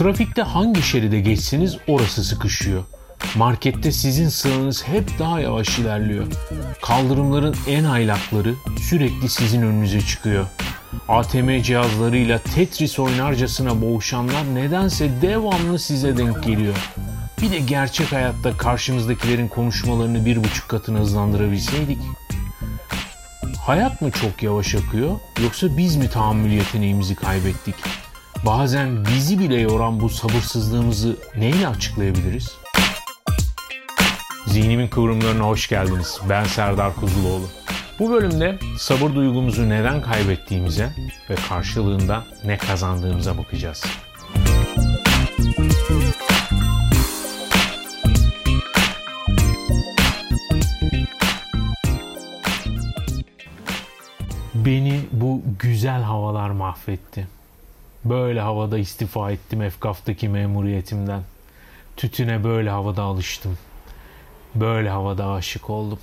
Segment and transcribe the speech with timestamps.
[0.00, 2.84] Trafikte hangi şeride geçseniz orası sıkışıyor.
[3.36, 6.26] Markette sizin sıranız hep daha yavaş ilerliyor.
[6.82, 8.54] Kaldırımların en aylakları
[8.88, 10.46] sürekli sizin önünüze çıkıyor.
[11.08, 16.76] ATM cihazlarıyla Tetris oynarcasına boğuşanlar nedense devamlı size denk geliyor.
[17.42, 21.98] Bir de gerçek hayatta karşımızdakilerin konuşmalarını bir buçuk katına hızlandırabilseydik.
[23.66, 27.74] Hayat mı çok yavaş akıyor yoksa biz mi tahammül yeteneğimizi kaybettik?
[28.46, 32.56] Bazen bizi bile yoran bu sabırsızlığımızı neyle açıklayabiliriz?
[34.46, 36.20] Zihnimin kıvrımlarına hoş geldiniz.
[36.28, 37.44] Ben Serdar Kuzuloğlu.
[37.98, 40.90] Bu bölümde sabır duygumuzu neden kaybettiğimize
[41.30, 43.84] ve karşılığında ne kazandığımıza bakacağız.
[54.54, 57.39] Beni bu güzel havalar mahvetti.
[58.04, 61.22] Böyle havada istifa ettim Efkaf'taki memuriyetimden.
[61.96, 63.58] Tütüne böyle havada alıştım.
[64.54, 65.98] Böyle havada aşık oldum.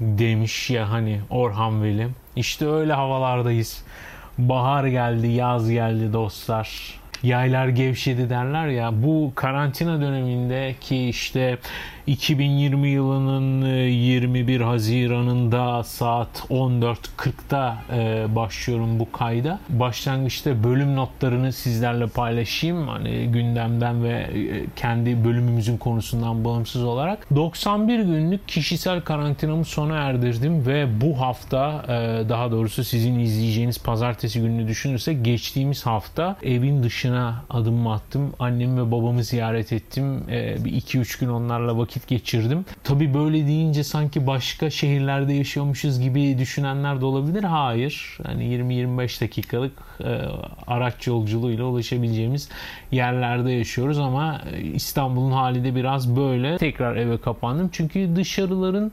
[0.00, 2.08] Demiş ya hani Orhan Veli.
[2.36, 3.84] İşte öyle havalardayız.
[4.38, 7.00] Bahar geldi, yaz geldi dostlar.
[7.22, 9.02] Yaylar gevşedi derler ya.
[9.02, 11.58] Bu karantina döneminde ki işte
[12.10, 19.58] 2020 yılının 21 e, Haziran'ında saat 14.40'da e, başlıyorum bu kayda.
[19.68, 22.88] Başlangıçta bölüm notlarını sizlerle paylaşayım.
[22.88, 27.34] Hani gündemden ve e, kendi bölümümüzün konusundan bağımsız olarak.
[27.34, 31.84] 91 günlük kişisel karantinamı sona erdirdim ve bu hafta
[32.28, 38.32] daha doğrusu sizin izleyeceğiniz pazartesi gününü düşünürsek geçtiğimiz hafta evin dışına adım attım.
[38.38, 40.24] Annemi ve babamı ziyaret ettim.
[40.64, 42.64] Bir 2-3 gün onlarla vakit vakit geçirdim.
[42.84, 47.44] Tabi böyle deyince sanki başka şehirlerde yaşıyormuşuz gibi düşünenler de olabilir.
[47.44, 48.18] Hayır.
[48.28, 50.18] Yani 20-25 dakikalık e,
[50.66, 52.48] araç yolculuğuyla ulaşabileceğimiz
[52.92, 54.40] yerlerde yaşıyoruz ama
[54.74, 56.58] İstanbul'un hali de biraz böyle.
[56.58, 57.68] Tekrar eve kapandım.
[57.72, 58.92] Çünkü dışarıların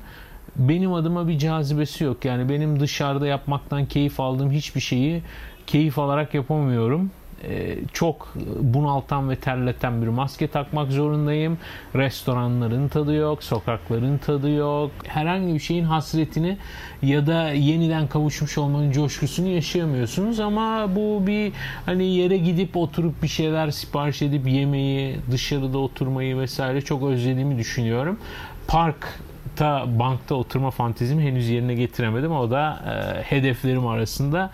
[0.55, 2.25] benim adıma bir cazibesi yok.
[2.25, 5.21] Yani benim dışarıda yapmaktan keyif aldığım hiçbir şeyi
[5.67, 7.11] keyif alarak yapamıyorum.
[7.43, 11.57] Ee, çok bunaltan ve terleten bir maske takmak zorundayım.
[11.95, 14.91] Restoranların tadı yok, sokakların tadı yok.
[15.07, 16.57] Herhangi bir şeyin hasretini
[17.01, 21.53] ya da yeniden kavuşmuş olmanın coşkusunu yaşayamıyorsunuz ama bu bir
[21.85, 28.19] hani yere gidip oturup bir şeyler sipariş edip yemeyi, dışarıda oturmayı vesaire çok özlediğimi düşünüyorum.
[28.67, 29.19] Park
[29.55, 32.31] ta bankta oturma fantezimi henüz yerine getiremedim.
[32.31, 34.51] O da e, hedeflerim arasında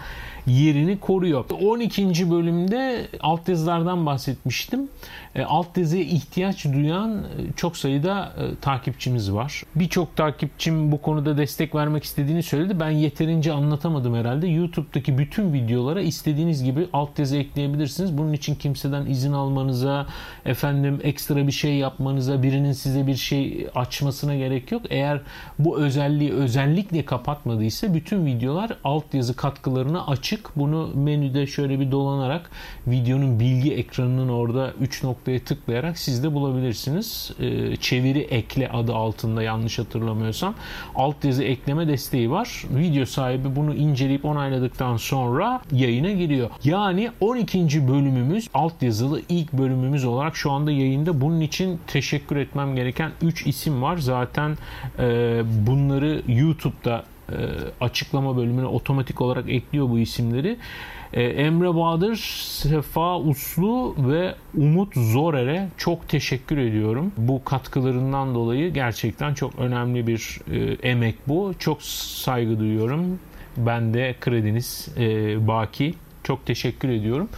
[0.48, 1.46] yerini koruyor.
[1.62, 2.32] 12.
[2.32, 4.90] bölümde alt yazılardan bahsetmiştim.
[5.36, 7.24] E, alt yazıya ihtiyaç duyan e,
[7.56, 9.64] çok sayıda e, takipçimiz var.
[9.76, 12.80] Birçok takipçim bu konuda destek vermek istediğini söyledi.
[12.80, 14.48] Ben yeterince anlatamadım herhalde.
[14.48, 18.18] YouTube'daki bütün videolara istediğiniz gibi alt yazı ekleyebilirsiniz.
[18.18, 20.08] Bunun için kimseden izin almanıza,
[20.46, 24.82] efendim ekstra bir şey yapmanıza, birinin size bir şey açmasına gerek yok.
[24.90, 25.22] Eğer
[25.60, 30.33] bu özelliği özellikle kapatmadıysa bütün videolar alt yazı katkılarına açık.
[30.56, 32.52] Bunu menüde şöyle bir dolanarak
[32.88, 37.32] videonun bilgi ekranının orada 3 noktaya tıklayarak siz de bulabilirsiniz.
[37.40, 40.56] Ee, çeviri ekle adı altında yanlış hatırlamıyorsam
[40.96, 42.66] alt yazı ekleme desteği var.
[42.70, 46.50] Video sahibi bunu inceleyip onayladıktan sonra yayına giriyor.
[46.64, 47.88] Yani 12.
[47.88, 51.22] bölümümüz alt yazılı ilk bölümümüz olarak şu anda yayında.
[51.22, 53.98] Bunun için teşekkür etmem gereken 3 isim var.
[53.98, 54.58] Zaten
[55.00, 57.36] e, bunları YouTube'da e,
[57.82, 60.58] açıklama bölümüne otomatik olarak ekliyor bu isimleri.
[61.14, 67.12] E, Emre Bahadır, Sefa Uslu ve Umut Zorer'e çok teşekkür ediyorum.
[67.18, 71.54] Bu katkılarından dolayı gerçekten çok önemli bir e, emek bu.
[71.60, 73.20] Çok saygı duyuyorum.
[73.58, 74.88] Ben de krediniz
[75.48, 75.94] baki.
[76.24, 77.30] Çok teşekkür ediyorum.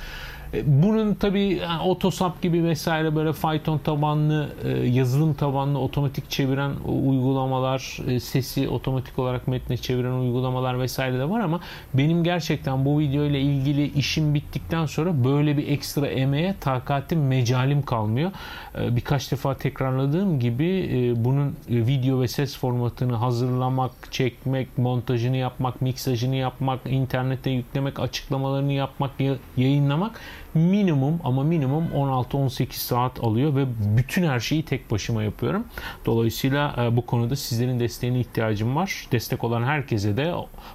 [0.55, 6.71] E, bunun tabii yani Otosap gibi vesaire böyle Python tabanlı, e, yazılım tabanlı otomatik çeviren
[6.85, 11.59] uygulamalar, e, sesi otomatik olarak metne çeviren uygulamalar vesaire de var ama
[11.93, 17.81] benim gerçekten bu video ile ilgili işim bittikten sonra böyle bir ekstra emeğe takatim, mecalim
[17.81, 18.31] kalmıyor.
[18.75, 26.79] Birkaç defa tekrarladığım gibi bunun video ve ses formatını hazırlamak, çekmek, montajını yapmak, miksajını yapmak,
[26.85, 29.11] internete yüklemek, açıklamalarını yapmak,
[29.57, 30.19] yayınlamak
[30.55, 33.65] minimum ama minimum 16-18 saat alıyor ve
[33.97, 35.65] bütün her şeyi tek başıma yapıyorum.
[36.05, 39.07] Dolayısıyla e, bu konuda sizlerin desteğine ihtiyacım var.
[39.11, 40.33] Destek olan herkese de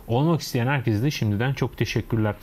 [0.08, 2.34] olmak isteyen herkese de şimdiden çok teşekkürler.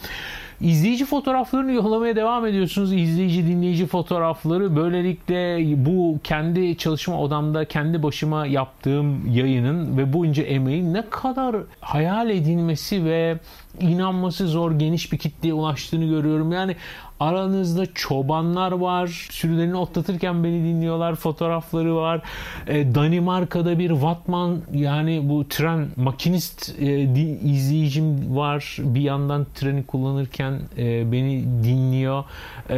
[0.62, 2.94] İzleyici fotoğraflarını yollamaya devam ediyorsunuz.
[2.94, 4.76] İzleyici, dinleyici fotoğrafları.
[4.76, 12.30] Böylelikle bu kendi çalışma odamda kendi başıma yaptığım yayının ve bunca emeğin ne kadar hayal
[12.30, 13.38] edilmesi ve
[13.80, 16.52] inanması zor geniş bir kitleye ulaştığını görüyorum.
[16.52, 16.76] Yani
[17.20, 19.28] Aranızda çobanlar var.
[19.32, 21.16] Sürülerini otlatırken beni dinliyorlar.
[21.16, 22.22] Fotoğrafları var.
[22.68, 27.02] E, Danimarka'da bir Vatman yani bu tren makinist e,
[27.44, 28.78] izleyicim var.
[28.80, 32.24] Bir yandan treni kullanırken e, beni dinliyor.
[32.70, 32.76] E,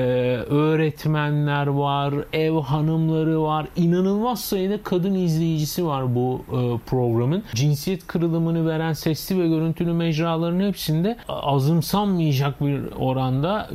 [0.50, 2.14] öğretmenler var.
[2.34, 3.68] Ev hanımları var.
[3.76, 7.44] İnanılmaz sayıda kadın izleyicisi var bu e, programın.
[7.56, 13.70] Cinsiyet kırılımını veren sesli ve görüntülü mecraların hepsinde azımsanmayacak bir oranda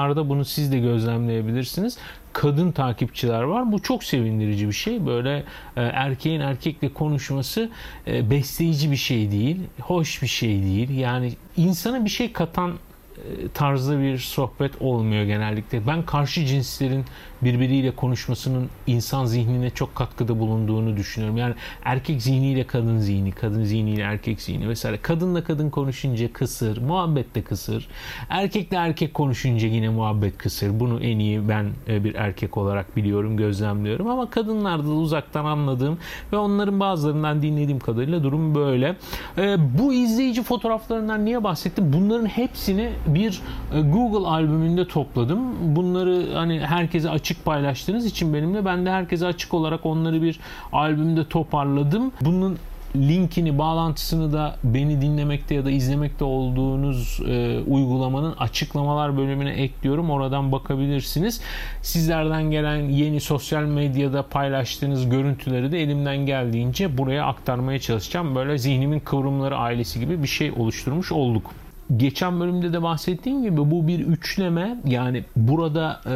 [0.00, 1.98] yorumlarda bunu siz de gözlemleyebilirsiniz
[2.32, 3.72] kadın takipçiler var.
[3.72, 5.06] Bu çok sevindirici bir şey.
[5.06, 5.44] Böyle
[5.76, 7.70] e, erkeğin erkekle konuşması
[8.06, 10.90] e, besleyici bir şey değil, hoş bir şey değil.
[10.90, 15.86] Yani insana bir şey katan e, tarzda bir sohbet olmuyor genellikle.
[15.86, 17.04] Ben karşı cinslerin
[17.42, 21.36] birbiriyle konuşmasının insan zihnine çok katkıda bulunduğunu düşünüyorum.
[21.36, 21.54] Yani
[21.84, 24.98] erkek zihniyle kadın zihni, kadın zihniyle erkek zihni vesaire.
[25.02, 27.88] Kadınla kadın konuşunca kısır, muhabbet de kısır.
[28.28, 30.80] Erkekle erkek konuşunca yine muhabbet kısır.
[30.80, 34.08] Bunu en iyi ben e, bir erkek olarak biliyorum, gözlemliyorum.
[34.08, 35.98] Ama kadınlarda da uzaktan anladığım
[36.32, 38.96] ve onların bazılarından dinlediğim kadarıyla durum böyle.
[39.38, 41.92] E, bu izleyici fotoğraflarından niye bahsettim?
[41.92, 43.40] Bunların hepsini bir
[43.74, 45.40] e, Google albümünde topladım.
[45.76, 50.40] Bunları hani herkese açık açık paylaştığınız için benimle ben de herkese açık olarak onları bir
[50.72, 52.12] albümde toparladım.
[52.20, 52.58] Bunun
[52.96, 60.10] linkini, bağlantısını da beni dinlemekte ya da izlemekte olduğunuz e, uygulamanın açıklamalar bölümüne ekliyorum.
[60.10, 61.40] Oradan bakabilirsiniz.
[61.82, 68.34] Sizlerden gelen yeni sosyal medyada paylaştığınız görüntüleri de elimden geldiğince buraya aktarmaya çalışacağım.
[68.34, 71.50] Böyle zihnimin kıvrımları ailesi gibi bir şey oluşturmuş olduk
[71.96, 76.14] geçen bölümde de bahsettiğim gibi bu bir üçleme yani burada e,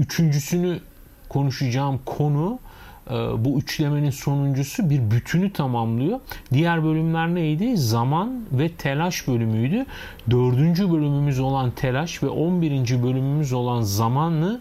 [0.00, 0.78] üçüncüsünü
[1.28, 2.58] konuşacağım konu
[3.10, 6.20] e, bu üçlemenin sonuncusu bir bütünü tamamlıyor.
[6.52, 7.76] Diğer bölümler neydi?
[7.76, 9.86] Zaman ve telaş bölümüydü.
[10.30, 14.60] Dördüncü bölümümüz olan telaş ve on birinci bölümümüz olan zamanlı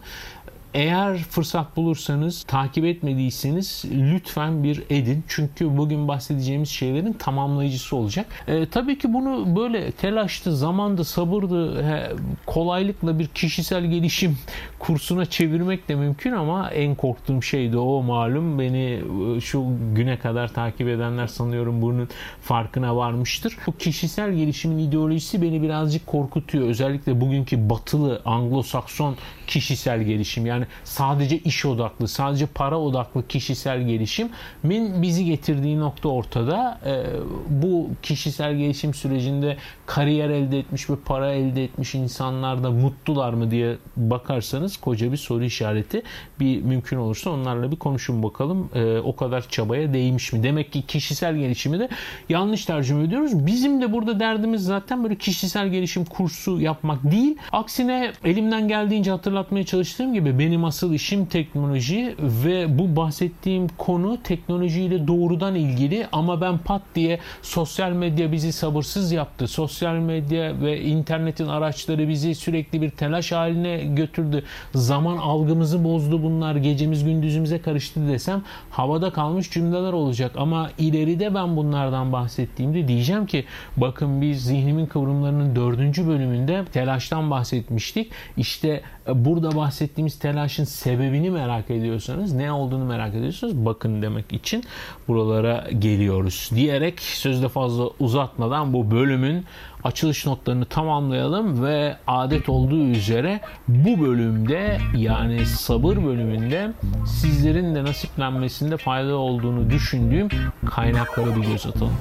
[0.75, 5.23] eğer fırsat bulursanız, takip etmediyseniz lütfen bir edin.
[5.27, 8.25] Çünkü bugün bahsedeceğimiz şeylerin tamamlayıcısı olacak.
[8.47, 12.11] E, tabii ki bunu böyle telaştı, zamandı, sabırdı, he,
[12.45, 14.37] kolaylıkla bir kişisel gelişim
[14.79, 18.59] kursuna çevirmek de mümkün ama en korktuğum şey de o malum.
[18.59, 19.01] Beni
[19.37, 22.09] e, şu güne kadar takip edenler sanıyorum bunun
[22.41, 23.57] farkına varmıştır.
[23.67, 26.67] Bu kişisel gelişimin ideolojisi beni birazcık korkutuyor.
[26.67, 29.13] Özellikle bugünkü batılı, Anglo-Sakson
[29.47, 30.45] kişisel gelişim.
[30.45, 36.79] Yani sadece iş odaklı, sadece para odaklı kişisel gelişimin bizi getirdiği nokta ortada.
[36.85, 37.03] E,
[37.49, 43.51] bu kişisel gelişim sürecinde kariyer elde etmiş ve para elde etmiş insanlar da mutlular mı
[43.51, 46.03] diye bakarsanız koca bir soru işareti.
[46.39, 48.69] Bir mümkün olursa onlarla bir konuşun bakalım.
[48.75, 50.43] E, o kadar çabaya değmiş mi?
[50.43, 51.89] Demek ki kişisel gelişimi de
[52.29, 53.45] yanlış tercüme ediyoruz.
[53.45, 57.37] Bizim de burada derdimiz zaten böyle kişisel gelişim kursu yapmak değil.
[57.51, 65.07] Aksine elimden geldiğince hatırlatmaya çalıştığım gibi benim asıl işim teknoloji ve bu bahsettiğim konu teknolojiyle
[65.07, 69.47] doğrudan ilgili ama ben pat diye sosyal medya bizi sabırsız yaptı.
[69.47, 74.43] Sosyal medya ve internetin araçları bizi sürekli bir telaş haline götürdü.
[74.73, 76.55] Zaman algımızı bozdu bunlar.
[76.55, 83.45] Gecemiz gündüzümüze karıştı desem havada kalmış cümleler olacak ama ileride ben bunlardan bahsettiğimde diyeceğim ki
[83.77, 88.11] bakın biz zihnimin kıvrımlarının dördüncü bölümünde telaştan bahsetmiştik.
[88.37, 94.63] İşte e, burada bahsettiğimiz telaşın sebebini merak ediyorsanız, ne olduğunu merak ediyorsanız bakın demek için
[95.07, 96.49] buralara geliyoruz.
[96.55, 99.45] Diyerek sözde fazla uzatmadan bu bölümün
[99.83, 106.71] açılış notlarını tamamlayalım ve adet olduğu üzere bu bölümde yani sabır bölümünde
[107.07, 110.29] sizlerin de nasiplenmesinde fayda olduğunu düşündüğüm
[110.65, 111.93] kaynaklara bir göz atalım.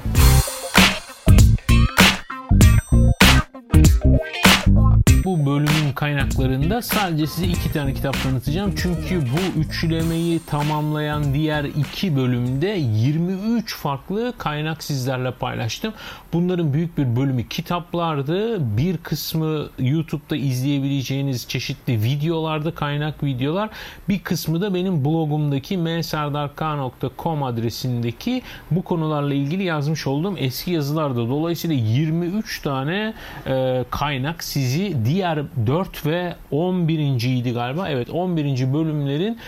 [5.25, 8.75] Bu bölümün kaynaklarında sadece size iki tane kitap tanıtacağım.
[8.76, 15.93] Çünkü bu üçlemeyi tamamlayan diğer iki bölümde 23 farklı kaynak sizlerle paylaştım.
[16.33, 18.59] Bunların büyük bir bölümü kitaplardı.
[18.76, 23.71] Bir kısmı YouTube'da izleyebileceğiniz çeşitli videolarda kaynak videolar.
[24.09, 31.28] Bir kısmı da benim blogumdaki mserdark.com adresindeki bu konularla ilgili yazmış olduğum eski yazılarda.
[31.28, 33.14] Dolayısıyla 23 tane
[33.47, 36.99] e, kaynak sizi diğer 4 ve 11.
[37.23, 37.88] idi galiba.
[37.88, 38.73] Evet 11.
[38.73, 39.38] bölümlerin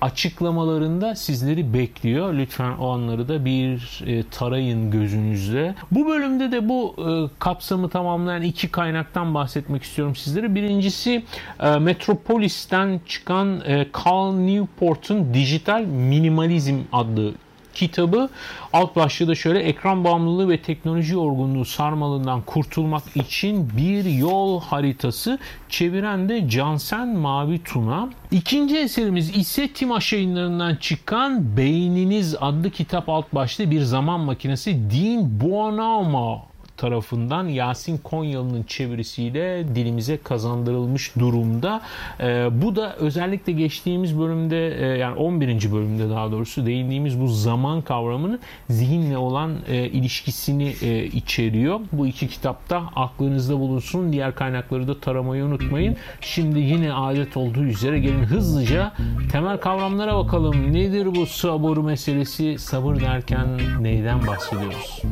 [0.00, 2.34] açıklamalarında sizleri bekliyor.
[2.34, 5.74] Lütfen o anları da bir e, tarayın gözünüzle.
[5.90, 10.54] Bu bölümde de bu e, kapsamı tamamlayan iki kaynaktan bahsetmek istiyorum sizlere.
[10.54, 11.24] Birincisi
[11.60, 13.62] e, Metropolis'ten çıkan
[14.04, 17.32] Cal Newport'un Dijital Minimalizm adlı
[17.74, 18.28] kitabı
[18.72, 25.38] alt başlığı da şöyle ekran bağımlılığı ve teknoloji yorgunluğu sarmalından kurtulmak için bir yol haritası
[25.68, 28.08] çeviren de Cansen Mavi Tuna.
[28.30, 35.40] İkinci eserimiz ise Timaş yayınlarından çıkan Beyniniz adlı kitap alt başlığı bir zaman makinesi Dean
[35.40, 41.80] Buonanno tarafından Yasin Konyalı'nın çevirisiyle dilimize kazandırılmış durumda.
[42.20, 45.72] E, bu da özellikle geçtiğimiz bölümde e, yani 11.
[45.72, 48.40] bölümde daha doğrusu değindiğimiz bu zaman kavramının
[48.70, 51.80] zihinle olan e, ilişkisini e, içeriyor.
[51.92, 54.12] Bu iki kitapta aklınızda bulunsun.
[54.12, 55.96] Diğer kaynakları da taramayı unutmayın.
[56.20, 58.92] Şimdi yine adet olduğu üzere gelin hızlıca
[59.32, 60.72] temel kavramlara bakalım.
[60.72, 62.58] Nedir bu sabır meselesi?
[62.58, 63.48] Sabır derken
[63.80, 65.02] neyden bahsediyoruz?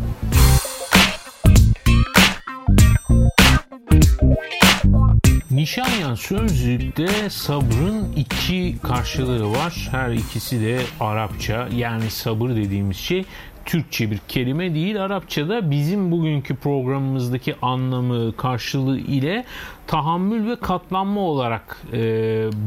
[5.63, 9.89] Nişanyan sözlükte sabrın iki karşılığı var.
[9.91, 11.69] Her ikisi de Arapça.
[11.77, 13.25] Yani sabır dediğimiz şey
[13.65, 15.05] Türkçe bir kelime değil.
[15.05, 19.45] Arapçada bizim bugünkü programımızdaki anlamı karşılığı ile
[19.87, 21.99] tahammül ve katlanma olarak e,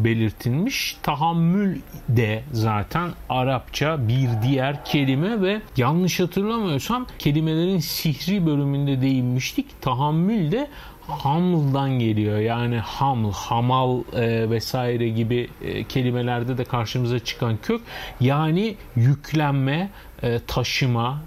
[0.04, 0.98] belirtilmiş.
[1.04, 9.82] Tahammül de zaten Arapça bir diğer kelime ve yanlış hatırlamıyorsam kelimelerin sihri bölümünde değinmiştik.
[9.82, 10.68] Tahammül de
[11.08, 12.38] Haml'dan geliyor.
[12.38, 17.82] Yani haml, hamal e, vesaire gibi e, kelimelerde de karşımıza çıkan kök.
[18.20, 19.90] Yani yüklenme,
[20.24, 21.22] e, taşıma,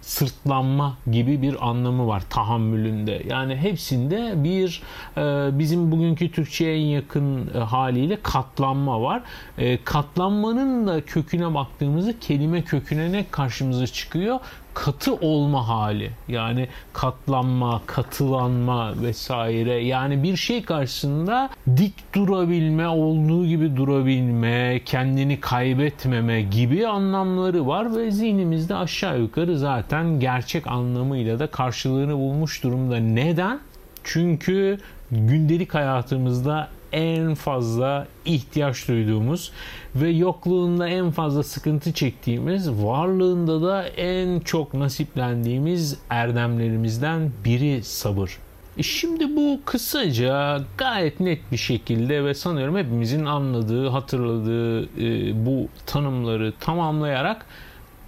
[0.00, 3.22] sırtlanma gibi bir anlamı var tahammülünde.
[3.28, 4.82] Yani hepsinde bir
[5.16, 9.22] e, bizim bugünkü Türkçe'ye en yakın e, haliyle katlanma var.
[9.58, 14.38] E, katlanmanın da köküne baktığımızda kelime köküne ne karşımıza çıkıyor?
[14.80, 23.76] Katı olma hali yani katlanma, katılanma vesaire yani bir şey karşısında dik durabilme, olduğu gibi
[23.76, 32.14] durabilme, kendini kaybetmeme gibi anlamları var ve zihnimizde aşağı yukarı zaten gerçek anlamıyla da karşılığını
[32.14, 32.96] bulmuş durumda.
[32.96, 33.60] Neden?
[34.04, 34.78] Çünkü
[35.10, 39.52] gündelik hayatımızda en fazla ihtiyaç duyduğumuz
[39.94, 48.38] ve yokluğunda en fazla sıkıntı çektiğimiz, varlığında da en çok nasiplendiğimiz erdemlerimizden biri sabır.
[48.78, 55.68] E şimdi bu kısaca gayet net bir şekilde ve sanıyorum hepimizin anladığı, hatırladığı e, bu
[55.86, 57.46] tanımları tamamlayarak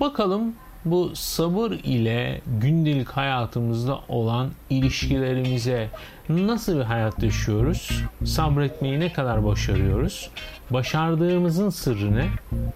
[0.01, 5.89] bakalım bu sabır ile gündelik hayatımızda olan ilişkilerimize
[6.37, 8.03] nasıl bir hayat yaşıyoruz?
[8.25, 10.31] Sabretmeyi ne kadar başarıyoruz?
[10.71, 12.29] Başardığımızın sırrı ne?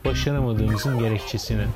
[0.04, 1.66] Başaramadığımızın gerekçesi ne?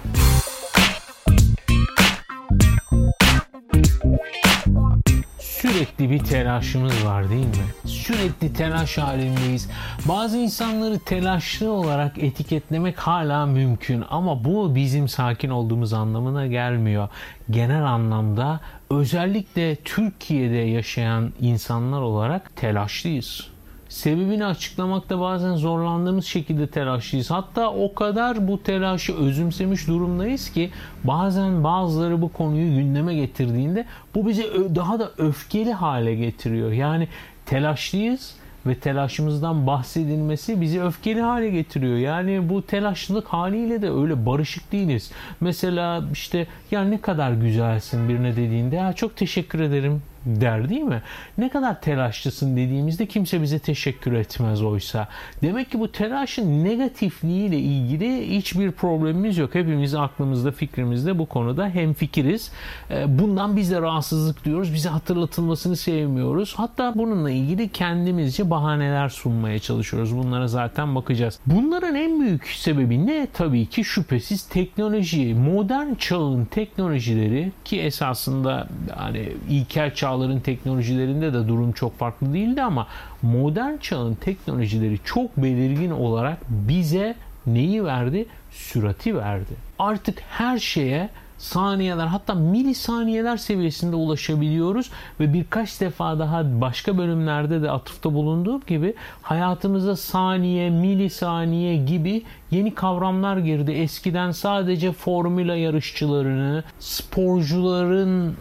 [5.71, 7.91] sürekli bir telaşımız var değil mi?
[7.91, 9.71] Sürekli telaş halindeyiz.
[10.09, 17.09] Bazı insanları telaşlı olarak etiketlemek hala mümkün ama bu bizim sakin olduğumuz anlamına gelmiyor.
[17.51, 23.51] Genel anlamda özellikle Türkiye'de yaşayan insanlar olarak telaşlıyız
[23.91, 27.31] sebebini açıklamakta bazen zorlandığımız şekilde telaşlıyız.
[27.31, 30.71] Hatta o kadar bu telaşı özümsemiş durumdayız ki
[31.05, 34.45] bazen bazıları bu konuyu gündeme getirdiğinde bu bizi
[34.75, 36.73] daha da öfkeli hale getiriyor.
[36.73, 37.09] Yani
[37.47, 38.35] telaşlıyız
[38.67, 41.97] ve telaşımızdan bahsedilmesi bizi öfkeli hale getiriyor.
[41.97, 45.11] Yani bu telaşlılık haliyle de öyle barışık değiliz.
[45.41, 51.03] Mesela işte ya ne kadar güzelsin birine dediğinde ya çok teşekkür ederim der değil mi?
[51.39, 55.09] Ne kadar telaşlısın dediğimizde kimse bize teşekkür etmez oysa.
[55.43, 59.55] Demek ki bu telaşın negatifliğiyle ilgili hiçbir problemimiz yok.
[59.55, 62.53] Hepimiz aklımızda, fikrimizde bu konuda hem fikiriz.
[62.91, 64.75] Ee, bundan biz de rahatsızlık diyoruz.
[64.75, 66.55] Bize hatırlatılmasını sevmiyoruz.
[66.57, 70.17] Hatta bununla ilgili kendimizce bahaneler sunmaya çalışıyoruz.
[70.17, 71.39] Bunlara zaten bakacağız.
[71.47, 73.29] Bunların en büyük sebebi ne?
[73.33, 75.35] Tabii ki şüphesiz teknoloji.
[75.35, 82.63] Modern çağın teknolojileri ki esasında hani ilkel çağ çağların teknolojilerinde de durum çok farklı değildi
[82.63, 82.87] ama
[83.23, 87.15] modern çağın teknolojileri çok belirgin olarak bize
[87.47, 88.27] neyi verdi?
[88.51, 89.55] Sürati verdi.
[89.79, 94.91] Artık her şeye saniyeler hatta milisaniyeler seviyesinde ulaşabiliyoruz
[95.21, 102.75] ve birkaç defa daha başka bölümlerde de atıfta bulunduğum gibi hayatımıza saniye, milisaniye gibi yeni
[102.75, 103.73] kavramlar girdi.
[103.73, 108.35] Eskiden sadece formüla yarışçılarını, sporcuların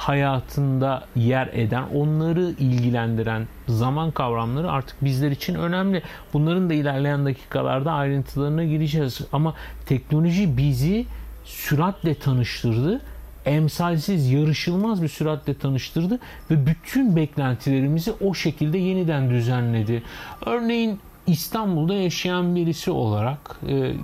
[0.00, 6.02] hayatında yer eden, onları ilgilendiren zaman kavramları artık bizler için önemli.
[6.32, 9.20] Bunların da ilerleyen dakikalarda ayrıntılarına gireceğiz.
[9.32, 9.54] Ama
[9.86, 11.06] teknoloji bizi
[11.44, 13.00] süratle tanıştırdı.
[13.44, 16.18] Emsalsiz, yarışılmaz bir süratle tanıştırdı
[16.50, 20.02] ve bütün beklentilerimizi o şekilde yeniden düzenledi.
[20.46, 21.00] Örneğin
[21.30, 23.94] İstanbul'da yaşayan birisi olarak e,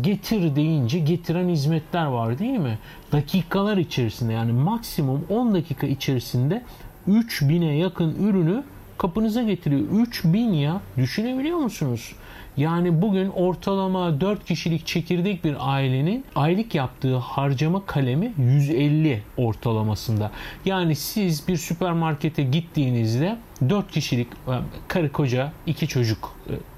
[0.00, 2.78] getir deyince getiren hizmetler var değil mi?
[3.12, 6.62] Dakikalar içerisinde yani maksimum 10 dakika içerisinde
[7.08, 8.62] 3000'e yakın ürünü
[8.98, 9.80] kapınıza getiriyor.
[9.92, 12.12] 3000 ya düşünebiliyor musunuz?
[12.56, 20.30] Yani bugün ortalama 4 kişilik çekirdek bir ailenin aylık yaptığı harcama kalemi 150 ortalamasında.
[20.64, 24.52] Yani siz bir süpermarkete gittiğinizde 4 kişilik e,
[24.88, 26.34] karı koca iki çocuk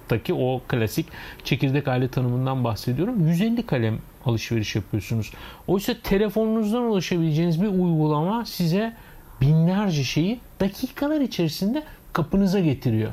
[0.09, 1.07] taki o klasik
[1.45, 3.29] çekirdek aile tanımından bahsediyorum.
[3.29, 5.33] 150 kalem alışveriş yapıyorsunuz.
[5.67, 8.97] Oysa telefonunuzdan ulaşabileceğiniz bir uygulama size
[9.41, 11.83] binlerce şeyi dakikalar içerisinde
[12.13, 13.11] kapınıza getiriyor.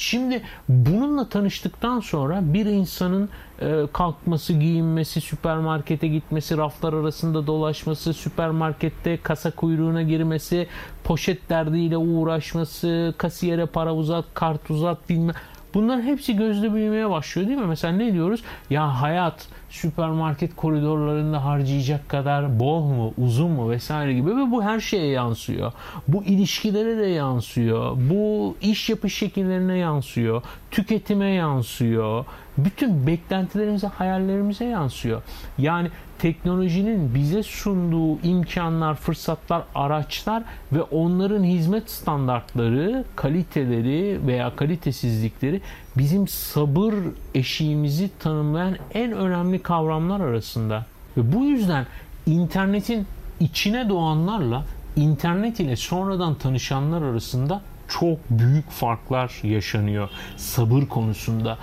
[0.00, 3.28] Şimdi bununla tanıştıktan sonra bir insanın
[3.60, 10.66] e, kalkması, giyinmesi, süpermarkete gitmesi, raflar arasında dolaşması, süpermarkette kasa kuyruğuna girmesi,
[11.04, 15.34] poşet derdiyle uğraşması, kasiyere para uzat, kart uzat bilmem
[15.74, 17.66] Bunların hepsi gözde büyümeye başlıyor değil mi?
[17.66, 18.42] Mesela ne diyoruz?
[18.70, 24.80] Ya hayat süpermarket koridorlarında harcayacak kadar bol mu, uzun mu vesaire gibi ve bu her
[24.80, 25.72] şeye yansıyor.
[26.08, 27.96] Bu ilişkilere de yansıyor.
[28.10, 30.42] Bu iş yapış şekillerine yansıyor.
[30.70, 32.24] Tüketime yansıyor.
[32.58, 35.22] Bütün beklentilerimize, hayallerimize yansıyor.
[35.58, 40.42] Yani teknolojinin bize sunduğu imkanlar, fırsatlar, araçlar
[40.72, 45.60] ve onların hizmet standartları, kaliteleri veya kalitesizlikleri
[45.96, 46.94] bizim sabır
[47.34, 50.86] eşiğimizi tanımlayan en önemli kavramlar arasında.
[51.16, 51.86] Ve bu yüzden
[52.26, 53.06] internetin
[53.40, 54.64] içine doğanlarla
[54.96, 57.60] internet ile sonradan tanışanlar arasında
[57.90, 61.58] çok büyük farklar yaşanıyor sabır konusunda.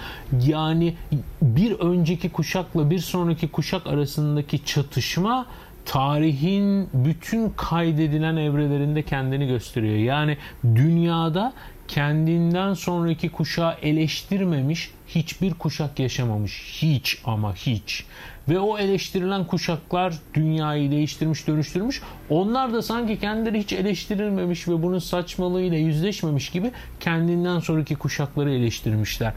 [0.46, 0.96] Yani
[1.42, 5.46] bir önceki kuşakla bir sonraki kuşak arasındaki çatışma
[5.86, 9.96] tarihin bütün kaydedilen evrelerinde kendini gösteriyor.
[9.96, 11.54] Yani dünyada
[11.88, 16.80] kendinden sonraki kuşağı eleştirmemiş hiçbir kuşak yaşamamış.
[16.82, 18.06] Hiç ama hiç.
[18.50, 22.02] Ve o eleştirilen kuşaklar dünyayı değiştirmiş, dönüştürmüş.
[22.30, 29.34] Onlar da sanki kendileri hiç eleştirilmemiş ve bunun saçmalığıyla yüzleşmemiş gibi kendinden sonraki kuşakları eleştirmişler.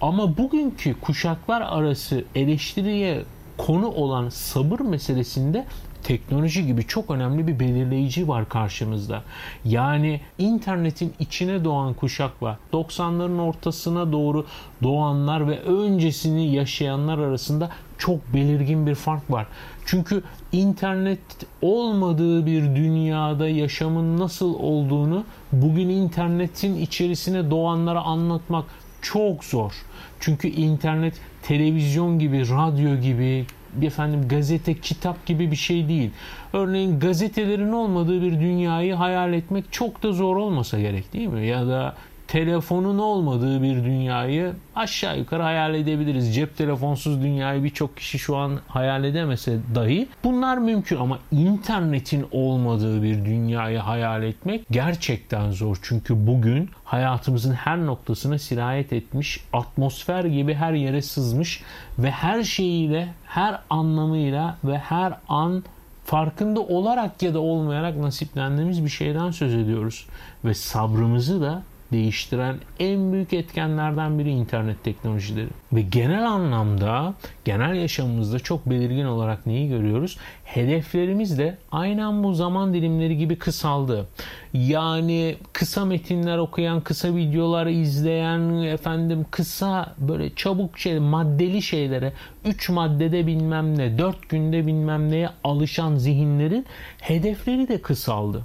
[0.00, 3.22] Ama bugünkü kuşaklar arası eleştiriye
[3.56, 5.66] konu olan sabır meselesinde
[6.04, 9.22] teknoloji gibi çok önemli bir belirleyici var karşımızda.
[9.64, 14.46] Yani internetin içine doğan kuşakla 90'ların ortasına doğru
[14.82, 19.46] doğanlar ve öncesini yaşayanlar arasında çok belirgin bir fark var.
[19.86, 21.20] Çünkü internet
[21.62, 28.64] olmadığı bir dünyada yaşamın nasıl olduğunu bugün internetin içerisine doğanlara anlatmak
[29.02, 29.72] çok zor.
[30.20, 33.46] Çünkü internet televizyon gibi, radyo gibi,
[33.82, 36.10] efendim gazete, kitap gibi bir şey değil.
[36.52, 41.46] Örneğin gazetelerin olmadığı bir dünyayı hayal etmek çok da zor olmasa gerek değil mi?
[41.46, 41.94] Ya da
[42.30, 46.34] telefonun olmadığı bir dünyayı aşağı yukarı hayal edebiliriz.
[46.34, 53.02] Cep telefonsuz dünyayı birçok kişi şu an hayal edemese dahi bunlar mümkün ama internetin olmadığı
[53.02, 55.78] bir dünyayı hayal etmek gerçekten zor.
[55.82, 61.62] Çünkü bugün hayatımızın her noktasına sirayet etmiş, atmosfer gibi her yere sızmış
[61.98, 65.64] ve her şeyiyle, her anlamıyla ve her an
[66.04, 70.06] farkında olarak ya da olmayarak nasiplendiğimiz bir şeyden söz ediyoruz.
[70.44, 71.62] Ve sabrımızı da
[71.92, 75.48] değiştiren en büyük etkenlerden biri internet teknolojileri.
[75.72, 80.18] Ve genel anlamda, genel yaşamımızda çok belirgin olarak neyi görüyoruz?
[80.44, 84.06] Hedeflerimiz de aynen bu zaman dilimleri gibi kısaldı.
[84.54, 92.12] Yani kısa metinler okuyan, kısa videolar izleyen, efendim kısa böyle çabuk şey, maddeli şeylere,
[92.44, 96.66] 3 maddede bilmem ne, 4 günde bilmem neye alışan zihinlerin
[97.00, 98.42] hedefleri de kısaldı.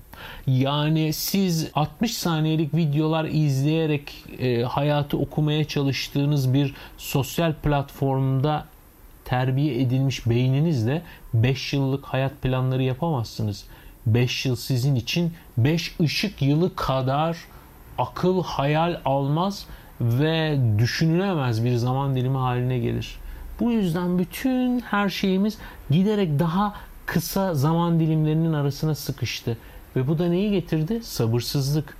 [0.47, 8.65] Yani siz 60 saniyelik videolar izleyerek e, hayatı okumaya çalıştığınız bir sosyal platformda
[9.25, 11.01] terbiye edilmiş beyninizle
[11.33, 13.65] 5 yıllık hayat planları yapamazsınız.
[14.05, 17.37] 5 yıl sizin için 5 ışık yılı kadar
[17.97, 19.65] akıl hayal almaz
[20.01, 23.19] ve düşünülemez bir zaman dilimi haline gelir.
[23.59, 25.57] Bu yüzden bütün her şeyimiz
[25.89, 26.73] giderek daha
[27.05, 29.57] kısa zaman dilimlerinin arasına sıkıştı.
[29.95, 31.03] Ve bu da neyi getirdi?
[31.03, 31.97] Sabırsızlık.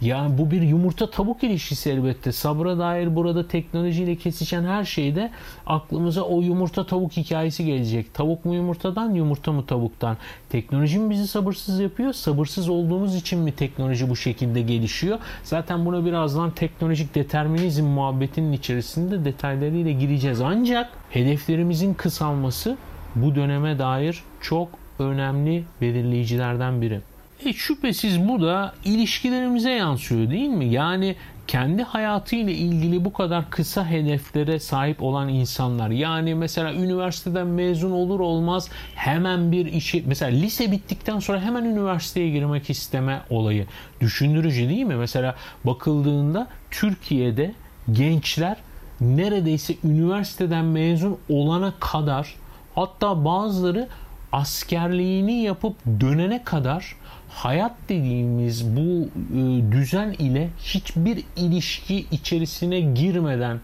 [0.00, 2.32] Yani bu bir yumurta tavuk ilişkisi elbette.
[2.32, 5.30] Sabra dair burada teknolojiyle kesişen her şeyde
[5.66, 8.14] aklımıza o yumurta tavuk hikayesi gelecek.
[8.14, 10.16] Tavuk mu yumurtadan, yumurta mı tavuktan?
[10.50, 12.12] Teknoloji mi bizi sabırsız yapıyor?
[12.12, 15.18] Sabırsız olduğumuz için mi teknoloji bu şekilde gelişiyor?
[15.44, 20.40] Zaten buna birazdan teknolojik determinizm muhabbetinin içerisinde detaylarıyla gireceğiz.
[20.40, 22.76] Ancak hedeflerimizin kısalması
[23.14, 27.00] bu döneme dair çok önemli belirleyicilerden biri.
[27.46, 30.64] E şüphesiz bu da ilişkilerimize yansıyor değil mi?
[30.64, 37.90] Yani kendi hayatıyla ilgili bu kadar kısa hedeflere sahip olan insanlar yani mesela üniversiteden mezun
[37.90, 43.66] olur olmaz hemen bir işi mesela lise bittikten sonra hemen üniversiteye girmek isteme olayı
[44.00, 44.96] düşündürücü değil mi?
[44.96, 47.54] Mesela bakıldığında Türkiye'de
[47.92, 48.56] gençler
[49.00, 52.34] neredeyse üniversiteden mezun olana kadar
[52.74, 53.88] hatta bazıları
[54.32, 56.96] askerliğini yapıp dönene kadar
[57.28, 63.60] hayat dediğimiz bu e, düzen ile hiçbir ilişki içerisine girmeden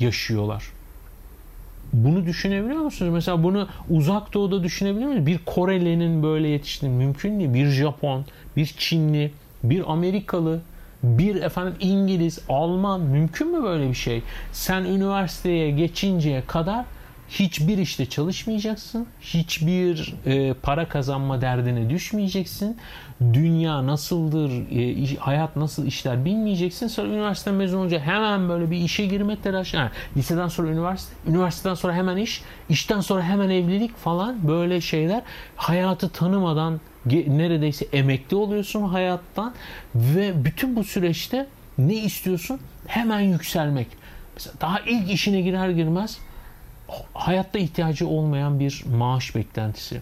[0.00, 0.64] yaşıyorlar.
[1.92, 3.12] Bunu düşünebiliyor musunuz?
[3.14, 5.26] Mesela bunu uzak doğuda düşünebiliyor musunuz?
[5.26, 7.54] Bir Koreli'nin böyle yetiştiğini mümkün değil.
[7.54, 8.24] Bir Japon,
[8.56, 9.32] bir Çinli,
[9.64, 10.60] bir Amerikalı,
[11.02, 14.22] bir efendim İngiliz, Alman mümkün mü böyle bir şey?
[14.52, 16.84] Sen üniversiteye geçinceye kadar
[17.28, 19.06] hiçbir işte çalışmayacaksın.
[19.20, 22.76] Hiçbir e, para kazanma derdine düşmeyeceksin.
[23.32, 26.86] Dünya nasıldır, e, hayat nasıl işler bilmeyeceksin.
[26.86, 29.76] Sonra üniversite mezun olunca hemen böyle bir işe girme telaşı.
[29.76, 35.22] Yani liseden sonra üniversite, üniversiteden sonra hemen iş, işten sonra hemen evlilik falan böyle şeyler.
[35.56, 36.80] Hayatı tanımadan
[37.26, 39.54] neredeyse emekli oluyorsun hayattan
[39.94, 41.46] ve bütün bu süreçte
[41.78, 42.60] ne istiyorsun?
[42.86, 43.86] Hemen yükselmek.
[44.34, 46.18] Mesela daha ilk işine girer girmez
[47.14, 50.00] hayatta ihtiyacı olmayan bir maaş beklentisi.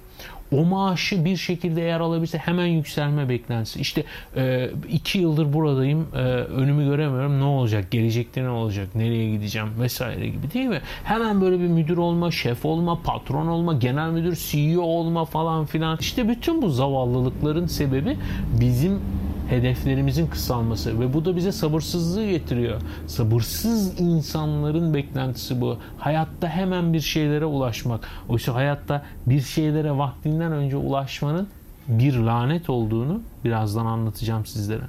[0.52, 3.80] O maaşı bir şekilde eğer alabilirse hemen yükselme beklentisi.
[3.80, 4.04] İşte
[4.36, 7.40] e, iki yıldır buradayım, e, önümü göremiyorum.
[7.40, 7.90] Ne olacak?
[7.90, 8.88] Gelecekte ne olacak?
[8.94, 9.68] Nereye gideceğim?
[9.80, 10.80] Vesaire gibi değil mi?
[11.04, 15.98] Hemen böyle bir müdür olma, şef olma, patron olma, genel müdür, CEO olma falan filan.
[16.00, 18.16] İşte bütün bu zavallılıkların sebebi
[18.60, 19.00] bizim
[19.48, 22.80] hedeflerimizin kısalması ve bu da bize sabırsızlığı getiriyor.
[23.06, 25.78] Sabırsız insanların beklentisi bu.
[25.98, 28.08] Hayatta hemen bir şeylere ulaşmak.
[28.28, 31.48] Oysa hayatta bir şeylere vaktinden önce ulaşmanın
[31.88, 34.82] bir lanet olduğunu birazdan anlatacağım sizlere.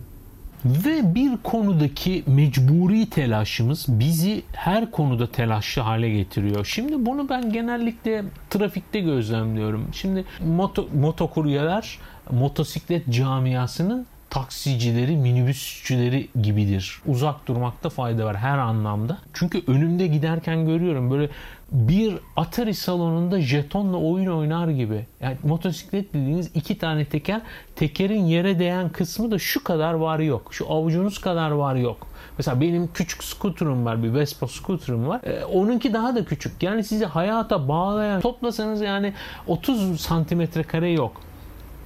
[0.65, 6.65] Ve bir konudaki mecburi telaşımız bizi her konuda telaşlı hale getiriyor.
[6.65, 9.87] Şimdi bunu ben genellikle trafikte gözlemliyorum.
[9.93, 11.97] Şimdi moto, motokuryeler
[12.31, 17.01] motosiklet camiasının taksicileri, minibüsçüleri gibidir.
[17.05, 19.17] Uzak durmakta fayda var her anlamda.
[19.33, 21.29] Çünkü önümde giderken görüyorum böyle
[21.71, 25.05] bir Atari salonunda jetonla oyun oynar gibi.
[25.21, 27.41] Yani motosiklet dediğiniz iki tane teker,
[27.75, 30.53] tekerin yere değen kısmı da şu kadar var yok.
[30.53, 32.07] Şu avucunuz kadar var yok.
[32.37, 35.21] Mesela benim küçük skuterum var, bir Vespa skuterum var.
[35.23, 36.63] Ee, onunki daha da küçük.
[36.63, 39.13] Yani sizi hayata bağlayan, toplasanız yani
[39.47, 41.21] 30 santimetre kare yok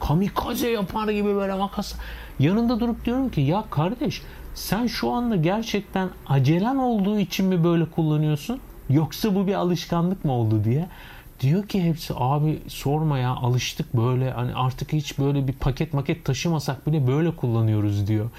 [0.01, 1.93] kamikaze yapar gibi böyle makas.
[2.41, 4.21] Yanında durup diyorum ki ya kardeş
[4.55, 8.59] sen şu anda gerçekten acelen olduğu için mi böyle kullanıyorsun?
[8.89, 10.87] Yoksa bu bir alışkanlık mı oldu diye.
[11.39, 16.25] Diyor ki hepsi abi sorma ya alıştık böyle hani artık hiç böyle bir paket maket
[16.25, 18.29] taşımasak bile böyle kullanıyoruz diyor.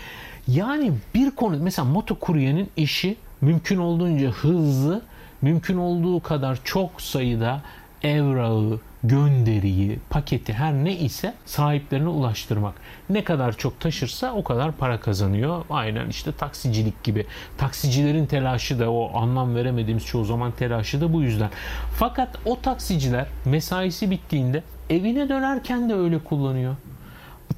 [0.49, 5.03] Yani bir konu mesela motokuryenin işi mümkün olduğunca hızlı,
[5.43, 7.63] mümkün olduğu kadar çok sayıda
[8.03, 12.75] evrağı, gönderiyi, paketi her ne ise sahiplerine ulaştırmak.
[13.11, 15.65] Ne kadar çok taşırsa o kadar para kazanıyor.
[15.71, 17.27] Aynen işte taksicilik gibi.
[17.59, 21.51] Taksicilerin telaşı da o anlam veremediğimiz çoğu zaman telaşı da bu yüzden.
[21.99, 26.77] Fakat o taksiciler mesaisi bittiğinde evine dönerken de öyle kullanıyor.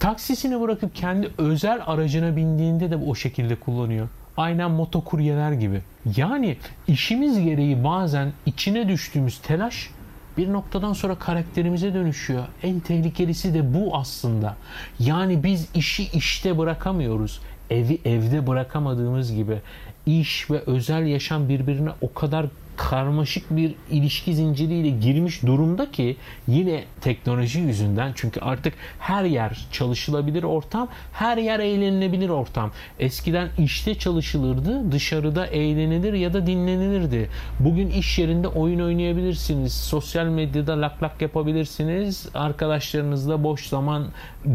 [0.00, 4.08] Taksisini bırakıp kendi özel aracına bindiğinde de o şekilde kullanıyor.
[4.36, 5.80] Aynen motokuryeler gibi.
[6.16, 6.56] Yani
[6.88, 9.90] işimiz gereği bazen içine düştüğümüz telaş
[10.36, 12.44] bir noktadan sonra karakterimize dönüşüyor.
[12.62, 14.56] En tehlikelisi de bu aslında.
[14.98, 17.40] Yani biz işi işte bırakamıyoruz.
[17.70, 19.60] Evi evde bırakamadığımız gibi
[20.06, 26.16] iş ve özel yaşam birbirine o kadar karmaşık bir ilişki zinciriyle girmiş durumda ki
[26.48, 32.70] yine teknoloji yüzünden çünkü artık her yer çalışılabilir ortam, her yer eğlenilebilir ortam.
[32.98, 37.28] Eskiden işte çalışılırdı, dışarıda eğlenilir ya da dinlenilirdi.
[37.60, 44.06] Bugün iş yerinde oyun oynayabilirsiniz, sosyal medyada lak lak yapabilirsiniz, arkadaşlarınızla boş zaman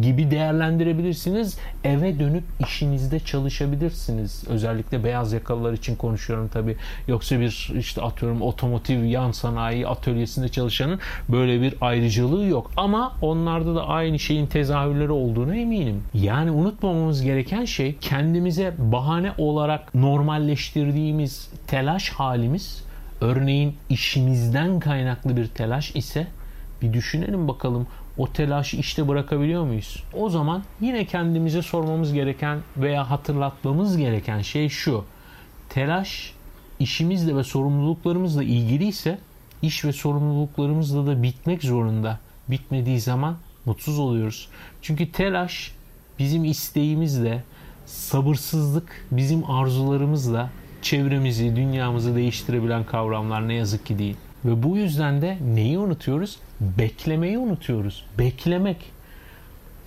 [0.01, 1.59] gibi değerlendirebilirsiniz.
[1.83, 4.43] Eve dönüp işinizde çalışabilirsiniz.
[4.47, 6.77] Özellikle beyaz yakalılar için konuşuyorum tabii.
[7.07, 12.71] Yoksa bir işte atıyorum otomotiv yan sanayi atölyesinde çalışanın böyle bir ayrıcalığı yok.
[12.77, 16.03] Ama onlarda da aynı şeyin tezahürleri olduğunu eminim.
[16.13, 22.83] Yani unutmamamız gereken şey kendimize bahane olarak normalleştirdiğimiz telaş halimiz
[23.21, 26.27] örneğin işimizden kaynaklı bir telaş ise
[26.81, 30.03] bir düşünelim bakalım o telaşı işte bırakabiliyor muyuz?
[30.13, 35.05] O zaman yine kendimize sormamız gereken veya hatırlatmamız gereken şey şu.
[35.69, 36.33] Telaş
[36.79, 39.19] işimizle ve sorumluluklarımızla ilgiliyse
[39.61, 42.19] iş ve sorumluluklarımızla da bitmek zorunda.
[42.47, 44.47] Bitmediği zaman mutsuz oluyoruz.
[44.81, 45.71] Çünkü telaş
[46.19, 47.43] bizim isteğimizle,
[47.85, 50.49] sabırsızlık bizim arzularımızla
[50.81, 54.15] çevremizi, dünyamızı değiştirebilen kavramlar ne yazık ki değil.
[54.45, 56.39] Ve bu yüzden de neyi unutuyoruz?
[56.61, 58.05] Beklemeyi unutuyoruz.
[58.17, 58.77] Beklemek.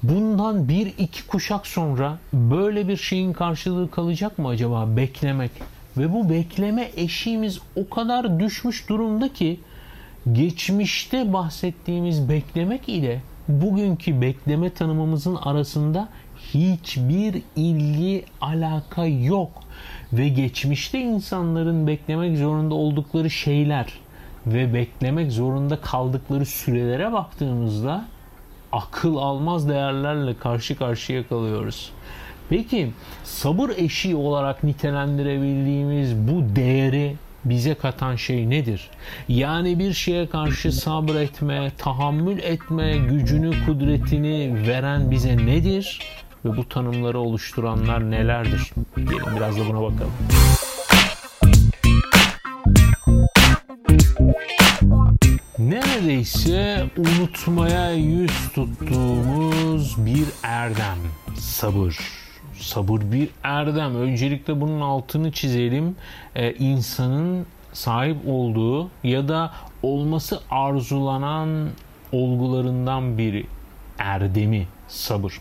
[0.03, 4.97] Bundan bir iki kuşak sonra böyle bir şeyin karşılığı kalacak mı acaba?
[4.97, 5.51] Beklemek.
[5.97, 9.61] Ve bu bekleme eşiğimiz o kadar düşmüş durumda ki
[10.33, 16.09] geçmişte bahsettiğimiz beklemek ile bugünkü bekleme tanımımızın arasında
[16.55, 19.51] hiçbir ilgi, alaka yok.
[20.13, 23.87] Ve geçmişte insanların beklemek zorunda oldukları şeyler
[24.47, 28.05] ve beklemek zorunda kaldıkları sürelere baktığımızda
[28.73, 31.91] akıl almaz değerlerle karşı karşıya kalıyoruz.
[32.51, 32.91] Peki
[33.25, 38.91] sabır eşiği olarak nitelendirebildiğimiz bu değeri bize katan şey nedir?
[39.29, 46.01] Yani bir şeye karşı sabretme, tahammül etme gücünü, kudretini veren bize nedir?
[46.45, 48.73] Ve bu tanımları oluşturanlar nelerdir?
[48.97, 50.13] Gelin biraz da buna bakalım.
[55.59, 60.99] Neredeyse unutmaya yüz tuttuğumuz bir erdem.
[61.39, 62.22] Sabır.
[62.63, 63.97] Sabır bir erdem.
[63.97, 65.97] Öncelikle bunun altını çizelim.
[66.35, 71.69] Ee, insanın sahip olduğu ya da olması arzulanan
[72.13, 73.47] olgularından biri.
[73.99, 75.41] Erdemi, sabır.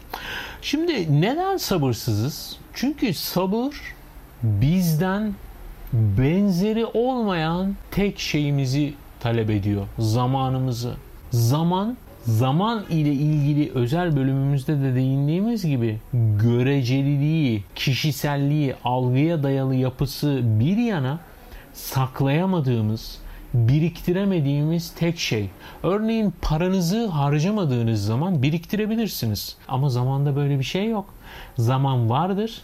[0.61, 2.57] Şimdi neden sabırsızız?
[2.73, 3.75] Çünkü sabır
[4.43, 5.33] bizden
[5.93, 9.87] benzeri olmayan tek şeyimizi talep ediyor.
[9.99, 10.93] Zamanımızı.
[11.31, 15.99] Zaman zaman ile ilgili özel bölümümüzde de değindiğimiz gibi
[16.39, 21.19] göreceliliği, kişiselliği, algıya dayalı yapısı bir yana
[21.73, 23.19] saklayamadığımız,
[23.53, 25.49] biriktiremediğimiz tek şey.
[25.83, 29.55] Örneğin paranızı harcamadığınız zaman biriktirebilirsiniz.
[29.67, 31.13] Ama zamanda böyle bir şey yok.
[31.57, 32.61] Zaman vardır.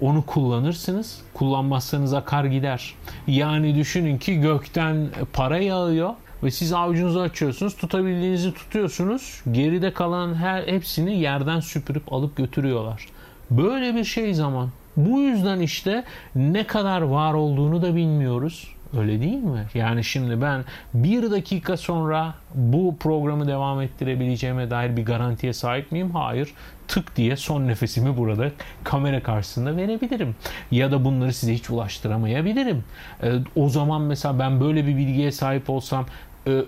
[0.00, 1.20] Onu kullanırsınız.
[1.34, 2.94] Kullanmazsanız akar gider.
[3.26, 9.42] Yani düşünün ki gökten para yağıyor ve siz avucunuzu açıyorsunuz, tutabildiğinizi tutuyorsunuz.
[9.52, 13.06] Geride kalan her hepsini yerden süpürüp alıp götürüyorlar.
[13.50, 14.68] Böyle bir şey zaman.
[14.96, 18.74] Bu yüzden işte ne kadar var olduğunu da bilmiyoruz.
[18.96, 19.66] Öyle değil mi?
[19.74, 26.10] Yani şimdi ben bir dakika sonra bu programı devam ettirebileceğime dair bir garantiye sahip miyim?
[26.10, 26.54] Hayır.
[26.88, 28.50] Tık diye son nefesimi burada
[28.84, 30.36] kamera karşısında verebilirim.
[30.70, 32.84] Ya da bunları size hiç ulaştıramayabilirim.
[33.22, 36.06] Ee, o zaman mesela ben böyle bir bilgiye sahip olsam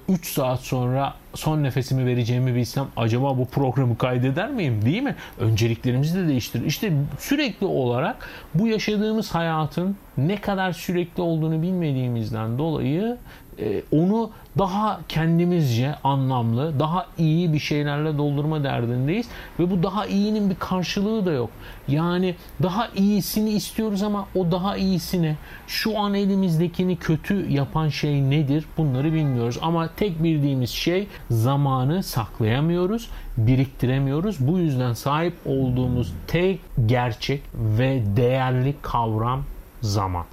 [0.08, 5.14] 3 saat sonra son nefesimi vereceğimi bilsem acaba bu programı kaydeder miyim değil mi?
[5.38, 6.66] Önceliklerimizi de değiştirir.
[6.66, 13.18] İşte sürekli olarak bu yaşadığımız hayatın ne kadar sürekli olduğunu bilmediğimizden dolayı
[13.60, 20.50] e, onu daha kendimizce anlamlı, daha iyi bir şeylerle doldurma derdindeyiz ve bu daha iyinin
[20.50, 21.50] bir karşılığı da yok.
[21.88, 28.64] Yani daha iyisini istiyoruz ama o daha iyisini, şu an elimizdekini kötü yapan şey nedir?
[28.78, 34.36] Bunları bilmiyoruz ama tek bildiğimiz şey zamanı saklayamıyoruz, biriktiremiyoruz.
[34.40, 39.42] Bu yüzden sahip olduğumuz tek gerçek ve değerli kavram
[39.80, 40.24] zaman.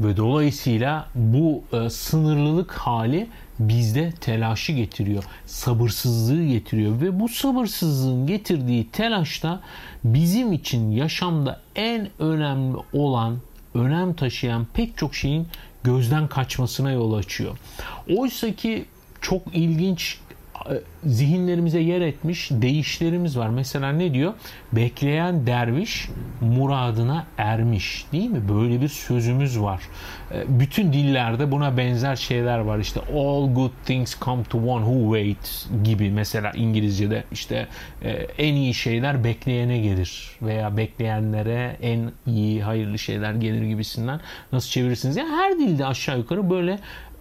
[0.00, 5.24] Ve dolayısıyla bu e, sınırlılık hali bizde telaşı getiriyor.
[5.46, 9.60] Sabırsızlığı getiriyor ve bu sabırsızlığın getirdiği telaşta
[10.04, 13.36] bizim için yaşamda en önemli olan,
[13.74, 15.46] önem taşıyan pek çok şeyin
[15.84, 17.58] gözden kaçmasına yol açıyor.
[18.16, 18.84] Oysa ki
[19.20, 20.18] çok ilginç
[21.04, 23.48] zihinlerimize yer etmiş değişlerimiz var.
[23.48, 24.34] Mesela ne diyor?
[24.72, 26.08] Bekleyen derviş
[26.40, 28.06] muradına ermiş.
[28.12, 28.48] Değil mi?
[28.48, 29.80] Böyle bir sözümüz var.
[30.32, 32.78] E, bütün dillerde buna benzer şeyler var.
[32.78, 37.66] İşte all good things come to one who waits gibi mesela İngilizce'de işte
[38.02, 44.20] e, en iyi şeyler bekleyene gelir veya bekleyenlere en iyi hayırlı şeyler gelir gibisinden
[44.52, 45.16] nasıl çevirirsiniz?
[45.16, 46.78] Yani her dilde aşağı yukarı böyle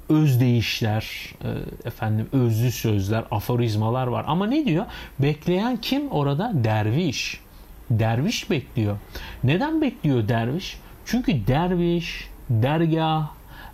[0.10, 1.50] özdeyişler, e,
[1.88, 4.26] efendim özlü sözler, aforizmalar var.
[4.28, 4.86] Ama ne diyor?
[5.20, 6.52] Bekleyen kim orada?
[6.54, 7.40] Derviş.
[7.90, 8.98] Derviş bekliyor.
[9.44, 10.78] Neden bekliyor derviş?
[11.06, 13.28] Çünkü derviş, dergah,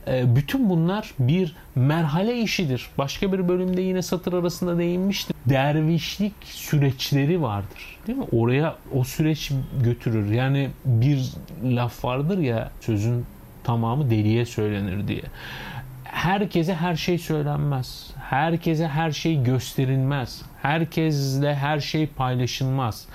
[0.08, 2.90] e, bütün bunlar bir merhale işidir.
[2.98, 5.36] Başka bir bölümde yine satır arasında değinmiştim.
[5.46, 8.00] Dervişlik süreçleri vardır.
[8.08, 8.26] Değil mi?
[8.32, 9.52] Oraya o süreç
[9.84, 10.32] götürür.
[10.32, 11.32] Yani bir
[11.64, 13.26] laf vardır ya sözün
[13.64, 15.22] tamamı deliye söylenir diye
[16.12, 18.10] herkese her şey söylenmez.
[18.30, 20.42] Herkese her şey gösterilmez.
[20.62, 23.08] Herkesle her şey paylaşılmaz.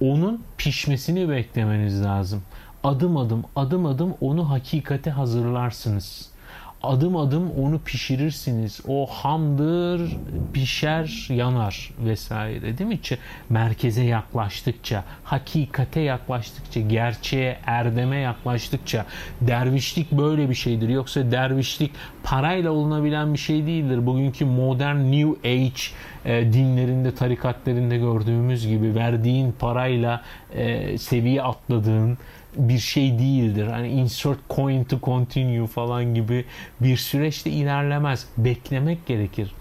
[0.00, 2.42] Onun pişmesini beklemeniz lazım.
[2.84, 6.34] Adım adım, adım adım onu hakikate hazırlarsınız.
[6.82, 8.80] adım adım onu pişirirsiniz.
[8.88, 10.16] O hamdır,
[10.52, 13.00] pişer, yanar vesaire değil mi?
[13.48, 19.06] Merkeze yaklaştıkça, hakikate yaklaştıkça, gerçeğe, erdeme yaklaştıkça
[19.40, 20.88] dervişlik böyle bir şeydir.
[20.88, 21.92] Yoksa dervişlik
[22.24, 24.06] parayla olunabilen bir şey değildir.
[24.06, 25.80] Bugünkü modern New Age
[26.24, 30.22] e, dinlerinde, tarikatlarında gördüğümüz gibi verdiğin parayla
[30.54, 32.18] e, seviye atladığın,
[32.56, 33.66] bir şey değildir.
[33.66, 36.44] Hani insert coin to continue falan gibi
[36.80, 38.26] bir süreçte ilerlemez.
[38.38, 39.52] Beklemek gerekir.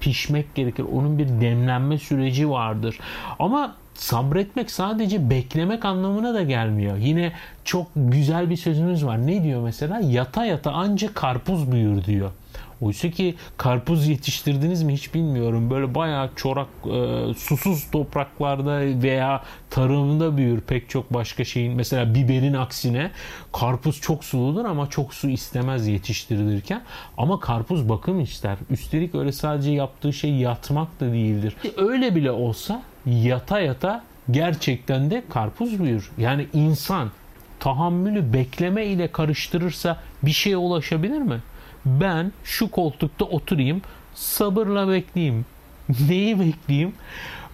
[0.00, 0.84] Pişmek gerekir.
[0.92, 2.98] Onun bir demlenme süreci vardır.
[3.38, 6.96] Ama sabretmek sadece beklemek anlamına da gelmiyor.
[6.96, 7.32] Yine
[7.64, 9.26] çok güzel bir sözümüz var.
[9.26, 10.00] Ne diyor mesela?
[10.00, 12.30] Yata yata ancak karpuz büyür diyor.
[12.80, 15.70] Oysa ki karpuz yetiştirdiniz mi hiç bilmiyorum.
[15.70, 21.76] Böyle bayağı çorak, e, susuz topraklarda veya tarımda büyür pek çok başka şeyin.
[21.76, 23.10] Mesela biberin aksine
[23.52, 26.82] karpuz çok suludur ama çok su istemez yetiştirilirken.
[27.18, 28.56] Ama karpuz bakım ister.
[28.70, 31.56] Üstelik öyle sadece yaptığı şey yatmak da değildir.
[31.76, 36.10] Öyle bile olsa yata yata gerçekten de karpuz büyür.
[36.18, 37.10] Yani insan
[37.60, 41.40] tahammülü bekleme ile karıştırırsa bir şeye ulaşabilir mi?
[41.84, 43.82] ben şu koltukta oturayım
[44.14, 45.44] sabırla bekleyeyim.
[46.08, 46.92] Neyi bekleyeyim?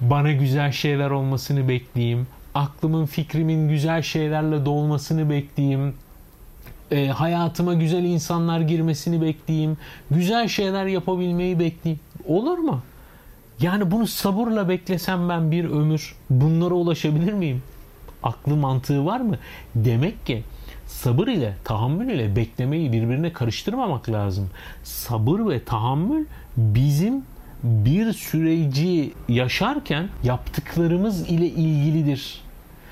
[0.00, 2.26] Bana güzel şeyler olmasını bekleyeyim.
[2.54, 5.94] Aklımın fikrimin güzel şeylerle dolmasını bekleyeyim.
[6.90, 9.76] E, hayatıma güzel insanlar girmesini bekleyeyim.
[10.10, 12.00] Güzel şeyler yapabilmeyi bekleyeyim.
[12.26, 12.82] Olur mu?
[13.60, 17.62] Yani bunu sabırla beklesem ben bir ömür bunlara ulaşabilir miyim?
[18.22, 19.38] Aklı mantığı var mı?
[19.74, 20.42] Demek ki
[20.86, 24.50] sabır ile tahammül ile beklemeyi birbirine karıştırmamak lazım.
[24.84, 27.22] Sabır ve tahammül bizim
[27.62, 32.40] bir süreci yaşarken yaptıklarımız ile ilgilidir.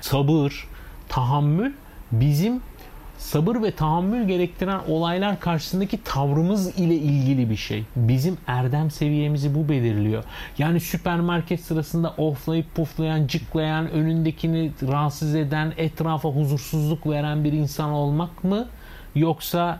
[0.01, 0.67] Sabır,
[1.09, 1.73] tahammül
[2.11, 2.61] bizim
[3.25, 7.83] sabır ve tahammül gerektiren olaylar karşısındaki tavrımız ile ilgili bir şey.
[7.95, 10.23] Bizim erdem seviyemizi bu belirliyor.
[10.57, 18.43] Yani süpermarket sırasında oflayıp puflayan, cıklayan, önündekini rahatsız eden, etrafa huzursuzluk veren bir insan olmak
[18.43, 18.67] mı?
[19.15, 19.79] Yoksa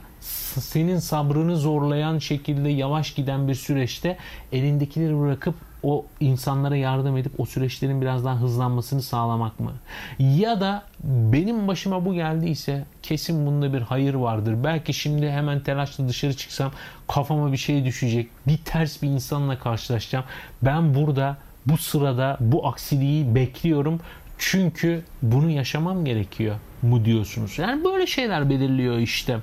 [0.60, 4.18] senin sabrını zorlayan şekilde yavaş giden bir süreçte
[4.52, 5.56] elindekileri bırakıp
[5.86, 9.72] o insanlara yardım edip o süreçlerin biraz daha hızlanmasını sağlamak mı?
[10.20, 14.56] Ya da benim başıma bu geldiyse kesin bunda bir hayır vardır.
[14.64, 16.72] Belki şimdi hemen telaşla dışarı çıksam
[17.08, 18.30] kafama bir şey düşecek.
[18.48, 20.26] Bir ters bir insanla karşılaşacağım.
[20.62, 24.00] Ben burada bu sırada bu aksiliği bekliyorum.
[24.38, 27.60] Çünkü bunu yaşamam gerekiyor mu diyorsunuz.
[27.60, 29.38] Yani böyle şeyler belirliyor işte.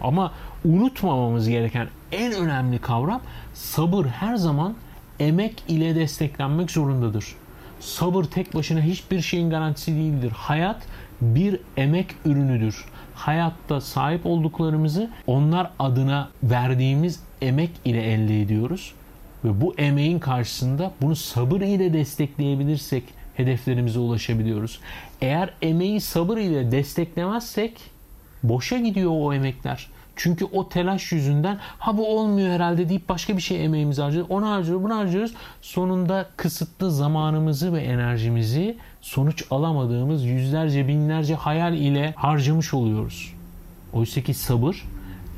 [0.00, 0.32] Ama
[0.64, 3.20] unutmamamız gereken en önemli kavram
[3.54, 4.74] sabır her zaman
[5.20, 7.34] emek ile desteklenmek zorundadır.
[7.80, 10.30] Sabır tek başına hiçbir şeyin garantisi değildir.
[10.30, 10.82] Hayat
[11.20, 12.84] bir emek ürünüdür.
[13.14, 18.94] Hayatta sahip olduklarımızı onlar adına verdiğimiz emek ile elde ediyoruz.
[19.44, 23.04] Ve bu emeğin karşısında bunu sabır ile destekleyebilirsek
[23.34, 24.80] hedeflerimize ulaşabiliyoruz.
[25.20, 27.80] Eğer emeği sabır ile desteklemezsek
[28.42, 29.88] boşa gidiyor o emekler.
[30.20, 34.30] Çünkü o telaş yüzünden ha bu olmuyor herhalde deyip başka bir şey emeğimizi harcıyoruz.
[34.30, 35.32] Onu harcıyoruz, bunu harcıyoruz.
[35.62, 43.34] Sonunda kısıtlı zamanımızı ve enerjimizi sonuç alamadığımız yüzlerce binlerce hayal ile harcamış oluyoruz.
[43.92, 44.84] Oysa ki sabır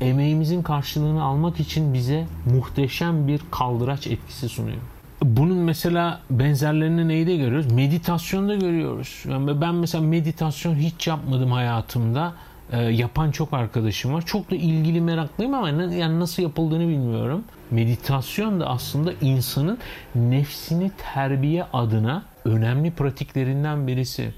[0.01, 4.81] emeğimizin karşılığını almak için bize muhteşem bir kaldıraç etkisi sunuyor.
[5.23, 7.71] Bunun mesela benzerlerini neyde görüyoruz?
[7.71, 9.23] Meditasyonda görüyoruz.
[9.61, 12.33] Ben mesela meditasyon hiç yapmadım hayatımda
[12.71, 14.21] e, yapan çok arkadaşım var.
[14.25, 17.43] Çok da ilgili meraklıyım ama yani nasıl yapıldığını bilmiyorum.
[17.71, 19.77] Meditasyon da aslında insanın
[20.15, 24.33] nefsini terbiye adına önemli pratiklerinden birisi.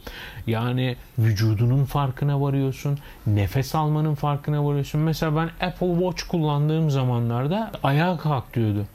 [0.48, 5.02] Yani vücudunun farkına varıyorsun, nefes almanın farkına varıyorsun.
[5.02, 8.86] Mesela ben Apple Watch kullandığım zamanlarda ayağa kalk diyordu.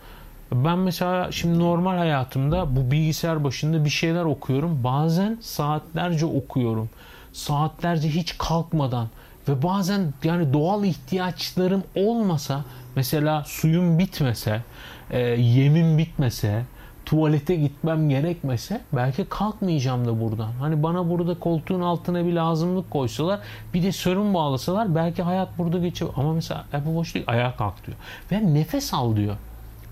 [0.53, 4.85] Ben mesela şimdi normal hayatımda bu bilgisayar başında bir şeyler okuyorum.
[4.85, 6.91] Bazen saatlerce okuyorum.
[7.33, 9.09] Saatlerce hiç kalkmadan
[9.49, 12.65] ve bazen yani doğal ihtiyaçlarım olmasa
[12.97, 14.63] mesela suyum bitmese,
[15.11, 16.65] e, yemim bitmese,
[17.07, 20.53] tuvalete gitmem gerekmese belki kalkmayacağım da buradan.
[20.61, 23.41] Hani bana burada koltuğun altına bir lazımlık koysalar
[23.75, 26.11] bir de serum bağlasalar belki hayat burada geçiyor.
[26.17, 27.97] Ama mesela Apple Watch değil ayağa kalk diyor.
[28.33, 29.37] Ve nefes al diyor.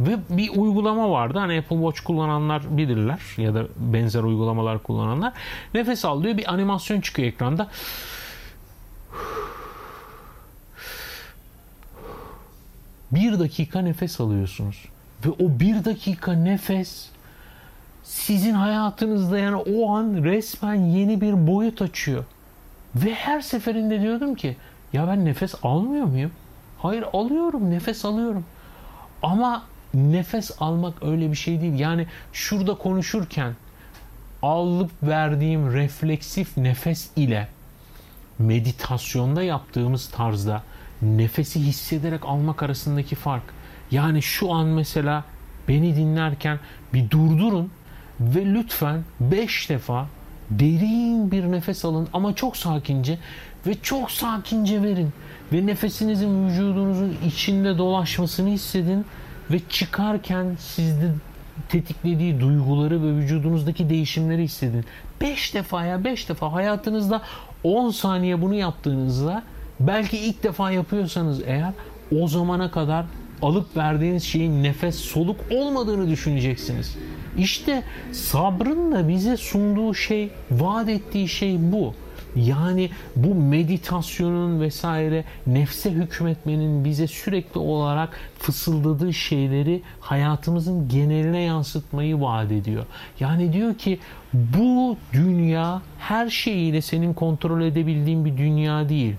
[0.01, 1.39] Ve bir uygulama vardı.
[1.39, 5.33] Hani Apple Watch kullananlar bilirler ya da benzer uygulamalar kullananlar.
[5.74, 6.37] Nefes al diyor.
[6.37, 7.68] Bir animasyon çıkıyor ekranda.
[13.12, 14.84] Bir dakika nefes alıyorsunuz.
[15.24, 17.09] Ve o bir dakika nefes
[18.02, 22.24] sizin hayatınızda yani o an resmen yeni bir boyut açıyor.
[22.94, 24.57] Ve her seferinde diyordum ki
[24.92, 26.32] ya ben nefes almıyor muyum?
[26.78, 28.44] Hayır alıyorum, nefes alıyorum.
[29.22, 29.62] Ama
[29.94, 31.78] nefes almak öyle bir şey değil.
[31.78, 33.54] Yani şurada konuşurken
[34.42, 37.48] alıp verdiğim refleksif nefes ile
[38.38, 40.62] meditasyonda yaptığımız tarzda
[41.03, 43.42] nefesi hissederek almak arasındaki fark.
[43.90, 45.24] Yani şu an mesela
[45.68, 46.59] beni dinlerken
[46.94, 47.70] bir durdurun
[48.20, 50.07] ve lütfen 5 defa
[50.51, 53.18] derin bir nefes alın ama çok sakince
[53.66, 55.12] ve çok sakince verin
[55.53, 59.05] ve nefesinizin vücudunuzun içinde dolaşmasını hissedin
[59.51, 61.12] ve çıkarken sizde
[61.68, 64.84] tetiklediği duyguları ve vücudunuzdaki değişimleri hissedin.
[65.20, 67.22] 5 defa ya 5 defa hayatınızda
[67.64, 69.42] 10 saniye bunu yaptığınızda
[69.81, 71.72] belki ilk defa yapıyorsanız eğer
[72.20, 73.05] o zamana kadar
[73.43, 76.97] alıp verdiğiniz şeyin nefes soluk olmadığını düşüneceksiniz.
[77.39, 81.95] İşte sabrın da bize sunduğu şey, vaat ettiği şey bu.
[82.37, 92.53] Yani bu meditasyonun vesaire nefse hükmetmenin bize sürekli olarak fısıldadığı şeyleri hayatımızın geneline yansıtmayı vaat
[92.53, 92.87] ediyor.
[93.20, 93.99] Yani diyor ki
[94.35, 99.14] bu dünya her şeyiyle senin kontrol edebildiğin bir dünya değil.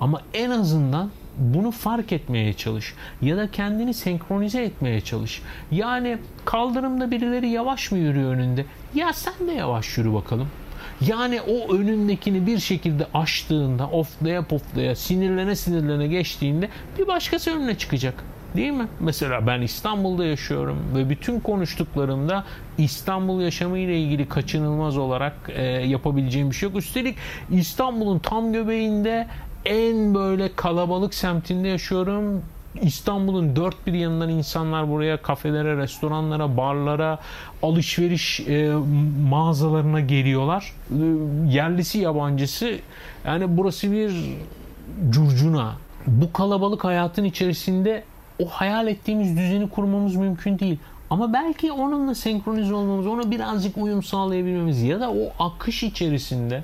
[0.00, 5.42] Ama en azından bunu fark etmeye çalış ya da kendini senkronize etmeye çalış.
[5.70, 8.64] Yani kaldırımda birileri yavaş mı yürüyor önünde?
[8.94, 10.48] Ya sen de yavaş yürü bakalım.
[11.06, 18.24] Yani o önündekini bir şekilde aştığında, oflaya poflaya, sinirlene sinirlene geçtiğinde bir başkası önüne çıkacak.
[18.56, 18.86] Değil mi?
[19.00, 22.44] Mesela ben İstanbul'da yaşıyorum ve bütün konuştuklarımda
[22.78, 26.78] İstanbul yaşamı ile ilgili kaçınılmaz olarak e, yapabileceğim bir şey yok.
[26.78, 27.16] Üstelik
[27.50, 29.26] İstanbul'un tam göbeğinde
[29.64, 32.42] en böyle kalabalık semtinde yaşıyorum.
[32.82, 37.18] İstanbul'un dört bir yanından insanlar buraya kafelere, restoranlara, barlara,
[37.62, 38.72] alışveriş e,
[39.28, 40.72] mağazalarına geliyorlar.
[40.90, 41.02] E,
[41.48, 42.78] yerlisi, yabancısı.
[43.24, 44.14] Yani burası bir
[45.10, 45.72] curcuna.
[46.06, 48.04] Bu kalabalık hayatın içerisinde
[48.38, 50.78] o hayal ettiğimiz düzeni kurmamız mümkün değil.
[51.10, 56.62] Ama belki onunla senkronize olmamız, ona birazcık uyum sağlayabilmemiz ya da o akış içerisinde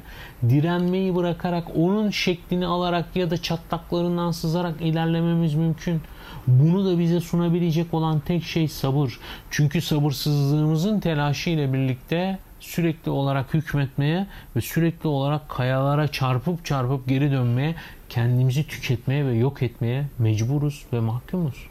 [0.49, 6.01] direnmeyi bırakarak onun şeklini alarak ya da çatlaklarından sızarak ilerlememiz mümkün.
[6.47, 9.19] Bunu da bize sunabilecek olan tek şey sabır.
[9.51, 14.27] Çünkü sabırsızlığımızın telaşı ile birlikte sürekli olarak hükmetmeye
[14.57, 17.75] ve sürekli olarak kayalara çarpıp çarpıp geri dönmeye,
[18.09, 21.67] kendimizi tüketmeye ve yok etmeye mecburuz ve mahkumuz.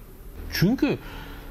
[0.54, 0.98] Çünkü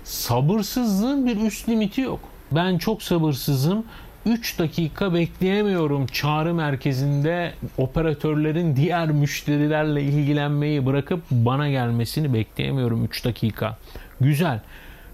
[0.04, 2.20] sabırsızlığın bir üst limiti yok.
[2.52, 3.84] Ben çok sabırsızım.
[4.26, 13.78] 3 dakika bekleyemiyorum çağrı merkezinde operatörlerin diğer müşterilerle ilgilenmeyi bırakıp bana gelmesini bekleyemiyorum 3 dakika.
[14.20, 14.60] Güzel.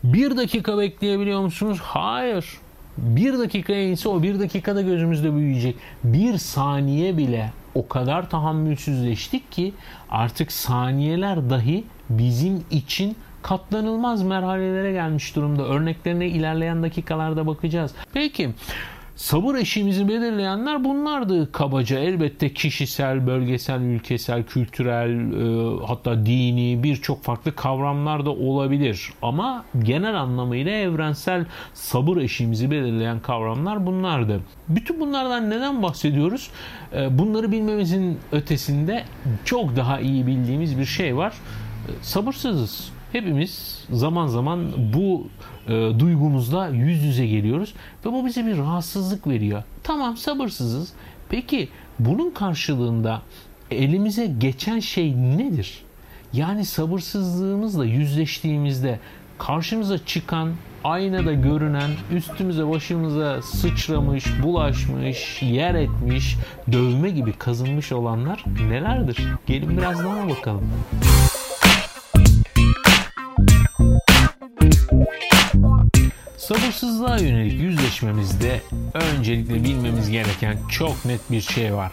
[0.04, 1.78] 1 dakika bekleyebiliyor musunuz?
[1.82, 2.46] Hayır.
[2.98, 5.76] Bir dakikaya inse o bir dakikada gözümüzde büyüyecek.
[6.04, 9.72] Bir saniye bile o kadar tahammülsüzleştik ki
[10.10, 15.64] artık saniyeler dahi bizim için katlanılmaz merhalelere gelmiş durumda.
[15.64, 17.94] Örneklerine ilerleyen dakikalarda bakacağız.
[18.12, 18.50] Peki
[19.20, 21.98] Sabır eşiğimizi belirleyenler bunlardı kabaca.
[21.98, 29.12] Elbette kişisel, bölgesel, ülkesel, kültürel e, hatta dini birçok farklı kavramlar da olabilir.
[29.22, 34.40] Ama genel anlamıyla evrensel sabır eşiğimizi belirleyen kavramlar bunlardı.
[34.68, 36.50] Bütün bunlardan neden bahsediyoruz?
[36.94, 39.04] E, bunları bilmemizin ötesinde
[39.44, 41.32] çok daha iyi bildiğimiz bir şey var.
[41.88, 42.99] E, sabırsızız.
[43.12, 45.26] Hepimiz zaman zaman bu
[45.68, 47.74] e, duygumuzla yüz yüze geliyoruz
[48.06, 49.62] ve bu bize bir rahatsızlık veriyor.
[49.82, 50.92] Tamam sabırsızız.
[51.28, 53.22] Peki bunun karşılığında
[53.70, 55.82] elimize geçen şey nedir?
[56.32, 59.00] Yani sabırsızlığımızla yüzleştiğimizde
[59.38, 60.52] karşımıza çıkan,
[60.84, 66.36] aynada görünen, üstümüze başımıza sıçramış, bulaşmış, yer etmiş,
[66.72, 69.18] dövme gibi kazınmış olanlar nelerdir?
[69.46, 70.70] Gelin biraz daha bakalım.
[76.36, 78.60] Sabırsızlığa yönelik yüzleşmemizde
[78.94, 81.92] öncelikle bilmemiz gereken çok net bir şey var.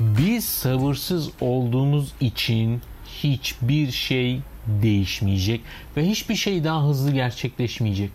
[0.00, 2.80] Biz sabırsız olduğumuz için
[3.22, 5.60] hiçbir şey değişmeyecek
[5.96, 8.10] ve hiçbir şey daha hızlı gerçekleşmeyecek.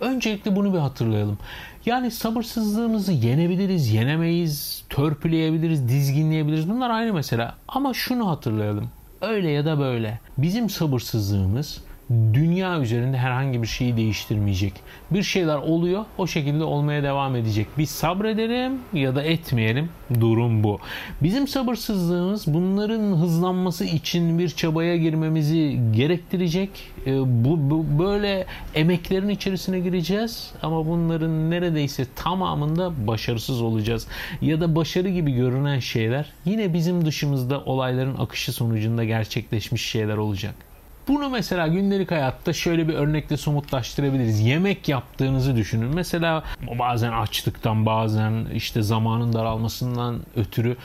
[0.00, 1.38] Öncelikle bunu bir hatırlayalım.
[1.86, 6.68] Yani sabırsızlığımızı yenebiliriz, yenemeyiz, törpüleyebiliriz, dizginleyebiliriz.
[6.68, 7.54] Bunlar aynı mesela.
[7.68, 8.90] Ama şunu hatırlayalım.
[9.20, 10.20] Öyle ya da böyle.
[10.38, 11.80] Bizim sabırsızlığımız
[12.10, 14.72] dünya üzerinde herhangi bir şeyi değiştirmeyecek.
[15.10, 17.66] Bir şeyler oluyor, o şekilde olmaya devam edecek.
[17.78, 19.88] Biz sabredelim ya da etmeyelim.
[20.20, 20.78] Durum bu.
[21.22, 26.70] Bizim sabırsızlığımız bunların hızlanması için bir çabaya girmemizi gerektirecek.
[27.06, 34.06] E, bu, bu böyle emeklerin içerisine gireceğiz ama bunların neredeyse tamamında başarısız olacağız.
[34.42, 40.73] Ya da başarı gibi görünen şeyler yine bizim dışımızda olayların akışı sonucunda gerçekleşmiş şeyler olacak.
[41.08, 44.40] Bunu mesela gündelik hayatta şöyle bir örnekle somutlaştırabiliriz.
[44.40, 45.94] Yemek yaptığınızı düşünün.
[45.94, 46.44] Mesela
[46.78, 50.76] bazen açlıktan bazen işte zamanın daralmasından ötürü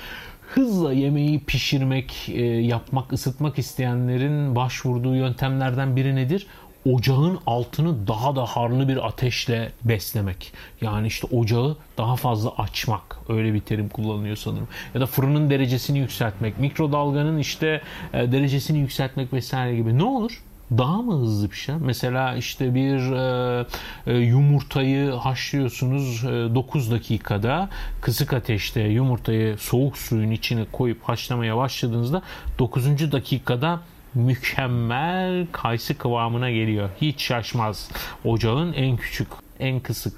[0.53, 6.47] hızla yemeği pişirmek, e, yapmak, ısıtmak isteyenlerin başvurduğu yöntemlerden biri nedir?
[6.93, 10.53] Ocağın altını daha da harlı bir ateşle beslemek.
[10.81, 13.19] Yani işte ocağı daha fazla açmak.
[13.29, 14.67] Öyle bir terim kullanılıyor sanırım.
[14.93, 16.59] Ya da fırının derecesini yükseltmek.
[16.59, 17.81] Mikrodalganın işte
[18.13, 19.97] e, derecesini yükseltmek vesaire gibi.
[19.97, 20.41] Ne olur?
[20.77, 21.77] daha mı hızlı pişer?
[21.77, 23.65] Mesela işte bir e,
[24.07, 27.69] e, yumurtayı haşlıyorsunuz e, 9 dakikada
[28.01, 32.21] kısık ateşte yumurtayı soğuk suyun içine koyup haşlamaya başladığınızda
[32.59, 33.11] 9.
[33.11, 33.79] dakikada
[34.15, 36.89] mükemmel kayısı kıvamına geliyor.
[37.01, 37.91] Hiç şaşmaz.
[38.25, 39.27] Ocağın en küçük,
[39.59, 40.13] en kısık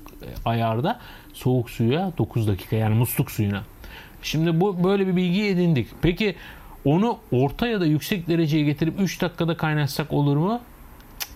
[0.46, 1.00] ayarda
[1.34, 3.64] soğuk suya 9 dakika yani musluk suyuna.
[4.24, 5.88] Şimdi bu böyle bir bilgi edindik.
[6.02, 6.36] Peki
[6.86, 10.62] onu orta ya da yüksek dereceye getirip 3 dakikada kaynatsak olur mu?
[11.20, 11.32] Cık,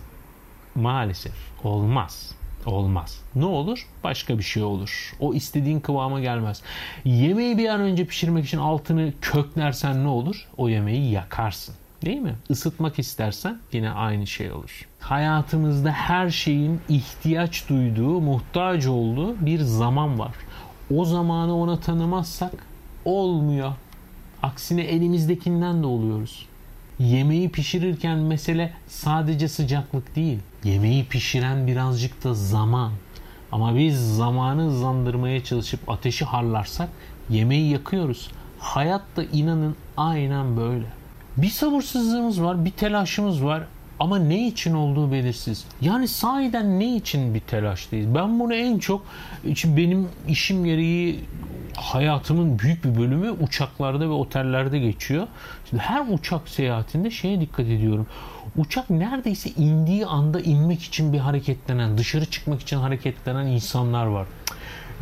[0.76, 1.34] maalesef
[1.64, 2.36] olmaz.
[2.66, 3.22] Olmaz.
[3.34, 3.86] Ne olur?
[4.04, 5.14] Başka bir şey olur.
[5.20, 6.62] O istediğin kıvama gelmez.
[7.04, 10.48] Yemeği bir an önce pişirmek için altını köklersen ne olur?
[10.56, 11.74] O yemeği yakarsın.
[12.04, 12.34] Değil mi?
[12.48, 14.88] Isıtmak istersen yine aynı şey olur.
[15.00, 20.34] Hayatımızda her şeyin ihtiyaç duyduğu, muhtaç olduğu bir zaman var.
[20.94, 22.52] O zamanı ona tanımazsak
[23.04, 23.72] olmuyor.
[24.42, 26.46] Aksine elimizdekinden de oluyoruz.
[26.98, 30.38] Yemeği pişirirken mesele sadece sıcaklık değil.
[30.64, 32.92] Yemeği pişiren birazcık da zaman.
[33.52, 36.88] Ama biz zamanı hızlandırmaya çalışıp ateşi harlarsak
[37.30, 38.30] yemeği yakıyoruz.
[38.58, 40.86] Hayat da inanın aynen böyle.
[41.36, 43.62] Bir sabırsızlığımız var, bir telaşımız var
[44.00, 45.64] ama ne için olduğu belirsiz.
[45.80, 48.14] Yani sahiden ne için bir telaştayız?
[48.14, 49.06] Ben bunu en çok
[49.64, 51.20] benim işim gereği
[51.76, 55.26] hayatımın büyük bir bölümü uçaklarda ve otellerde geçiyor.
[55.70, 58.06] Şimdi her uçak seyahatinde şeye dikkat ediyorum.
[58.56, 64.26] Uçak neredeyse indiği anda inmek için bir hareketlenen, dışarı çıkmak için hareketlenen insanlar var.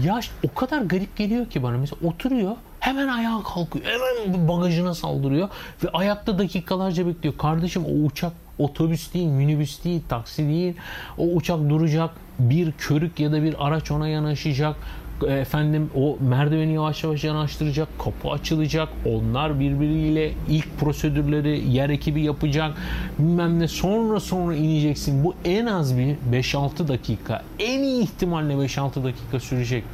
[0.01, 1.79] Ya o kadar garip geliyor ki bana.
[1.79, 3.85] Mesela oturuyor hemen ayağa kalkıyor.
[3.85, 5.49] Hemen bagajına saldırıyor.
[5.85, 7.39] Ve ayakta dakikalarca bekliyor.
[7.39, 10.75] Kardeşim o uçak otobüs değil, minibüs değil, taksi değil.
[11.19, 12.11] O uçak duracak.
[12.39, 14.77] Bir körük ya da bir araç ona yanaşacak
[15.29, 22.75] efendim o merdiveni yavaş yavaş yanaştıracak, kapı açılacak, onlar birbiriyle ilk prosedürleri yer ekibi yapacak,
[23.19, 25.25] bilmem ne sonra sonra ineceksin.
[25.25, 29.85] Bu en az bir 5-6 dakika, en iyi ihtimalle 5-6 dakika sürecek.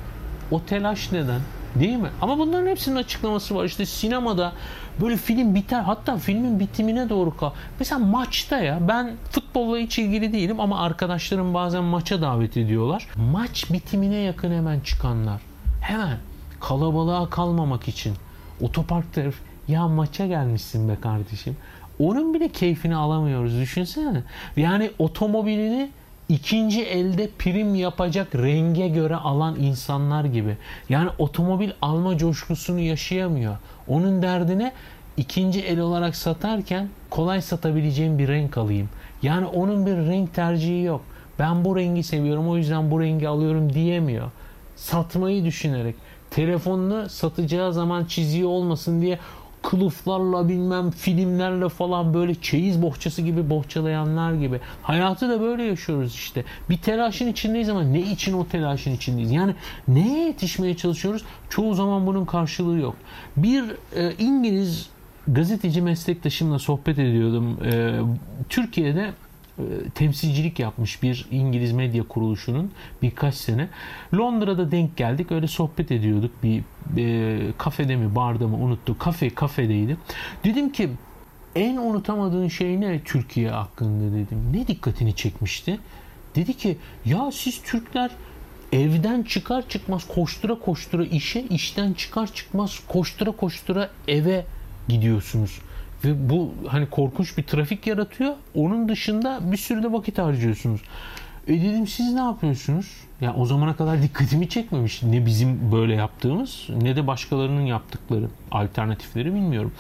[0.51, 1.41] O telaş neden?
[1.75, 2.09] Değil mi?
[2.21, 3.65] Ama bunların hepsinin açıklaması var.
[3.65, 4.53] İşte sinemada
[5.01, 5.81] böyle film biter.
[5.83, 7.51] Hatta filmin bitimine doğru kal.
[7.79, 13.09] Mesela maçta ya ben futbolla hiç ilgili değilim ama arkadaşlarım bazen maça davet ediyorlar.
[13.33, 15.41] Maç bitimine yakın hemen çıkanlar.
[15.81, 16.19] Hemen
[16.61, 18.15] kalabalığa kalmamak için
[18.61, 19.23] otoparkta
[19.69, 21.57] ya maça gelmişsin be kardeşim.
[21.99, 24.23] Onun bile keyfini alamıyoruz düşünsene.
[24.57, 25.91] Yani otomobilini
[26.31, 30.57] ikinci elde prim yapacak renge göre alan insanlar gibi.
[30.89, 33.57] Yani otomobil alma coşkusunu yaşayamıyor.
[33.89, 34.73] Onun derdine
[35.17, 38.89] ikinci el olarak satarken kolay satabileceğim bir renk alayım.
[39.23, 41.01] Yani onun bir renk tercihi yok.
[41.39, 44.31] Ben bu rengi seviyorum o yüzden bu rengi alıyorum diyemiyor.
[44.77, 45.95] Satmayı düşünerek
[46.31, 49.19] telefonunu satacağı zaman çiziği olmasın diye
[49.63, 54.61] kılıflarla bilmem filmlerle falan böyle çeyiz bohçası gibi bohçalayanlar gibi.
[54.83, 56.45] Hayatı da böyle yaşıyoruz işte.
[56.71, 59.31] Bir telaşın içindeyiz ama ne için o telaşın içindeyiz?
[59.33, 59.55] Yani
[59.89, 61.25] neye yetişmeye çalışıyoruz?
[61.51, 62.97] Çoğu zaman bunun karşılığı yok.
[63.37, 63.65] Bir
[63.97, 64.89] e, İngiliz
[65.29, 67.59] gazeteci meslektaşımla sohbet ediyordum.
[67.65, 68.01] E,
[68.49, 69.11] Türkiye'de
[69.95, 73.69] temsilcilik yapmış bir İngiliz medya kuruluşunun birkaç sene.
[74.15, 75.33] Londra'da denk geldik.
[75.33, 76.31] Öyle sohbet ediyorduk.
[76.43, 76.63] Bir
[76.97, 78.97] e, kafede mi barda mı unuttum.
[78.99, 79.97] Kafe kafedeydi.
[80.45, 80.91] Dedim ki
[81.55, 84.39] en unutamadığın şey ne Türkiye hakkında dedim.
[84.53, 85.79] Ne dikkatini çekmişti?
[86.37, 88.11] Dedi ki ya siz Türkler
[88.73, 94.45] evden çıkar çıkmaz koştura koştura işe, işten çıkar çıkmaz koştura koştura eve
[94.89, 95.59] gidiyorsunuz.
[96.05, 98.35] Ve bu hani korkunç bir trafik yaratıyor.
[98.55, 100.81] Onun dışında bir sürü de vakit harcıyorsunuz.
[101.49, 102.87] E dedim siz ne yapıyorsunuz?
[103.21, 105.03] Ya o zamana kadar dikkatimi çekmemiş.
[105.03, 109.73] Ne bizim böyle yaptığımız ne de başkalarının yaptıkları alternatifleri bilmiyorum.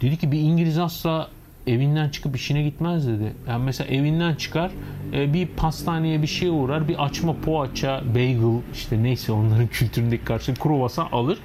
[0.00, 1.28] Dedi ki bir İngiliz asla
[1.66, 3.32] evinden çıkıp işine gitmez dedi.
[3.48, 4.70] Yani mesela evinden çıkar
[5.12, 10.54] e, bir pastaneye bir şey uğrar bir açma poğaça, bagel işte neyse onların kültüründeki karşı
[10.54, 11.38] kruvasa alır.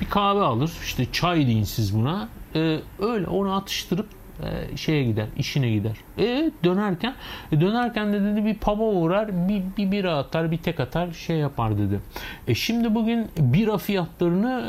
[0.00, 4.06] Bir kahve alır işte çay deyin siz buna e, öyle onu atıştırıp
[4.42, 5.96] e, şeye gider, işine gider.
[6.18, 7.14] E dönerken
[7.52, 11.36] e, dönerken de dedi bir pub'a uğrar, bir, bir bira atar, bir tek atar, şey
[11.36, 12.00] yapar dedi.
[12.48, 14.62] E şimdi bugün bira fiyatlarını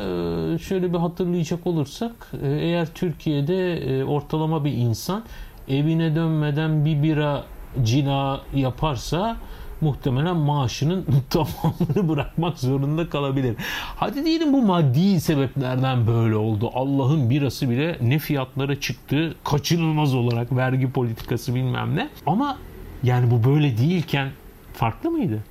[0.55, 2.11] e, şöyle bir hatırlayacak olursak
[2.43, 5.23] e, eğer Türkiye'de e, ortalama bir insan
[5.69, 7.43] evine dönmeden bir bira
[7.83, 9.37] cila yaparsa
[9.81, 13.55] muhtemelen maaşının tamamını bırakmak zorunda kalabilir.
[13.95, 16.71] Hadi diyelim bu maddi sebeplerden böyle oldu.
[16.73, 22.09] Allah'ın birası bile ne fiyatlara çıktı kaçınılmaz olarak vergi politikası bilmem ne.
[22.25, 22.57] Ama
[23.03, 24.29] yani bu böyle değilken
[24.73, 25.43] farklı mıydı?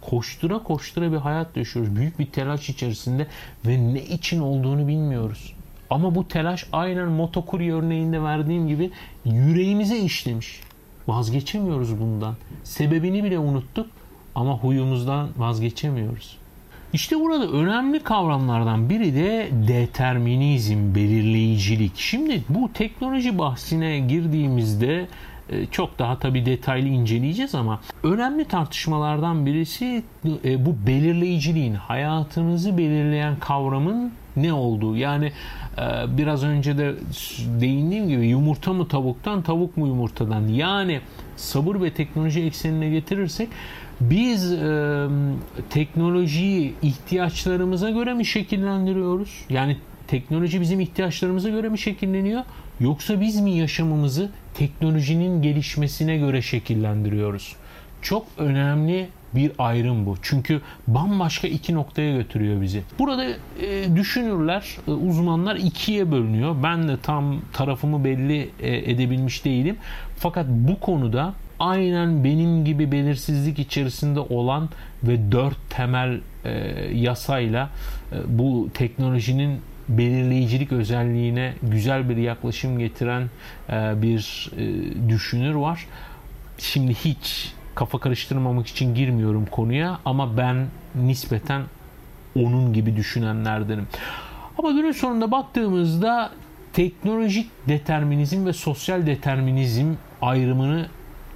[0.00, 1.96] Koştura koştura bir hayat yaşıyoruz.
[1.96, 3.26] Büyük bir telaş içerisinde
[3.66, 5.54] ve ne için olduğunu bilmiyoruz.
[5.90, 8.90] Ama bu telaş aynen motokurye örneğinde verdiğim gibi
[9.24, 10.60] yüreğimize işlemiş.
[11.10, 12.34] Vazgeçemiyoruz bundan.
[12.64, 13.86] Sebebini bile unuttuk
[14.34, 16.36] ama huyumuzdan vazgeçemiyoruz.
[16.92, 21.92] İşte burada önemli kavramlardan biri de determinizm, belirleyicilik.
[21.96, 25.06] Şimdi bu teknoloji bahsine girdiğimizde
[25.50, 30.02] e, çok daha tabii detaylı inceleyeceğiz ama önemli tartışmalardan birisi
[30.44, 34.96] e, bu belirleyiciliğin, hayatımızı belirleyen kavramın ne olduğu.
[34.96, 35.32] Yani
[35.78, 35.82] e,
[36.18, 36.94] biraz önce de
[37.60, 40.48] değindiğim gibi yumurta mı tavuktan, tavuk mu yumurtadan?
[40.48, 41.00] Yani
[41.36, 43.48] sabır ve teknoloji eksenine getirirsek
[44.00, 45.06] biz e,
[45.70, 49.44] teknolojiyi ihtiyaçlarımıza göre mi şekillendiriyoruz?
[49.50, 49.76] Yani
[50.06, 52.42] teknoloji bizim ihtiyaçlarımıza göre mi şekilleniyor?
[52.80, 57.56] Yoksa biz mi yaşamımızı teknolojinin gelişmesine göre şekillendiriyoruz?
[58.02, 60.16] Çok önemli bir ayrım bu.
[60.22, 62.82] Çünkü bambaşka iki noktaya götürüyor bizi.
[62.98, 66.56] Burada e, düşünürler, e, uzmanlar ikiye bölünüyor.
[66.62, 69.76] Ben de tam tarafımı belli e, edebilmiş değilim.
[70.16, 74.68] Fakat bu konuda aynen benim gibi belirsizlik içerisinde olan
[75.02, 76.50] ve dört temel e,
[76.94, 77.70] yasayla
[78.12, 83.22] e, bu teknolojinin belirleyicilik özelliğine güzel bir yaklaşım getiren
[83.68, 85.86] e, bir e, düşünür var.
[86.58, 91.62] Şimdi hiç kafa karıştırmamak için girmiyorum konuya ama ben nispeten
[92.36, 93.86] onun gibi düşünenlerdenim.
[94.58, 96.30] Ama günün sonunda baktığımızda
[96.72, 100.88] teknolojik determinizm ve sosyal determinizm ayrımını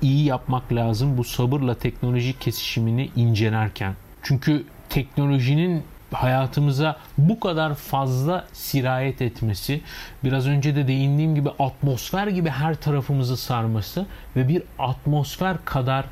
[0.03, 3.95] iyi yapmak lazım bu sabırla teknolojik kesişimini incelerken.
[4.23, 5.83] Çünkü teknolojinin
[6.13, 9.81] hayatımıza bu kadar fazla sirayet etmesi,
[10.25, 16.05] biraz önce de değindiğim gibi atmosfer gibi her tarafımızı sarması ve bir atmosfer kadar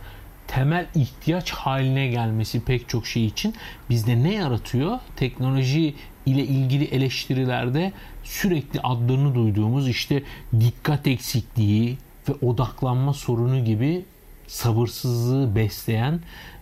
[0.55, 3.55] temel ihtiyaç haline gelmesi pek çok şey için
[3.91, 4.99] bizde ne yaratıyor?
[5.17, 5.95] Teknoloji
[6.27, 7.93] ile ilgili eleştirilerde
[8.25, 10.23] sürekli adlarını duyduğumuz işte
[10.61, 11.99] dikkat eksikliği
[12.29, 14.05] ve odaklanma sorunu gibi
[14.47, 16.21] sabırsızlığı besleyen,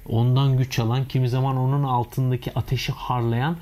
[0.09, 3.57] ondan güç alan, kimi zaman onun altındaki ateşi harlayan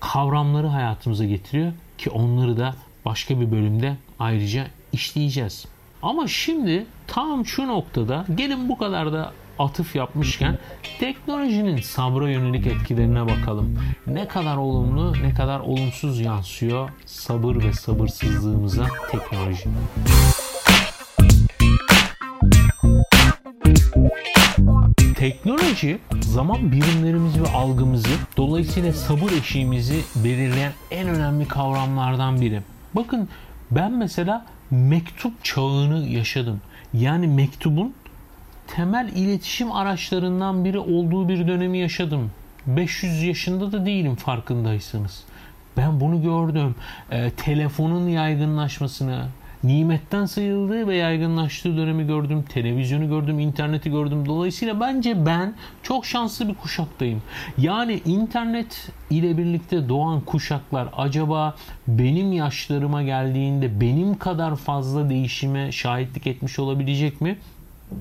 [0.00, 2.74] kavramları hayatımıza getiriyor ki onları da
[3.04, 5.66] başka bir bölümde ayrıca işleyeceğiz.
[6.02, 9.32] Ama şimdi tam şu noktada gelin bu kadar da
[9.64, 10.58] atıf yapmışken
[11.00, 13.78] teknolojinin sabra yönelik etkilerine bakalım.
[14.06, 19.68] Ne kadar olumlu ne kadar olumsuz yansıyor sabır ve sabırsızlığımıza teknoloji.
[25.16, 32.62] Teknoloji zaman birimlerimizi ve algımızı dolayısıyla sabır eşiğimizi belirleyen en önemli kavramlardan biri.
[32.94, 33.28] Bakın
[33.70, 36.60] ben mesela mektup çağını yaşadım.
[36.94, 37.94] Yani mektubun
[38.66, 42.30] temel iletişim araçlarından biri olduğu bir dönemi yaşadım.
[42.66, 45.24] 500 yaşında da değilim farkındaysanız.
[45.76, 46.74] Ben bunu gördüm.
[47.10, 49.26] E, telefonun yaygınlaşmasını,
[49.64, 52.44] nimetten sayıldığı ve yaygınlaştığı dönemi gördüm.
[52.48, 54.26] Televizyonu gördüm, interneti gördüm.
[54.26, 57.22] Dolayısıyla bence ben çok şanslı bir kuşaktayım.
[57.58, 61.54] Yani internet ile birlikte doğan kuşaklar acaba
[61.88, 67.38] benim yaşlarıma geldiğinde benim kadar fazla değişime şahitlik etmiş olabilecek mi?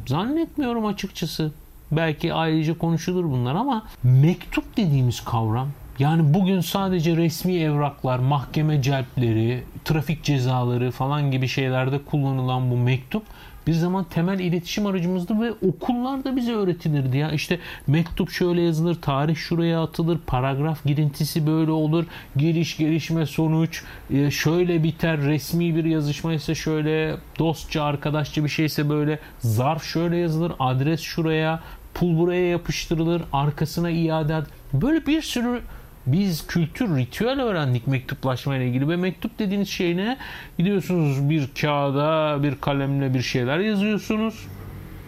[0.07, 1.51] Zannetmiyorum açıkçası.
[1.91, 5.67] Belki ayrıca konuşulur bunlar ama mektup dediğimiz kavram
[6.01, 13.23] yani bugün sadece resmi evraklar, mahkeme celpleri, trafik cezaları falan gibi şeylerde kullanılan bu mektup
[13.67, 17.31] bir zaman temel iletişim aracımızdı ve okullarda bize öğretilirdi ya.
[17.31, 22.05] İşte mektup şöyle yazılır, tarih şuraya atılır, paragraf girintisi böyle olur,
[22.35, 23.83] giriş gelişme sonuç
[24.13, 30.17] e, şöyle biter, resmi bir yazışma ise şöyle, dostça arkadaşça bir şeyse böyle, zarf şöyle
[30.17, 31.59] yazılır, adres şuraya,
[31.93, 34.41] pul buraya yapıştırılır, arkasına iade
[34.73, 35.61] Böyle bir sürü
[36.05, 40.17] biz kültür, ritüel öğrendik mektuplaşma ile ilgili ve mektup dediğiniz şey ne?
[40.57, 44.47] Gidiyorsunuz bir kağıda bir kalemle bir şeyler yazıyorsunuz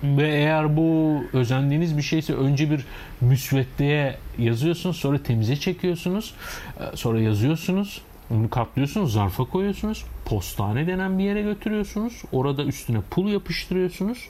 [0.03, 2.85] ve eğer bu özendiğiniz bir şeyse önce bir
[3.21, 6.33] müsveddeye yazıyorsunuz sonra temize çekiyorsunuz
[6.79, 13.31] e, sonra yazıyorsunuz onu katlıyorsunuz zarfa koyuyorsunuz postane denen bir yere götürüyorsunuz orada üstüne pul
[13.31, 14.27] yapıştırıyorsunuz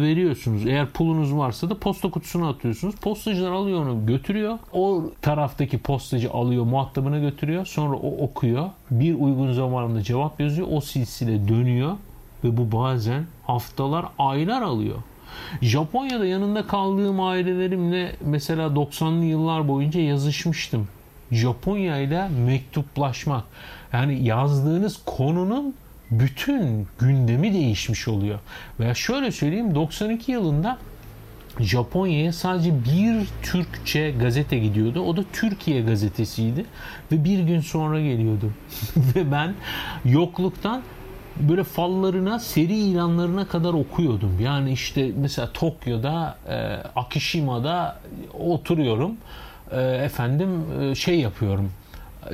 [0.00, 0.66] veriyorsunuz.
[0.66, 2.94] Eğer pulunuz varsa da posta kutusuna atıyorsunuz.
[2.94, 4.58] Postacılar alıyor onu götürüyor.
[4.72, 7.66] O taraftaki postacı alıyor muhatabına götürüyor.
[7.66, 8.70] Sonra o okuyor.
[8.90, 10.68] Bir uygun zamanında cevap yazıyor.
[10.70, 11.96] O silsile dönüyor
[12.44, 14.96] ve bu bazen haftalar, aylar alıyor.
[15.62, 20.88] Japonya'da yanında kaldığım ailelerimle mesela 90'lı yıllar boyunca yazışmıştım.
[21.30, 23.44] Japonya ile mektuplaşmak.
[23.92, 25.74] Yani yazdığınız konunun
[26.10, 28.38] bütün gündemi değişmiş oluyor.
[28.80, 30.78] Veya şöyle söyleyeyim 92 yılında
[31.60, 35.00] Japonya'ya sadece bir Türkçe gazete gidiyordu.
[35.00, 36.64] O da Türkiye gazetesiydi
[37.12, 38.52] ve bir gün sonra geliyordu.
[38.96, 39.54] ve ben
[40.04, 40.82] yokluktan
[41.36, 44.40] böyle fallarına, seri ilanlarına kadar okuyordum.
[44.40, 46.54] Yani işte mesela Tokyo'da, e,
[46.96, 48.00] Akishima'da
[48.38, 49.16] oturuyorum.
[49.70, 50.50] E, efendim
[50.80, 51.70] e, şey yapıyorum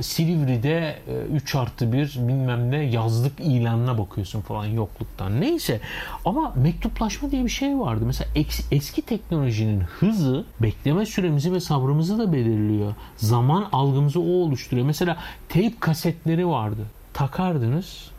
[0.01, 0.95] Silivri'de
[1.33, 5.41] 3 e, artı 1 bilmem ne yazlık ilanına bakıyorsun falan yokluktan.
[5.41, 5.79] Neyse
[6.25, 8.03] ama mektuplaşma diye bir şey vardı.
[8.05, 8.29] Mesela
[8.71, 12.93] eski teknolojinin hızı bekleme süremizi ve sabrımızı da belirliyor.
[13.17, 14.87] Zaman algımızı o oluşturuyor.
[14.87, 15.17] Mesela
[15.49, 16.81] teyp kasetleri vardı.
[17.13, 18.11] Takardınız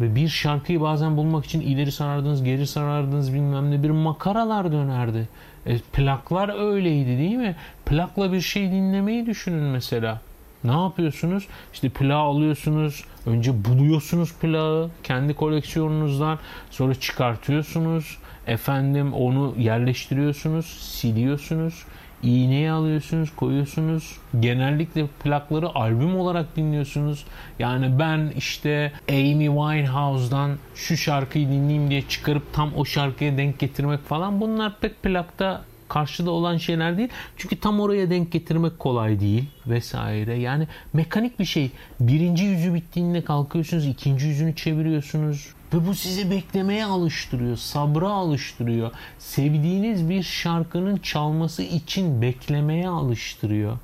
[0.00, 5.28] ve bir şarkıyı bazen bulmak için ileri sarardınız, geri sarardınız bilmem ne bir makaralar dönerdi.
[5.66, 7.56] E, plaklar öyleydi değil mi?
[7.86, 10.20] Plakla bir şey dinlemeyi düşünün mesela.
[10.64, 11.46] Ne yapıyorsunuz?
[11.72, 13.04] İşte plağı alıyorsunuz.
[13.26, 16.38] Önce buluyorsunuz plağı kendi koleksiyonunuzdan.
[16.70, 18.18] Sonra çıkartıyorsunuz.
[18.46, 20.66] Efendim onu yerleştiriyorsunuz.
[20.66, 21.84] Siliyorsunuz.
[22.22, 24.16] İğneyi alıyorsunuz, koyuyorsunuz.
[24.40, 27.24] Genellikle plakları albüm olarak dinliyorsunuz.
[27.58, 34.00] Yani ben işte Amy Winehouse'dan şu şarkıyı dinleyeyim diye çıkarıp tam o şarkıya denk getirmek
[34.04, 37.08] falan bunlar pek plakta karşıda olan şeyler değil.
[37.36, 40.38] Çünkü tam oraya denk getirmek kolay değil vesaire.
[40.38, 41.70] Yani mekanik bir şey.
[42.00, 45.48] Birinci yüzü bittiğinde kalkıyorsunuz, ikinci yüzünü çeviriyorsunuz.
[45.74, 48.90] Ve bu sizi beklemeye alıştırıyor, sabra alıştırıyor.
[49.18, 53.78] Sevdiğiniz bir şarkının çalması için beklemeye alıştırıyor.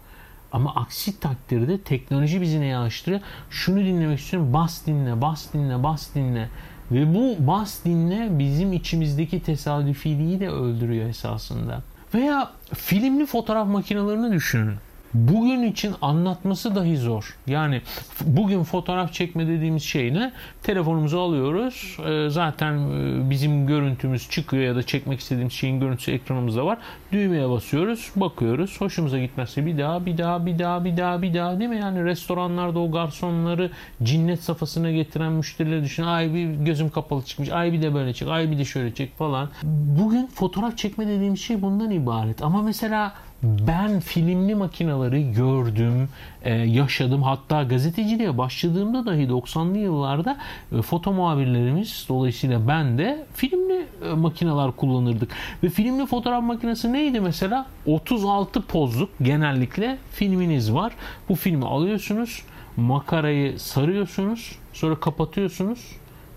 [0.53, 3.21] Ama aksi takdirde teknoloji bizi neye alıştırıyor?
[3.51, 4.53] Şunu dinlemek istiyorum.
[4.53, 6.49] Bas dinle, bas dinle, bas dinle.
[6.91, 11.83] Ve bu bas dinle bizim içimizdeki tesadüfiliği de öldürüyor esasında.
[12.15, 14.77] Veya filmli fotoğraf makinelerini düşünün
[15.15, 17.37] bugün için anlatması dahi zor.
[17.47, 17.83] Yani
[18.21, 20.33] bugün fotoğraf çekme dediğimiz şey ne?
[20.63, 21.97] Telefonumuzu alıyoruz.
[22.07, 26.79] Ee, zaten e, bizim görüntümüz çıkıyor ya da çekmek istediğimiz şeyin görüntüsü ekranımızda var.
[27.13, 28.81] Düğmeye basıyoruz, bakıyoruz.
[28.81, 31.79] Hoşumuza gitmezse bir daha, bir daha, bir daha, bir daha, bir daha değil mi?
[31.79, 33.71] Yani restoranlarda o garsonları
[34.03, 36.03] cinnet safhasına getiren müşterileri düşün.
[36.03, 37.51] Ay bir gözüm kapalı çıkmış.
[37.51, 38.29] Ay bir de böyle çek.
[38.29, 39.49] Ay bir de şöyle çek falan.
[39.63, 42.43] Bugün fotoğraf çekme dediğimiz şey bundan ibaret.
[42.43, 46.09] Ama mesela ben filmli makinaları gördüm,
[46.43, 47.23] e, yaşadım.
[47.23, 50.37] Hatta gazeteciliğe başladığımda dahi 90'lı yıllarda
[50.79, 55.31] e, foto muhabirlerimiz dolayısıyla ben de filmli e, makineler kullanırdık.
[55.63, 57.67] Ve filmli fotoğraf makinesi neydi mesela?
[57.87, 60.93] 36 pozluk genellikle filminiz var.
[61.29, 62.43] Bu filmi alıyorsunuz,
[62.77, 65.79] makarayı sarıyorsunuz, sonra kapatıyorsunuz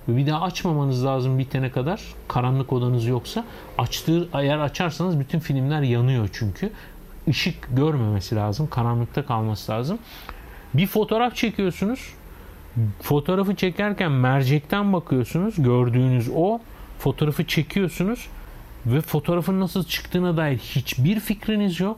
[0.08, 2.02] bir daha açmamanız lazım bitene kadar.
[2.28, 3.46] Karanlık odanız yoksa.
[3.78, 6.72] Açtığı eğer açarsanız bütün filmler yanıyor çünkü
[7.28, 8.68] ışık görmemesi lazım.
[8.68, 10.00] Karanlıkta kalması lazım.
[10.74, 12.14] Bir fotoğraf çekiyorsunuz.
[13.02, 15.56] Fotoğrafı çekerken mercekten bakıyorsunuz.
[15.58, 16.60] Gördüğünüz o.
[17.00, 18.28] Fotoğrafı çekiyorsunuz.
[18.86, 21.98] Ve fotoğrafın nasıl çıktığına dair hiçbir fikriniz yok.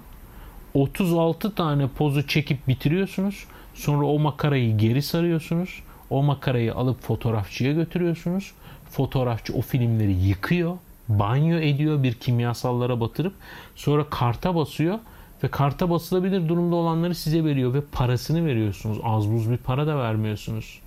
[0.74, 3.45] 36 tane pozu çekip bitiriyorsunuz.
[3.74, 5.84] Sonra o makarayı geri sarıyorsunuz.
[6.10, 8.51] O makarayı alıp fotoğrafçıya götürüyorsunuz.
[8.91, 10.78] Fotoğrafçı o filmleri yıkıyor,
[11.10, 13.34] banyo ediyor bir kimyasallara batırıp
[13.76, 14.99] sonra karta basıyor
[15.43, 18.97] ve karta basılabilir durumda olanları size veriyor ve parasını veriyorsunuz.
[19.04, 20.80] Az buz bir para da vermiyorsunuz.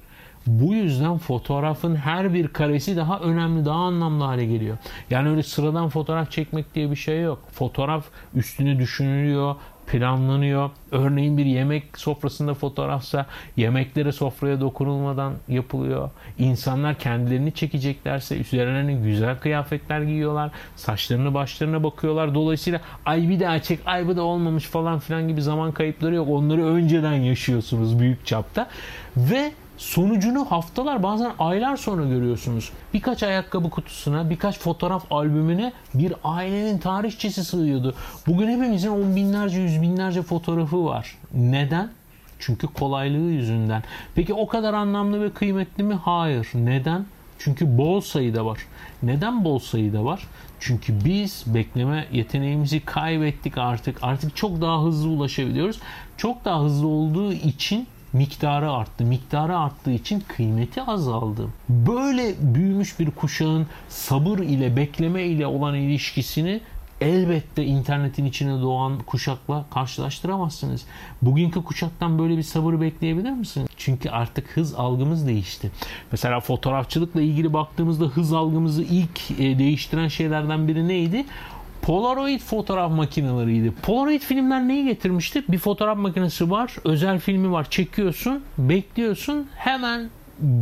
[0.46, 4.78] Bu yüzden fotoğrafın her bir karesi daha önemli, daha anlamlı hale geliyor.
[5.10, 7.38] Yani öyle sıradan fotoğraf çekmek diye bir şey yok.
[7.52, 8.04] Fotoğraf
[8.34, 9.54] üstüne düşünülüyor,
[9.86, 10.70] planlanıyor.
[10.92, 13.26] Örneğin bir yemek sofrasında fotoğrafsa
[13.56, 16.10] yemeklere sofraya dokunulmadan yapılıyor.
[16.38, 20.50] İnsanlar kendilerini çekeceklerse üzerlerine güzel kıyafetler giyiyorlar.
[20.76, 22.34] Saçlarını başlarına bakıyorlar.
[22.34, 26.28] Dolayısıyla ay bir daha çek ay bu da olmamış falan filan gibi zaman kayıpları yok.
[26.30, 28.68] Onları önceden yaşıyorsunuz büyük çapta.
[29.16, 32.70] Ve Sonucunu haftalar bazen aylar sonra görüyorsunuz.
[32.94, 37.94] Birkaç ayakkabı kutusuna, birkaç fotoğraf albümüne bir ailenin tarihçesi sığıyordu.
[38.26, 41.18] Bugün hepimizin on binlerce, yüz binlerce fotoğrafı var.
[41.34, 41.90] Neden?
[42.38, 43.82] Çünkü kolaylığı yüzünden.
[44.14, 45.94] Peki o kadar anlamlı ve kıymetli mi?
[45.94, 46.48] Hayır.
[46.54, 47.06] Neden?
[47.38, 48.58] Çünkü bol sayıda var.
[49.02, 50.26] Neden bol sayıda var?
[50.60, 53.98] Çünkü biz bekleme yeteneğimizi kaybettik artık.
[54.02, 55.78] Artık çok daha hızlı ulaşabiliyoruz.
[56.16, 59.04] Çok daha hızlı olduğu için miktarı arttı.
[59.04, 61.48] Miktarı arttığı için kıymeti azaldı.
[61.68, 66.60] Böyle büyümüş bir kuşağın sabır ile bekleme ile olan ilişkisini
[67.00, 70.84] elbette internetin içine doğan kuşakla karşılaştıramazsınız.
[71.22, 73.68] Bugünkü kuşaktan böyle bir sabır bekleyebilir misiniz?
[73.76, 75.70] Çünkü artık hız algımız değişti.
[76.12, 81.24] Mesela fotoğrafçılıkla ilgili baktığımızda hız algımızı ilk e, değiştiren şeylerden biri neydi?
[81.86, 83.72] Polaroid fotoğraf makineleriydi.
[83.82, 85.44] Polaroid filmler neyi getirmişti?
[85.48, 87.70] Bir fotoğraf makinesi var, özel filmi var.
[87.70, 90.10] Çekiyorsun, bekliyorsun, hemen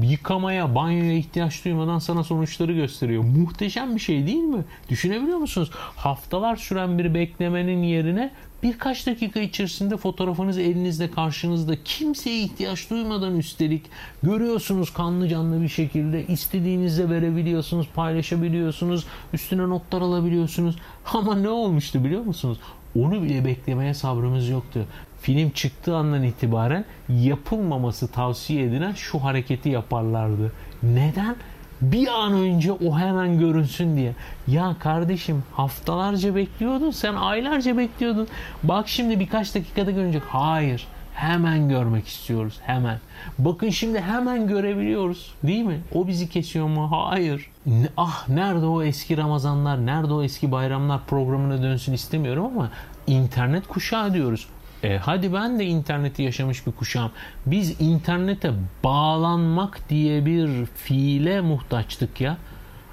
[0.02, 3.24] yıkamaya, banyoya ihtiyaç duymadan sana sonuçları gösteriyor.
[3.24, 4.64] Muhteşem bir şey değil mi?
[4.88, 5.70] Düşünebiliyor musunuz?
[5.96, 8.30] Haftalar süren bir beklemenin yerine
[8.64, 11.76] birkaç dakika içerisinde fotoğrafınız elinizde karşınızda.
[11.84, 13.82] Kimseye ihtiyaç duymadan üstelik
[14.22, 16.26] görüyorsunuz kanlı canlı bir şekilde.
[16.26, 20.76] İstediğinizde verebiliyorsunuz paylaşabiliyorsunuz üstüne notlar alabiliyorsunuz.
[21.12, 22.58] Ama ne olmuştu biliyor musunuz?
[22.98, 24.86] Onu bile beklemeye sabrımız yoktu.
[25.20, 30.52] Film çıktığı andan itibaren yapılmaması tavsiye edilen şu hareketi yaparlardı.
[30.82, 31.36] Neden?
[31.92, 34.12] Bir an önce o hemen görünsün diye.
[34.46, 38.28] Ya kardeşim haftalarca bekliyordun sen aylarca bekliyordun.
[38.62, 40.22] Bak şimdi birkaç dakikada görecek.
[40.28, 42.98] Hayır hemen görmek istiyoruz hemen.
[43.38, 45.80] Bakın şimdi hemen görebiliyoruz değil mi?
[45.94, 46.88] O bizi kesiyor mu?
[46.90, 47.50] Hayır.
[47.96, 52.70] Ah nerede o eski Ramazanlar, nerede o eski bayramlar programına dönsün istemiyorum ama
[53.06, 54.46] internet kuşağı diyoruz.
[54.84, 57.10] E, hadi ben de interneti yaşamış bir kuşağım.
[57.46, 58.52] Biz internete
[58.84, 62.36] bağlanmak diye bir fiile muhtaçtık ya.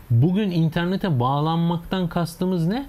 [0.09, 2.85] Bugün internete bağlanmaktan kastımız ne?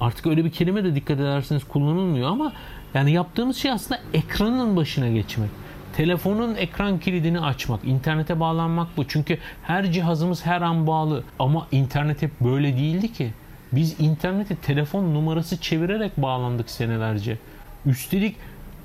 [0.00, 2.52] Artık öyle bir kelime de dikkat ederseniz kullanılmıyor ama
[2.94, 5.50] yani yaptığımız şey aslında ekranın başına geçmek.
[5.96, 9.08] Telefonun ekran kilidini açmak, internete bağlanmak bu.
[9.08, 11.24] Çünkü her cihazımız her an bağlı.
[11.38, 13.32] Ama internet hep böyle değildi ki.
[13.72, 17.38] Biz internete telefon numarası çevirerek bağlandık senelerce.
[17.86, 18.36] Üstelik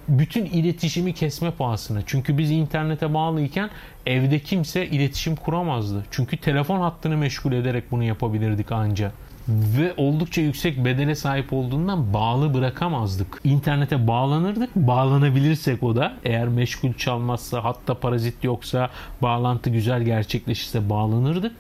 [0.08, 2.02] bütün iletişimi kesme pahasına.
[2.06, 3.70] Çünkü biz internete bağlıyken
[4.06, 6.06] evde kimse iletişim kuramazdı.
[6.12, 9.12] Çünkü telefon hattını meşgul ederek bunu yapabilirdik anca.
[9.49, 13.41] Ve oldukça yüksek bedele sahip olduğundan bağlı bırakamazdık.
[13.43, 14.76] İnternete bağlanırdık.
[14.76, 18.89] Bağlanabilirsek o da eğer meşgul çalmazsa hatta parazit yoksa
[19.22, 21.52] bağlantı güzel gerçekleşirse bağlanırdık.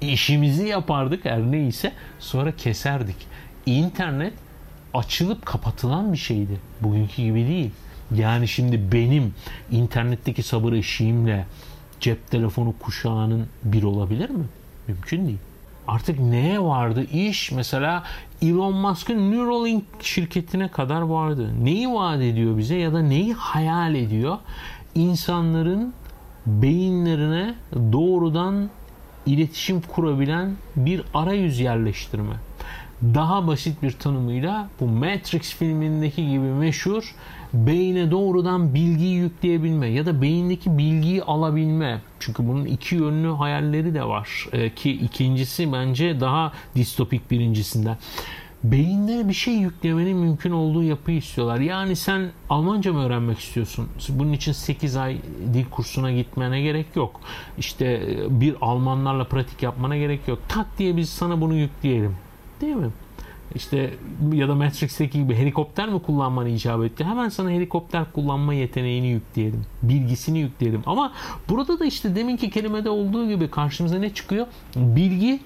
[0.00, 3.16] İşimizi yapardık her neyse sonra keserdik.
[3.66, 4.32] İnternet
[4.98, 6.60] açılıp kapatılan bir şeydi.
[6.80, 7.70] Bugünkü gibi değil.
[8.14, 9.34] Yani şimdi benim
[9.70, 11.46] internetteki sabır eşiğimle
[12.00, 14.44] cep telefonu kuşağının bir olabilir mi?
[14.88, 15.38] Mümkün değil.
[15.88, 17.04] Artık neye vardı?
[17.04, 18.02] İş mesela
[18.42, 21.64] Elon Musk'ın Neuralink şirketine kadar vardı.
[21.64, 24.38] Neyi vaat ediyor bize ya da neyi hayal ediyor?
[24.94, 25.94] İnsanların
[26.46, 28.70] beyinlerine doğrudan
[29.26, 32.47] iletişim kurabilen bir arayüz yerleştirme
[33.02, 37.14] daha basit bir tanımıyla bu Matrix filmindeki gibi meşhur
[37.54, 42.00] beyne doğrudan bilgiyi yükleyebilme ya da beyindeki bilgiyi alabilme.
[42.20, 47.96] Çünkü bunun iki yönlü hayalleri de var ee, ki ikincisi bence daha distopik birincisinden.
[48.64, 51.60] Beyinlere bir şey yüklemenin mümkün olduğu yapıyı istiyorlar.
[51.60, 53.88] Yani sen Almanca mı öğrenmek istiyorsun?
[54.08, 55.16] Bunun için 8 ay
[55.54, 57.20] dil kursuna gitmene gerek yok.
[57.58, 60.38] İşte e, bir Almanlarla pratik yapmana gerek yok.
[60.48, 62.16] Tak diye biz sana bunu yükleyelim
[62.60, 62.90] Değil mi?
[63.54, 63.90] İşte
[64.32, 67.04] ya da Matrix'teki gibi helikopter mi kullanmanı icap etti?
[67.04, 69.64] Hemen sana helikopter kullanma yeteneğini yükleyelim.
[69.82, 70.82] Bilgisini yükleyelim.
[70.86, 71.12] Ama
[71.48, 74.46] burada da işte deminki kelimede olduğu gibi karşımıza ne çıkıyor?
[74.76, 75.40] Bilgi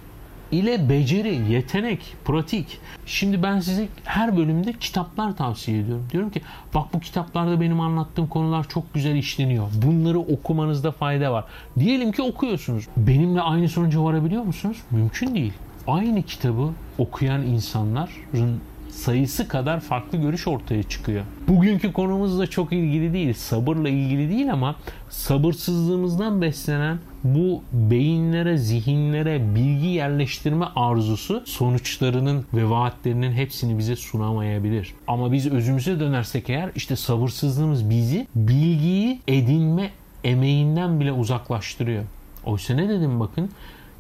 [0.52, 2.78] ile beceri, yetenek, pratik.
[3.06, 6.06] Şimdi ben size her bölümde kitaplar tavsiye ediyorum.
[6.12, 6.42] Diyorum ki
[6.74, 9.68] bak bu kitaplarda benim anlattığım konular çok güzel işleniyor.
[9.86, 11.44] Bunları okumanızda fayda var.
[11.78, 12.88] Diyelim ki okuyorsunuz.
[12.96, 14.76] Benimle aynı sonuca varabiliyor musunuz?
[14.90, 15.52] Mümkün değil
[15.87, 18.61] aynı kitabı okuyan insanların
[18.93, 21.24] sayısı kadar farklı görüş ortaya çıkıyor.
[21.49, 24.76] Bugünkü konumuzla çok ilgili değil, sabırla ilgili değil ama
[25.11, 34.95] sabırsızlığımızdan beslenen bu beyinlere, zihinlere bilgi yerleştirme arzusu sonuçlarının ve vaatlerinin hepsini bize sunamayabilir.
[35.07, 39.91] Ama biz özümüze dönersek eğer işte sabırsızlığımız bizi bilgiyi edinme
[40.24, 42.05] emeğinden bile uzaklaştırıyor.
[42.45, 43.51] Oysa ne dedim bakın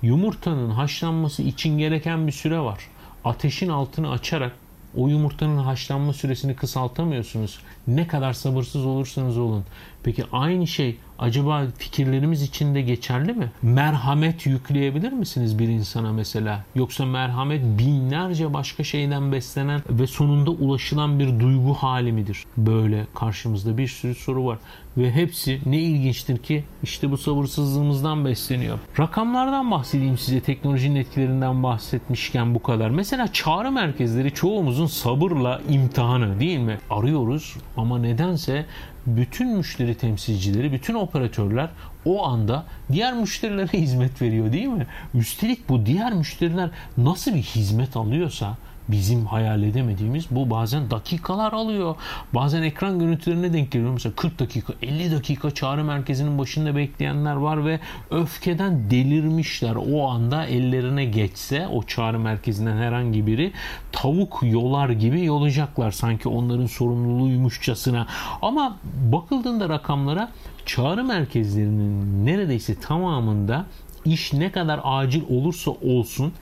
[0.02, 2.80] Yumurtanın haşlanması için gereken bir süre var.
[3.24, 4.52] Ateşin altını açarak
[4.96, 7.60] o yumurtanın haşlanma süresini kısaltamıyorsunuz.
[7.86, 9.64] Ne kadar sabırsız olursanız olun.
[10.04, 13.52] Peki aynı şey acaba fikirlerimiz için de geçerli mi?
[13.62, 16.64] Merhamet yükleyebilir misiniz bir insana mesela?
[16.74, 22.44] Yoksa merhamet binlerce başka şeyden beslenen ve sonunda ulaşılan bir duygu hali midir?
[22.56, 24.58] Böyle karşımızda bir sürü soru var.
[24.96, 28.78] Ve hepsi ne ilginçtir ki işte bu sabırsızlığımızdan besleniyor.
[28.98, 32.90] Rakamlardan bahsedeyim size teknolojinin etkilerinden bahsetmişken bu kadar.
[32.90, 36.78] Mesela çağrı merkezleri çoğumuzun sabırla imtihanı değil mi?
[36.90, 38.66] Arıyoruz ama nedense
[39.06, 41.68] bütün müşteri temsilcileri, bütün operatörler
[42.04, 44.86] o anda diğer müşterilere hizmet veriyor değil mi?
[45.14, 48.56] Üstelik bu diğer müşteriler nasıl bir hizmet alıyorsa
[48.88, 51.96] bizim hayal edemediğimiz bu bazen dakikalar alıyor.
[52.34, 53.92] Bazen ekran görüntülerine denk geliyor.
[53.92, 57.80] Mesela 40 dakika, 50 dakika çağrı merkezinin başında bekleyenler var ve
[58.10, 59.76] öfkeden delirmişler.
[59.92, 63.52] O anda ellerine geçse o çağrı merkezinden herhangi biri
[63.92, 65.90] tavuk yolar gibi yolacaklar.
[65.90, 68.06] Sanki onların sorumluluğuymuşçasına.
[68.42, 68.76] Ama
[69.12, 70.28] bakıldığında rakamlara
[70.66, 73.66] çağrı merkezlerinin neredeyse tamamında
[74.04, 76.32] iş ne kadar acil olursa olsun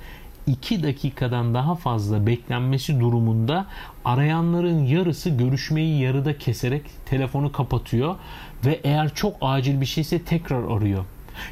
[0.46, 3.66] 2 dakikadan daha fazla beklenmesi durumunda
[4.04, 8.16] arayanların yarısı görüşmeyi yarıda keserek telefonu kapatıyor
[8.66, 11.04] ve eğer çok acil bir şeyse tekrar arıyor.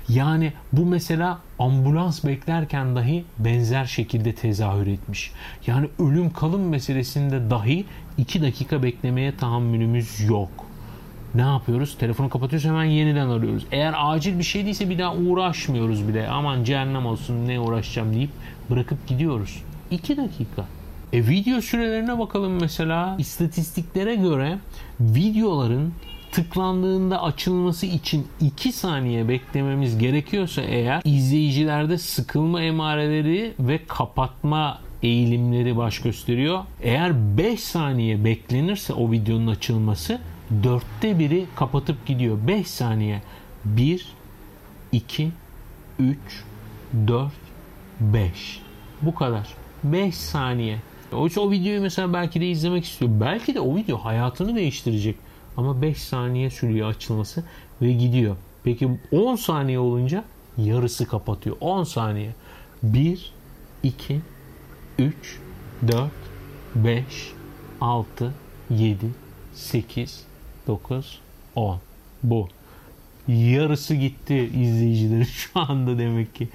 [0.09, 5.33] Yani bu mesela ambulans beklerken dahi benzer şekilde tezahür etmiş.
[5.67, 7.85] Yani ölüm kalım meselesinde dahi
[8.19, 10.68] 2 dakika beklemeye tahammülümüz yok
[11.35, 11.97] ne yapıyoruz?
[11.99, 13.67] Telefonu kapatıyoruz hemen yeniden arıyoruz.
[13.73, 16.29] Eğer acil bir şey değilse bir daha uğraşmıyoruz bile.
[16.29, 18.31] Aman cehennem olsun ne uğraşacağım deyip
[18.71, 19.63] bırakıp gidiyoruz.
[19.91, 20.65] 2 dakika.
[21.13, 23.17] E video sürelerine bakalım mesela.
[23.19, 24.59] İstatistiklere göre
[25.01, 25.93] videoların
[26.33, 35.99] tıklandığında açılması için 2 saniye beklememiz gerekiyorsa eğer izleyicilerde sıkılma emareleri ve kapatma eğilimleri baş
[35.99, 36.65] gösteriyor.
[36.83, 40.21] Eğer 5 saniye beklenirse o videonun açılması
[40.63, 42.39] dörtte biri kapatıp gidiyor.
[42.47, 43.23] 5 saniye.
[43.65, 44.13] 1,
[44.93, 45.31] 2,
[45.99, 46.19] 3,
[47.07, 47.33] 4,
[48.01, 48.61] 5.
[49.03, 49.55] Bu kadar.
[49.85, 50.79] 5 saniye.
[51.13, 53.11] Oysa o videoyu mesela belki de izlemek istiyor.
[53.21, 55.17] Belki de o video hayatını değiştirecek.
[55.57, 57.45] Ama 5 saniye sürüyor açılması
[57.83, 58.37] ve gidiyor.
[58.65, 60.25] Peki 10 saniye olunca
[60.59, 61.57] yarısı kapatıyor.
[61.61, 62.35] 10 saniye.
[62.83, 63.33] 1,
[63.83, 64.21] 2,
[64.99, 65.39] 3,
[65.89, 66.11] 4,
[66.75, 67.05] 5,
[67.81, 68.35] 6,
[68.71, 69.11] 7,
[69.55, 70.25] 8,
[70.69, 71.19] 9,
[71.57, 71.79] 10.
[72.23, 72.49] Bu.
[73.29, 76.49] Yarısı gitti izleyicileri şu anda demek ki.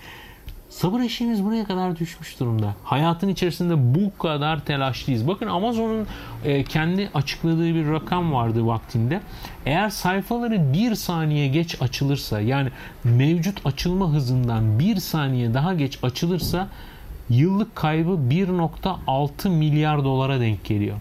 [0.69, 2.75] Sabır eşiğimiz buraya kadar düşmüş durumda.
[2.83, 5.27] Hayatın içerisinde bu kadar telaşlıyız.
[5.27, 6.07] Bakın Amazon'un
[6.45, 9.21] e, kendi açıkladığı bir rakam vardı vaktinde.
[9.65, 12.69] Eğer sayfaları bir saniye geç açılırsa yani
[13.03, 16.67] mevcut açılma hızından bir saniye daha geç açılırsa
[17.29, 20.97] yıllık kaybı 1.6 milyar dolara denk geliyor.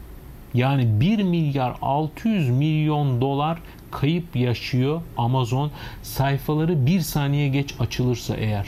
[0.55, 3.59] Yani 1 milyar 600 milyon dolar
[3.91, 5.71] kayıp yaşıyor Amazon
[6.03, 8.67] sayfaları bir saniye geç açılırsa eğer.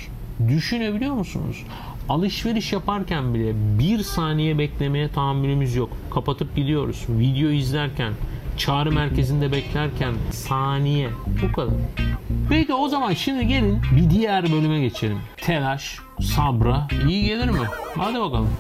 [0.49, 1.65] Düşünebiliyor musunuz?
[2.09, 5.91] Alışveriş yaparken bile bir saniye beklemeye tahammülümüz yok.
[6.11, 7.05] Kapatıp gidiyoruz.
[7.09, 8.13] Video izlerken,
[8.57, 11.09] çağrı merkezinde beklerken saniye.
[11.43, 11.75] Bu kadar.
[12.49, 15.19] Peki o zaman şimdi gelin bir diğer bölüme geçelim.
[15.37, 17.67] Telaş, sabra iyi gelir mi?
[17.97, 18.51] Hadi bakalım.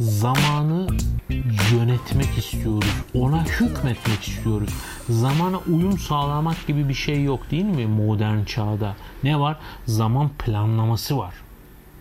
[0.00, 0.86] Zamanı
[1.72, 2.88] yönetmek istiyoruz.
[3.14, 4.70] Ona hükmetmek istiyoruz.
[5.08, 8.96] Zamana uyum sağlamak gibi bir şey yok değil mi modern çağda?
[9.22, 9.56] Ne var?
[9.86, 11.34] Zaman planlaması var.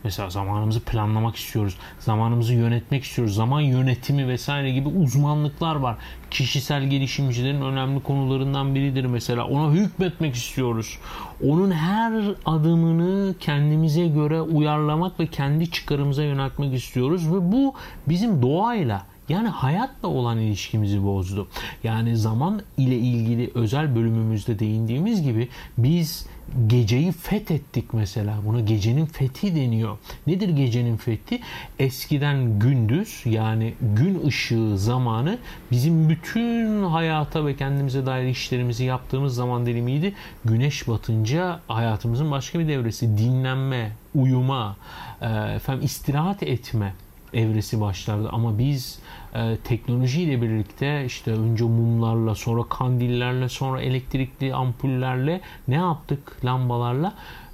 [0.04, 1.78] Mesela zamanımızı planlamak istiyoruz.
[2.00, 3.36] Zamanımızı yönetmek istiyoruz.
[3.36, 5.98] Zaman yönetimi vesaire gibi uzmanlıklar var.
[6.32, 9.48] Kişisel gelişimcilerin önemli konularından biridir mesela.
[9.48, 10.98] Ona hükmetmek istiyoruz.
[11.48, 17.74] Onun her adımını kendimize göre uyarlamak ve kendi çıkarımıza yöneltmek istiyoruz ve bu
[18.08, 21.48] bizim doğayla yani hayatla olan ilişkimizi bozdu.
[21.84, 26.28] Yani zaman ile ilgili özel bölümümüzde değindiğimiz gibi biz
[26.68, 28.38] geceyi fethettik mesela.
[28.46, 29.98] Buna gecenin fethi deniyor.
[30.28, 31.40] Nedir gecenin fethi?
[31.80, 35.38] Eskiden gündüz yani gün ışığı zamanı
[35.72, 40.14] bizim bütün hayata ve kendimize dair işlerimizi yaptığımız zaman dilimiydi.
[40.46, 44.78] Güneş batınca hayatımızın başka bir devresi dinlenme, uyuma,
[45.56, 46.94] efendim istirahat etme
[47.34, 48.30] evresi başlardı.
[48.32, 49.00] Ama biz
[49.36, 57.14] e, teknolojiyle birlikte işte önce mumlarla sonra kandillerle sonra elektrikli ampullerle ne yaptık lambalarla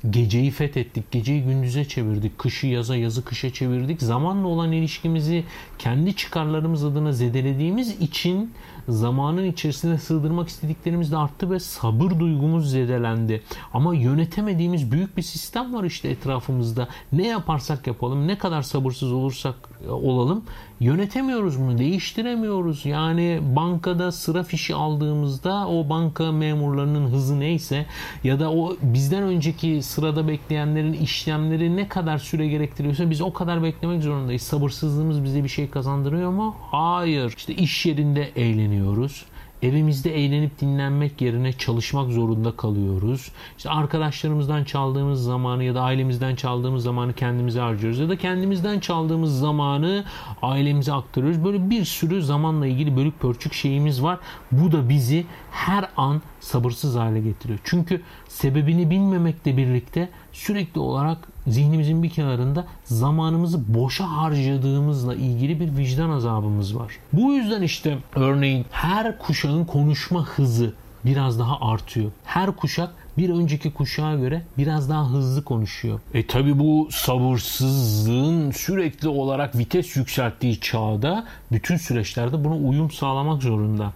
[0.10, 4.02] geceyi fethettik, geceyi gündüze çevirdik, kışı yaza, yazı kışa çevirdik.
[4.02, 5.44] Zamanla olan ilişkimizi
[5.80, 8.54] kendi çıkarlarımız adına zedelediğimiz için
[8.90, 13.42] zamanın içerisinde sığdırmak istediklerimiz de arttı ve sabır duygumuz zedelendi.
[13.74, 16.88] Ama yönetemediğimiz büyük bir sistem var işte etrafımızda.
[17.12, 19.56] Ne yaparsak yapalım, ne kadar sabırsız olursak
[19.90, 20.44] olalım
[20.80, 22.86] yönetemiyoruz bunu, değiştiremiyoruz.
[22.86, 27.86] Yani bankada sıra fişi aldığımızda o banka memurlarının hızı neyse
[28.24, 33.64] ya da o bizden önceki sırada bekleyenlerin işlemleri ne kadar süre gerektiriyorsa biz o kadar
[33.64, 34.42] beklemek zorundayız.
[34.42, 36.56] Sabırsızlığımız bize bir şey kazandırıyor mu?
[36.72, 37.34] Hayır.
[37.38, 39.26] İşte iş yerinde eğleniyoruz
[39.62, 43.32] Evimizde eğlenip dinlenmek yerine çalışmak zorunda kalıyoruz.
[43.58, 48.00] İşte arkadaşlarımızdan çaldığımız zamanı ya da ailemizden çaldığımız zamanı kendimize harcıyoruz.
[48.00, 50.06] Ya da kendimizden çaldığımız zamanı
[50.42, 51.46] ailemize aktarıyoruz.
[51.46, 54.20] Böyle bir sürü zamanla ilgili bölük pörçük şeyimiz var.
[54.52, 57.60] Bu da bizi her an sabırsız hale getiriyor.
[57.64, 66.10] Çünkü sebebini bilmemekle birlikte sürekli olarak zihnimizin bir kenarında zamanımızı boşa harcadığımızla ilgili bir vicdan
[66.10, 66.94] azabımız var.
[67.14, 70.74] Bu yüzden işte örneğin her kuşağın konuşma hızı
[71.06, 72.12] biraz daha artıyor.
[72.26, 76.00] Her kuşak bir önceki kuşağa göre biraz daha hızlı konuşuyor.
[76.14, 83.94] E tabi bu sabırsızlığın sürekli olarak vites yükselttiği çağda bütün süreçlerde buna uyum sağlamak zorunda.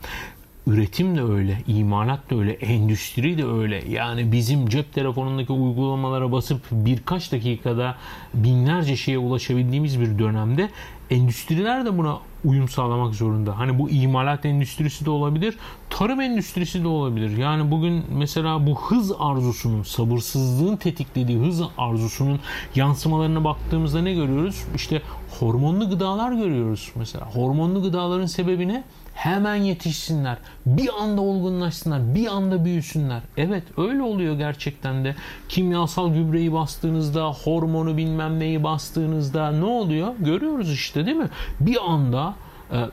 [0.67, 3.83] Üretim de öyle, imalat da öyle, endüstri de öyle.
[3.89, 7.95] Yani bizim cep telefonundaki uygulamalara basıp birkaç dakikada
[8.33, 10.69] binlerce şeye ulaşabildiğimiz bir dönemde
[11.09, 13.59] endüstriler de buna uyum sağlamak zorunda.
[13.59, 15.57] Hani bu imalat endüstrisi de olabilir,
[15.89, 17.37] tarım endüstrisi de olabilir.
[17.37, 22.39] Yani bugün mesela bu hız arzusunun, sabırsızlığın tetiklediği hız arzusunun
[22.75, 24.63] yansımalarına baktığımızda ne görüyoruz?
[24.75, 25.01] İşte
[25.39, 27.25] hormonlu gıdalar görüyoruz mesela.
[27.25, 28.83] Hormonlu gıdaların sebebi ne?
[29.13, 30.37] Hemen yetişsinler.
[30.65, 32.15] Bir anda olgunlaşsınlar.
[32.15, 33.21] Bir anda büyüsünler.
[33.37, 35.15] Evet öyle oluyor gerçekten de.
[35.49, 40.13] Kimyasal gübreyi bastığınızda, hormonu bilmem neyi bastığınızda ne oluyor?
[40.19, 41.29] Görüyoruz işte değil mi?
[41.59, 42.35] Bir anda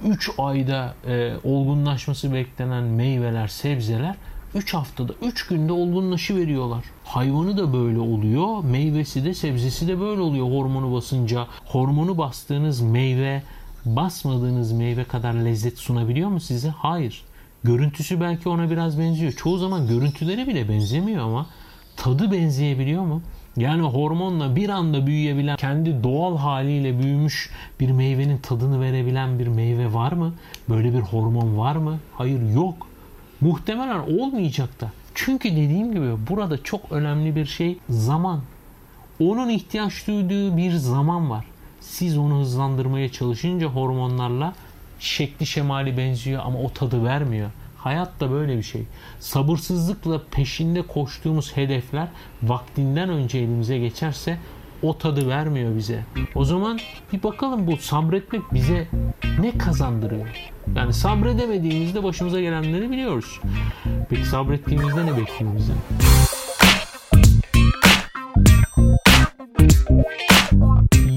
[0.05, 4.15] 3 e, ayda e, olgunlaşması beklenen meyveler, sebzeler
[4.55, 6.85] 3 haftada, 3 günde olgunlaşı veriyorlar.
[7.05, 11.47] Hayvanı da böyle oluyor, meyvesi de sebzesi de böyle oluyor hormonu basınca.
[11.67, 13.43] Hormonu bastığınız meyve,
[13.97, 16.69] basmadığınız meyve kadar lezzet sunabiliyor mu size?
[16.69, 17.25] Hayır.
[17.65, 19.33] Görüntüsü belki ona biraz benziyor.
[19.33, 21.47] Çoğu zaman görüntüleri bile benzemiyor ama
[21.97, 23.23] tadı benzeyebiliyor mu?
[23.57, 29.95] Yani hormonla bir anda büyüyebilen, kendi doğal haliyle büyümüş bir meyvenin tadını verebilen bir meyve
[29.95, 30.35] var mı?
[30.69, 31.99] Böyle bir hormon var mı?
[32.15, 32.87] Hayır yok.
[33.41, 34.93] Muhtemelen olmayacak da.
[35.15, 38.41] Çünkü dediğim gibi burada çok önemli bir şey zaman.
[39.21, 41.45] Onun ihtiyaç duyduğu bir zaman var.
[41.89, 44.55] Siz onu hızlandırmaya çalışınca hormonlarla
[44.99, 47.51] şekli şemali benziyor ama o tadı vermiyor.
[47.77, 48.83] Hayat da böyle bir şey.
[49.21, 52.09] Sabırsızlıkla peşinde koştuğumuz hedefler
[52.43, 54.39] vaktinden önce elimize geçerse
[54.83, 56.05] o tadı vermiyor bize.
[56.35, 56.79] O zaman
[57.13, 58.89] bir bakalım bu sabretmek bize
[59.41, 60.51] ne kazandırıyor?
[60.77, 63.41] Yani sabredemediğimizde başımıza gelenleri biliyoruz.
[64.11, 65.73] Peki sabrettiğimizde ne bekliyor bize?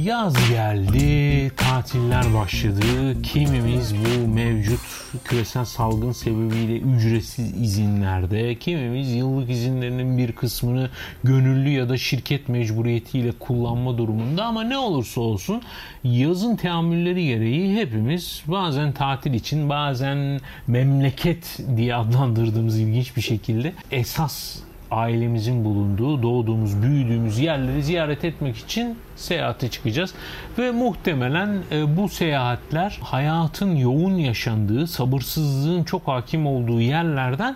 [0.04, 3.22] Yaz geldi, tatiller başladı.
[3.24, 4.80] Kimimiz bu mevcut
[5.24, 10.90] küresel salgın sebebiyle ücretsiz izinlerde, kimimiz yıllık izinlerinin bir kısmını
[11.24, 15.62] gönüllü ya da şirket mecburiyetiyle kullanma durumunda ama ne olursa olsun
[16.04, 24.62] yazın teamülleri gereği hepimiz bazen tatil için bazen memleket diye adlandırdığımız ilginç bir şekilde esas
[24.92, 30.14] ailemizin bulunduğu, doğduğumuz, büyüdüğümüz yerleri ziyaret etmek için seyahate çıkacağız.
[30.58, 37.56] Ve muhtemelen e, bu seyahatler hayatın yoğun yaşandığı, sabırsızlığın çok hakim olduğu yerlerden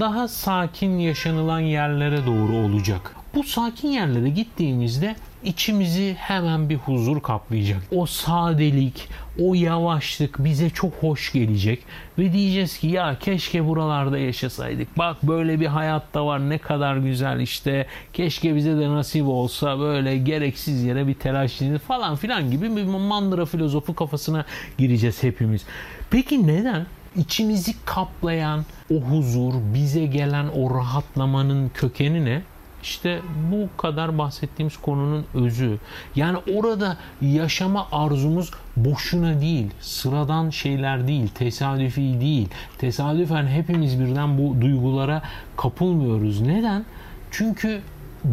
[0.00, 3.16] daha sakin yaşanılan yerlere doğru olacak.
[3.34, 5.16] Bu sakin yerlere gittiğimizde
[5.46, 7.82] içimizi hemen bir huzur kaplayacak.
[7.90, 9.08] O sadelik,
[9.40, 11.82] o yavaşlık bize çok hoş gelecek
[12.18, 14.98] ve diyeceğiz ki ya keşke buralarda yaşasaydık.
[14.98, 17.86] Bak böyle bir hayat da var ne kadar güzel işte.
[18.12, 23.44] Keşke bize de nasip olsa böyle gereksiz yere bir telaş falan filan gibi bir mandıra
[23.44, 24.44] filozofu kafasına
[24.78, 25.64] gireceğiz hepimiz.
[26.10, 26.86] Peki neden?
[27.16, 32.42] İçimizi kaplayan o huzur, bize gelen o rahatlamanın kökeni ne?
[32.86, 33.20] İşte
[33.52, 35.78] bu kadar bahsettiğimiz konunun özü.
[36.16, 42.48] Yani orada yaşama arzumuz boşuna değil, sıradan şeyler değil, tesadüfi değil.
[42.78, 45.22] Tesadüfen hepimiz birden bu duygulara
[45.56, 46.40] kapılmıyoruz.
[46.40, 46.84] Neden?
[47.30, 47.80] Çünkü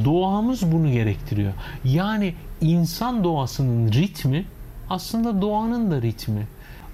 [0.05, 1.53] doğamız bunu gerektiriyor.
[1.85, 4.45] Yani insan doğasının ritmi
[4.89, 6.47] aslında doğanın da ritmi.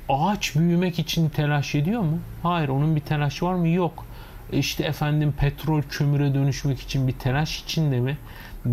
[0.10, 2.20] Ağaç büyümek için telaş ediyor mu?
[2.44, 3.68] Hayır, onun bir telaşı var mı?
[3.68, 4.06] Yok
[4.52, 8.18] işte efendim petrol kömüre dönüşmek için bir telaş içinde mi?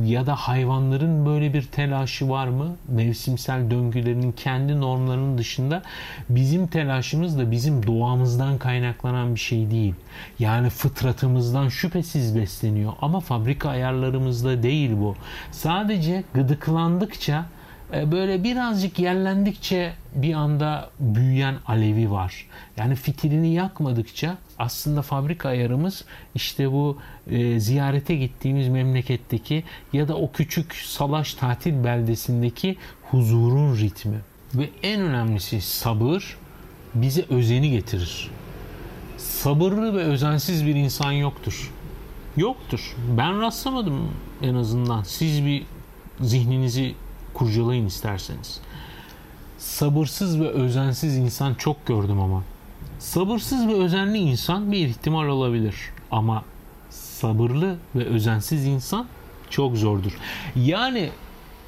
[0.04, 2.76] Ya da hayvanların böyle bir telaşı var mı?
[2.88, 5.82] Mevsimsel döngülerinin kendi normlarının dışında
[6.28, 9.94] bizim telaşımız da bizim doğamızdan kaynaklanan bir şey değil.
[10.38, 15.16] Yani fıtratımızdan şüphesiz besleniyor ama fabrika ayarlarımızda değil bu.
[15.50, 17.46] Sadece gıdıklandıkça
[17.92, 22.46] böyle birazcık yerlendikçe bir anda büyüyen alevi var.
[22.76, 26.04] Yani fitilini yakmadıkça aslında fabrika ayarımız
[26.34, 26.98] işte bu
[27.30, 32.76] e, ziyarete gittiğimiz memleketteki ya da o küçük salaş tatil beldesindeki
[33.10, 34.20] huzurun ritmi.
[34.54, 36.36] Ve en önemlisi sabır
[36.94, 38.30] bize özeni getirir.
[39.18, 41.72] Sabırlı ve özensiz bir insan yoktur.
[42.36, 42.96] Yoktur.
[43.18, 44.10] Ben rastlamadım
[44.42, 45.02] en azından.
[45.02, 45.62] Siz bir
[46.20, 46.94] zihninizi
[47.36, 48.60] kurcalayın isterseniz.
[49.58, 52.42] Sabırsız ve özensiz insan çok gördüm ama.
[52.98, 55.74] Sabırsız ve özenli insan bir ihtimal olabilir.
[56.10, 56.44] Ama
[56.90, 59.06] sabırlı ve özensiz insan
[59.50, 60.12] çok zordur.
[60.56, 61.10] Yani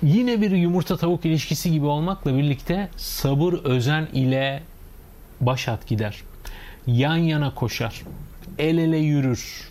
[0.02, 4.62] yine bir yumurta tavuk ilişkisi gibi olmakla birlikte sabır özen ile
[5.40, 6.22] baş at gider.
[6.86, 8.02] Yan yana koşar.
[8.58, 9.70] El ele yürür.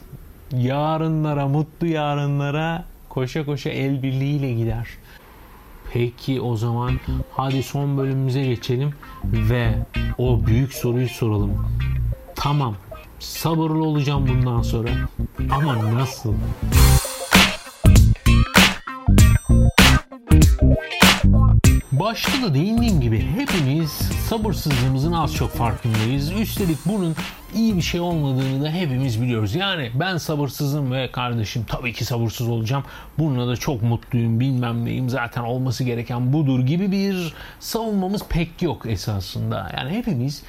[0.57, 4.87] Yarınlara, mutlu yarınlara koşa koşa el birliğiyle gider.
[5.93, 6.99] Peki o zaman
[7.31, 8.93] hadi son bölümümüze geçelim
[9.23, 9.75] ve
[10.17, 11.67] o büyük soruyu soralım.
[12.35, 12.75] Tamam
[13.19, 14.89] sabırlı olacağım bundan sonra
[15.51, 16.33] ama nasıl?
[21.99, 23.91] Başta da değindiğim gibi hepimiz
[24.29, 26.31] sabırsızlığımızın az çok farkındayız.
[26.31, 27.15] Üstelik bunun
[27.55, 29.55] iyi bir şey olmadığını da hepimiz biliyoruz.
[29.55, 32.83] Yani ben sabırsızım ve kardeşim tabii ki sabırsız olacağım.
[33.19, 38.85] Bununla da çok mutluyum bilmem neyim zaten olması gereken budur gibi bir savunmamız pek yok
[38.85, 39.71] esasında.
[39.77, 40.43] Yani hepimiz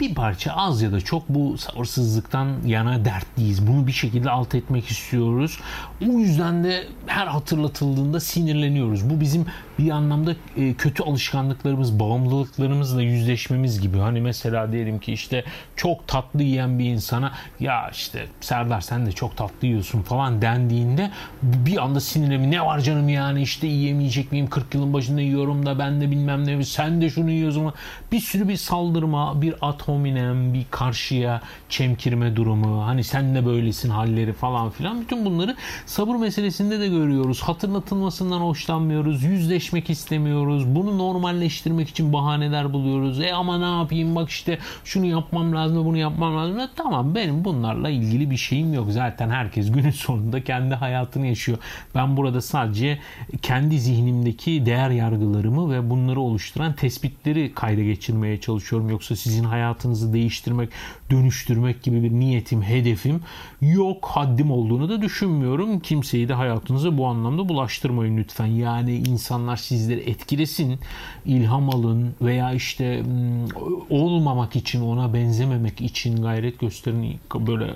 [0.00, 3.66] bir parça az ya da çok bu sabırsızlıktan yana dertliyiz.
[3.66, 5.60] Bunu bir şekilde alt etmek istiyoruz.
[6.00, 9.10] O yüzden de her hatırlatıldığında sinirleniyoruz.
[9.10, 9.46] Bu bizim
[9.78, 13.98] bir anlamda e, kötü alışkanlıklarımız, bağımlılıklarımızla yüzleşmemiz gibi.
[13.98, 15.44] Hani mesela diyelim ki işte
[15.76, 21.10] çok tatlı yiyen bir insana ya işte Serdar sen de çok tatlı yiyorsun falan dendiğinde
[21.42, 24.50] bir anda sinirlemi ne var canım yani işte yiyemeyecek miyim?
[24.50, 27.72] 40 yılın başında yiyorum da ben de bilmem ne sen de şunu yiyorsun
[28.12, 34.32] bir sürü bir saldırma bir atominem bir karşıya çemkirme durumu hani sen de böylesin halleri
[34.32, 35.00] falan filan.
[35.00, 37.42] Bütün bunları sabır meselesinde de görüyoruz.
[37.42, 40.74] Hatırlatılmasından hoşlanmıyoruz yüzleş yüzleşmek istemiyoruz.
[40.74, 43.20] Bunu normalleştirmek için bahaneler buluyoruz.
[43.20, 46.58] E ama ne yapayım bak işte şunu yapmam lazım bunu yapmam lazım.
[46.60, 48.86] E, tamam benim bunlarla ilgili bir şeyim yok.
[48.90, 51.58] Zaten herkes günün sonunda kendi hayatını yaşıyor.
[51.94, 52.98] Ben burada sadece
[53.42, 58.90] kendi zihnimdeki değer yargılarımı ve bunları oluşturan tespitleri kayda geçirmeye çalışıyorum.
[58.90, 60.68] Yoksa sizin hayatınızı değiştirmek,
[61.12, 63.20] dönüştürmek gibi bir niyetim, hedefim
[63.60, 64.06] yok.
[64.12, 65.80] Haddim olduğunu da düşünmüyorum.
[65.80, 68.46] Kimseyi de hayatınıza bu anlamda bulaştırmayın lütfen.
[68.46, 70.78] Yani insanlar sizleri etkilesin,
[71.24, 73.46] ilham alın veya işte hmm,
[73.90, 77.20] olmamak için, ona benzememek için gayret gösterin.
[77.34, 77.70] Böyle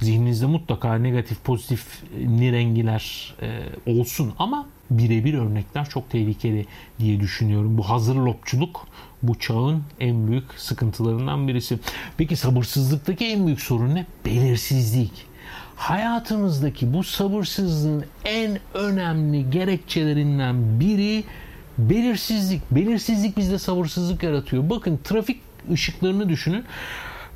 [0.00, 3.48] zihninizde mutlaka negatif, pozitif nirengiler e,
[3.92, 6.66] olsun ama birebir örnekler çok tehlikeli
[6.98, 7.78] diye düşünüyorum.
[7.78, 8.86] Bu hazır lopçuluk
[9.22, 11.78] bu çağın en büyük sıkıntılarından birisi.
[12.16, 14.06] Peki sabırsızlıktaki en büyük sorun ne?
[14.26, 15.28] Belirsizlik
[15.78, 21.24] hayatımızdaki bu sabırsızlığın en önemli gerekçelerinden biri
[21.78, 22.62] belirsizlik.
[22.70, 24.70] Belirsizlik bizde sabırsızlık yaratıyor.
[24.70, 25.40] Bakın trafik
[25.72, 26.64] ışıklarını düşünün.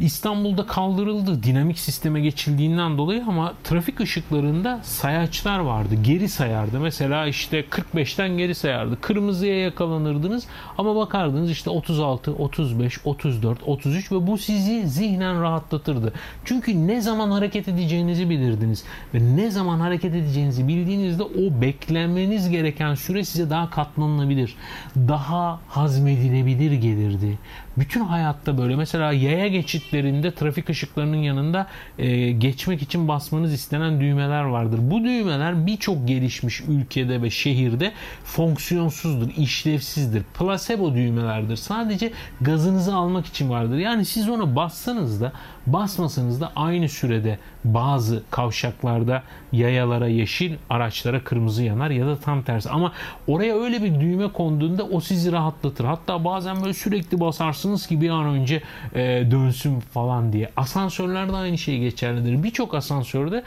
[0.01, 5.95] İstanbul'da kaldırıldı dinamik sisteme geçildiğinden dolayı ama trafik ışıklarında sayaçlar vardı.
[6.03, 6.81] Geri sayardı.
[6.81, 9.01] Mesela işte 45'ten geri sayardı.
[9.01, 10.47] Kırmızıya yakalanırdınız
[10.79, 16.13] ama bakardınız işte 36, 35, 34, 33 ve bu sizi zihnen rahatlatırdı.
[16.45, 22.95] Çünkü ne zaman hareket edeceğinizi bilirdiniz ve ne zaman hareket edeceğinizi bildiğinizde o beklemeniz gereken
[22.95, 24.57] süre size daha katlanılabilir,
[24.97, 27.39] daha hazmedilebilir gelirdi.
[27.79, 31.67] Bütün hayatta böyle mesela yaya geçitlerinde trafik ışıklarının yanında
[31.99, 34.79] e, geçmek için basmanız istenen düğmeler vardır.
[34.83, 37.93] Bu düğmeler birçok gelişmiş ülkede ve şehirde
[38.25, 40.23] fonksiyonsuzdur, işlevsizdir.
[40.39, 41.57] Placebo düğmelerdir.
[41.57, 43.77] Sadece gazınızı almak için vardır.
[43.77, 45.33] Yani siz ona bassanız da
[45.67, 49.23] basmasanız da aynı sürede bazı kavşaklarda
[49.53, 52.71] yayalara yeşil, araçlara kırmızı yanar ya da tam tersi.
[52.71, 52.93] Ama
[53.27, 55.85] oraya öyle bir düğme konduğunda o sizi rahatlatır.
[55.85, 58.63] Hatta bazen böyle sürekli basarsınız ki bir an önce
[58.95, 60.51] e, dönsün falan diye.
[60.57, 62.43] Asansörlerde aynı şey geçerlidir.
[62.43, 63.43] Birçok asansörde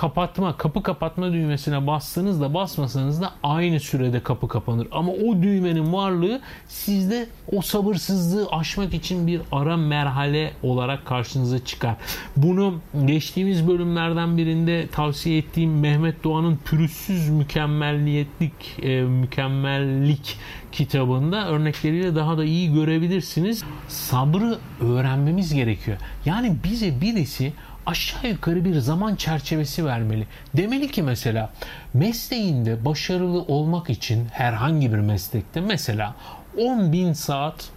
[0.00, 4.88] kapatma, kapı kapatma düğmesine bastığınız da basmasanız da aynı sürede kapı kapanır.
[4.92, 11.96] Ama o düğmenin varlığı sizde o sabırsızlığı aşmak için bir ara merhale olarak karşınıza çıkar.
[12.36, 18.52] Bunu geçtiğimiz bölümlerden birinde tavsiye ettiğim Mehmet Doğan'ın pürüzsüz mükemmelliyetlik
[18.82, 20.38] e, mükemmellik
[20.72, 23.64] kitabında örnekleriyle daha da iyi görebilirsiniz.
[23.88, 25.96] Sabrı öğrenmemiz gerekiyor.
[26.24, 27.52] Yani bize birisi
[27.90, 30.26] aşağı yukarı bir zaman çerçevesi vermeli.
[30.56, 31.50] Demeli ki mesela
[31.94, 36.14] mesleğinde başarılı olmak için herhangi bir meslekte mesela
[36.58, 37.68] 10 bin saat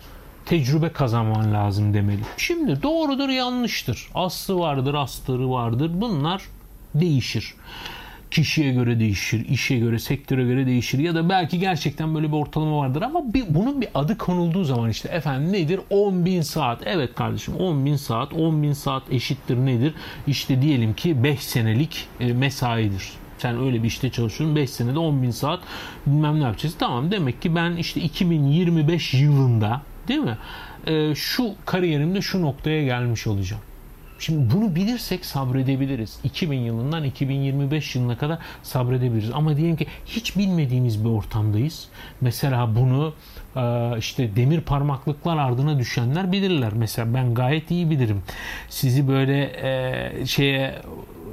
[0.46, 2.22] tecrübe kazanman lazım demeli.
[2.38, 4.10] Şimdi doğrudur yanlıştır.
[4.16, 5.92] Aslı vardır, astarı vardır.
[5.94, 6.44] Bunlar
[6.96, 7.56] değişir
[8.34, 12.78] kişiye göre değişir, işe göre, sektöre göre değişir ya da belki gerçekten böyle bir ortalama
[12.78, 15.80] vardır ama bir, bunun bir adı konulduğu zaman işte efendim nedir?
[15.90, 16.82] 10 bin saat.
[16.86, 18.34] Evet kardeşim 10 bin saat.
[18.34, 19.94] 10 bin saat eşittir nedir?
[20.28, 25.24] İşte diyelim ki 5 senelik e, mesaidir sen öyle bir işte çalışıyorsun 5 senede 10
[25.24, 25.60] bin saat
[26.06, 26.76] bilmem ne yapacağız.
[26.80, 30.38] Tamam demek ki ben işte 2025 yılında değil mi?
[30.88, 33.62] E, şu kariyerimde şu noktaya gelmiş olacağım.
[34.24, 36.20] Şimdi bunu bilirsek sabredebiliriz.
[36.24, 39.32] 2000 yılından 2025 yılına kadar sabredebiliriz.
[39.34, 41.88] Ama diyelim ki hiç bilmediğimiz bir ortamdayız.
[42.22, 43.14] Mesela bunu
[43.56, 46.74] e, işte demir parmaklıklar ardına düşenler bilirler.
[46.74, 48.24] Mesela ben gayet iyi bilirim.
[48.70, 50.76] Sizi böyle e, şeye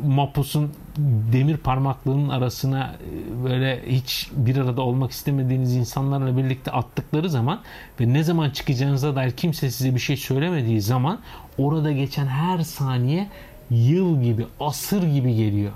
[0.07, 0.73] Mapus'un
[1.33, 7.61] demir parmaklığının arasına e, böyle hiç bir arada olmak istemediğiniz insanlarla birlikte attıkları zaman
[8.01, 11.21] ve ne zaman çıkacağınıza dair kimse size bir şey söylemediği zaman
[11.61, 13.29] orada geçen her saniye
[13.71, 15.73] yıl gibi, asır gibi geliyor.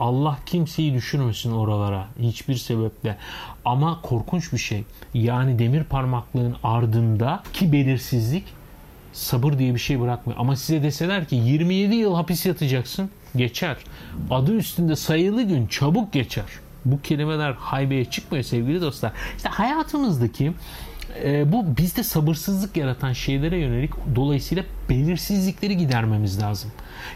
[0.00, 3.16] Allah kimseyi düşürmesin oralara hiçbir sebeple.
[3.64, 4.84] Ama korkunç bir şey.
[5.14, 8.44] Yani demir parmaklığın ardında ki belirsizlik
[9.12, 10.40] sabır diye bir şey bırakmıyor.
[10.40, 13.76] Ama size deseler ki 27 yıl hapis yatacaksın geçer.
[14.30, 16.44] Adı üstünde sayılı gün çabuk geçer.
[16.84, 19.12] Bu kelimeler haybeye çıkmıyor sevgili dostlar.
[19.36, 20.52] İşte hayatımızdaki
[21.22, 26.72] e, bu bizde sabırsızlık yaratan şeylere yönelik dolayısıyla belirsizlikleri gidermemiz lazım.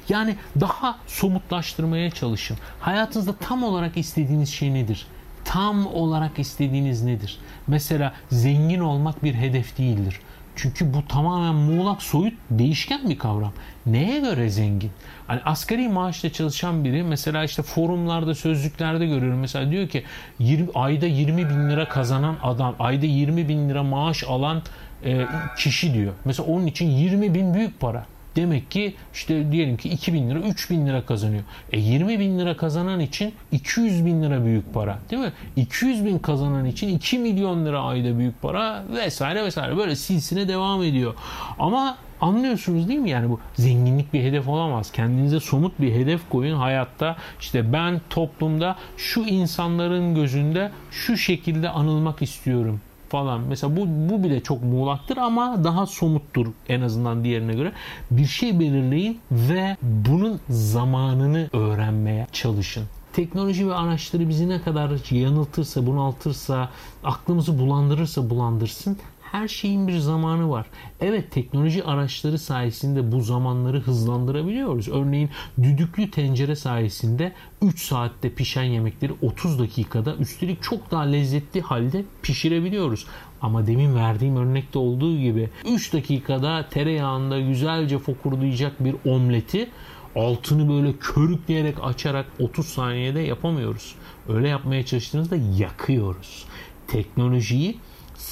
[0.09, 2.57] Yani daha somutlaştırmaya çalışın.
[2.81, 5.07] Hayatınızda tam olarak istediğiniz şey nedir?
[5.45, 7.39] Tam olarak istediğiniz nedir?
[7.67, 10.21] Mesela zengin olmak bir hedef değildir.
[10.59, 13.53] Çünkü bu tamamen muğlak, soyut, değişken bir kavram.
[13.87, 14.91] Neye göre zengin?
[15.27, 19.39] Hani asgari maaşla çalışan biri mesela işte forumlarda, sözlüklerde görüyorum.
[19.39, 20.05] Mesela diyor ki
[20.39, 24.63] 20, ayda 20 bin lira kazanan adam, ayda 20 bin lira maaş alan
[25.05, 25.27] e,
[25.59, 26.13] kişi diyor.
[26.25, 28.07] Mesela onun için 20 bin büyük para.
[28.39, 31.43] Demek ki işte diyelim ki 2 bin lira 3 bin lira kazanıyor.
[31.73, 35.33] E 20 bin lira kazanan için 200 bin lira büyük para değil mi?
[35.57, 40.83] 200 bin kazanan için 2 milyon lira ayda büyük para vesaire vesaire böyle silsine devam
[40.83, 41.15] ediyor.
[41.59, 43.11] Ama Anlıyorsunuz değil mi?
[43.11, 44.93] Yani bu zenginlik bir hedef olamaz.
[44.93, 47.17] Kendinize somut bir hedef koyun hayatta.
[47.41, 53.41] İşte ben toplumda şu insanların gözünde şu şekilde anılmak istiyorum falan.
[53.41, 57.73] Mesela bu, bu bile çok muğlaktır ama daha somuttur en azından diğerine göre.
[58.11, 65.87] Bir şey belirleyin ve bunun zamanını öğrenmeye çalışın teknoloji ve araçları bizi ne kadar yanıltırsa,
[65.87, 66.69] bunaltırsa,
[67.05, 68.99] aklımızı bulandırırsa bulandırsın
[69.33, 70.67] her şeyin bir zamanı var.
[71.01, 74.89] Evet teknoloji araçları sayesinde bu zamanları hızlandırabiliyoruz.
[74.89, 75.31] Örneğin
[75.63, 77.33] düdüklü tencere sayesinde
[77.63, 83.07] 3 saatte pişen yemekleri 30 dakikada üstelik çok daha lezzetli halde pişirebiliyoruz.
[83.41, 89.69] Ama demin verdiğim örnekte olduğu gibi 3 dakikada tereyağında güzelce fokurdayacak bir omleti
[90.17, 93.95] altını böyle körükleyerek açarak 30 saniyede yapamıyoruz.
[94.29, 96.45] Öyle yapmaya çalıştığımızda yakıyoruz.
[96.87, 97.79] Teknolojiyi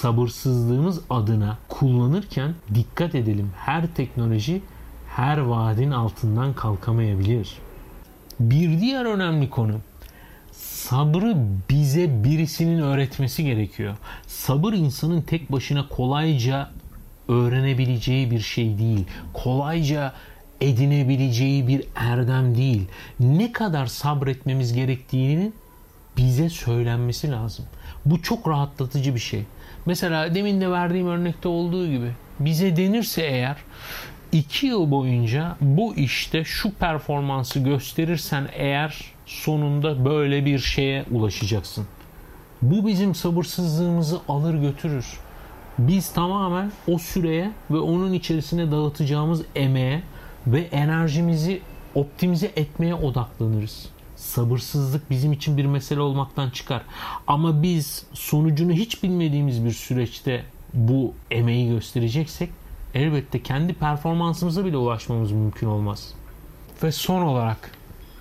[0.00, 3.50] sabırsızlığımız adına kullanırken dikkat edelim.
[3.56, 4.62] Her teknoloji
[5.08, 7.58] her vaadin altından kalkamayabilir.
[8.40, 9.80] Bir diğer önemli konu
[10.52, 11.36] sabrı
[11.70, 13.96] bize birisinin öğretmesi gerekiyor.
[14.26, 16.70] Sabır insanın tek başına kolayca
[17.28, 19.06] öğrenebileceği bir şey değil.
[19.32, 20.12] Kolayca
[20.60, 22.82] edinebileceği bir erdem değil.
[23.20, 25.54] Ne kadar sabretmemiz gerektiğinin
[26.16, 27.64] bize söylenmesi lazım.
[28.06, 29.44] Bu çok rahatlatıcı bir şey.
[29.86, 32.10] Mesela demin de verdiğim örnekte olduğu gibi
[32.40, 33.56] bize denirse eğer
[34.32, 41.86] 2 yıl boyunca bu işte şu performansı gösterirsen eğer sonunda böyle bir şeye ulaşacaksın.
[42.62, 45.06] Bu bizim sabırsızlığımızı alır götürür.
[45.78, 50.02] Biz tamamen o süreye ve onun içerisine dağıtacağımız emeğe
[50.46, 51.60] ve enerjimizi
[51.94, 56.82] optimize etmeye odaklanırız sabırsızlık bizim için bir mesele olmaktan çıkar.
[57.26, 60.44] Ama biz sonucunu hiç bilmediğimiz bir süreçte
[60.74, 62.50] bu emeği göstereceksek
[62.94, 66.14] elbette kendi performansımıza bile ulaşmamız mümkün olmaz.
[66.82, 67.70] Ve son olarak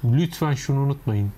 [0.04, 1.32] lütfen şunu unutmayın.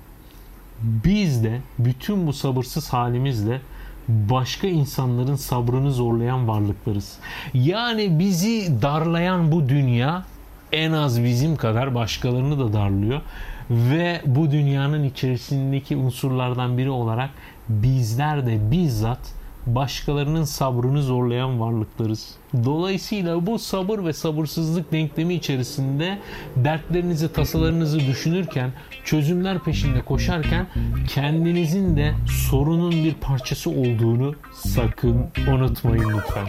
[0.81, 3.61] Biz de bütün bu sabırsız halimizle
[4.07, 7.17] başka insanların sabrını zorlayan varlıklarız.
[7.53, 10.25] Yani bizi darlayan bu dünya
[10.71, 13.21] en az bizim kadar başkalarını da darlıyor
[13.69, 17.29] ve bu dünyanın içerisindeki unsurlardan biri olarak
[17.69, 19.37] bizler de bizzat
[19.67, 22.35] başkalarının sabrını zorlayan varlıklarız.
[22.65, 26.19] Dolayısıyla bu sabır ve sabırsızlık denklemi içerisinde
[26.55, 28.71] dertlerinizi, tasalarınızı düşünürken,
[29.03, 30.67] çözümler peşinde koşarken
[31.07, 32.13] kendinizin de
[32.49, 36.47] sorunun bir parçası olduğunu sakın unutmayın lütfen.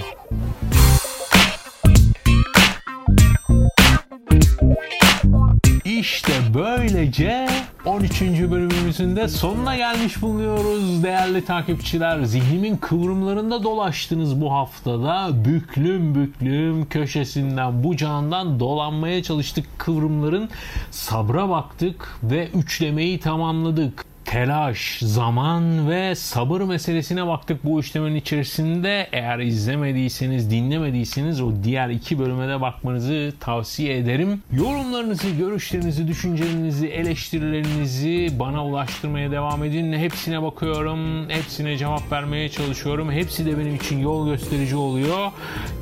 [5.99, 7.49] İşte böylece
[7.85, 8.23] 13.
[8.23, 12.25] bölümümüzün de sonuna gelmiş bulunuyoruz değerli takipçiler.
[12.25, 15.45] Zihnimin kıvrımlarında dolaştınız bu haftada.
[15.45, 20.49] Büklüm büklüm köşesinden bucağından dolanmaya çalıştık kıvrımların.
[20.91, 29.09] Sabra baktık ve üçlemeyi tamamladık telaş, zaman ve sabır meselesine baktık bu işlemin içerisinde.
[29.13, 34.43] Eğer izlemediyseniz, dinlemediyseniz o diğer iki bölüme de bakmanızı tavsiye ederim.
[34.53, 39.93] Yorumlarınızı, görüşlerinizi, düşüncelerinizi, eleştirilerinizi bana ulaştırmaya devam edin.
[39.93, 43.13] Hepsine bakıyorum, hepsine cevap vermeye çalışıyorum.
[43.13, 45.33] Hepsi de benim için yol gösterici oluyor.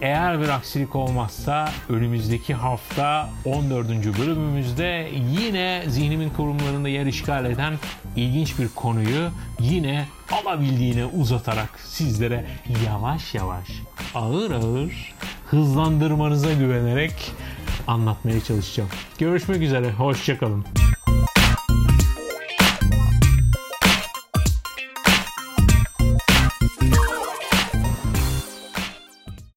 [0.01, 3.89] Eğer bir aksilik olmazsa önümüzdeki hafta 14.
[4.19, 5.09] bölümümüzde
[5.41, 7.75] yine zihnimin kurumlarında yer işgal eden
[8.37, 9.31] ilginç bir konuyu
[9.61, 12.47] yine alabildiğine uzatarak sizlere
[12.87, 13.69] yavaş yavaş
[14.15, 15.15] ağır ağır
[15.51, 17.33] hızlandırmanıza güvenerek
[17.87, 18.91] anlatmaya çalışacağım.
[19.19, 20.65] Görüşmek üzere, hoşçakalın.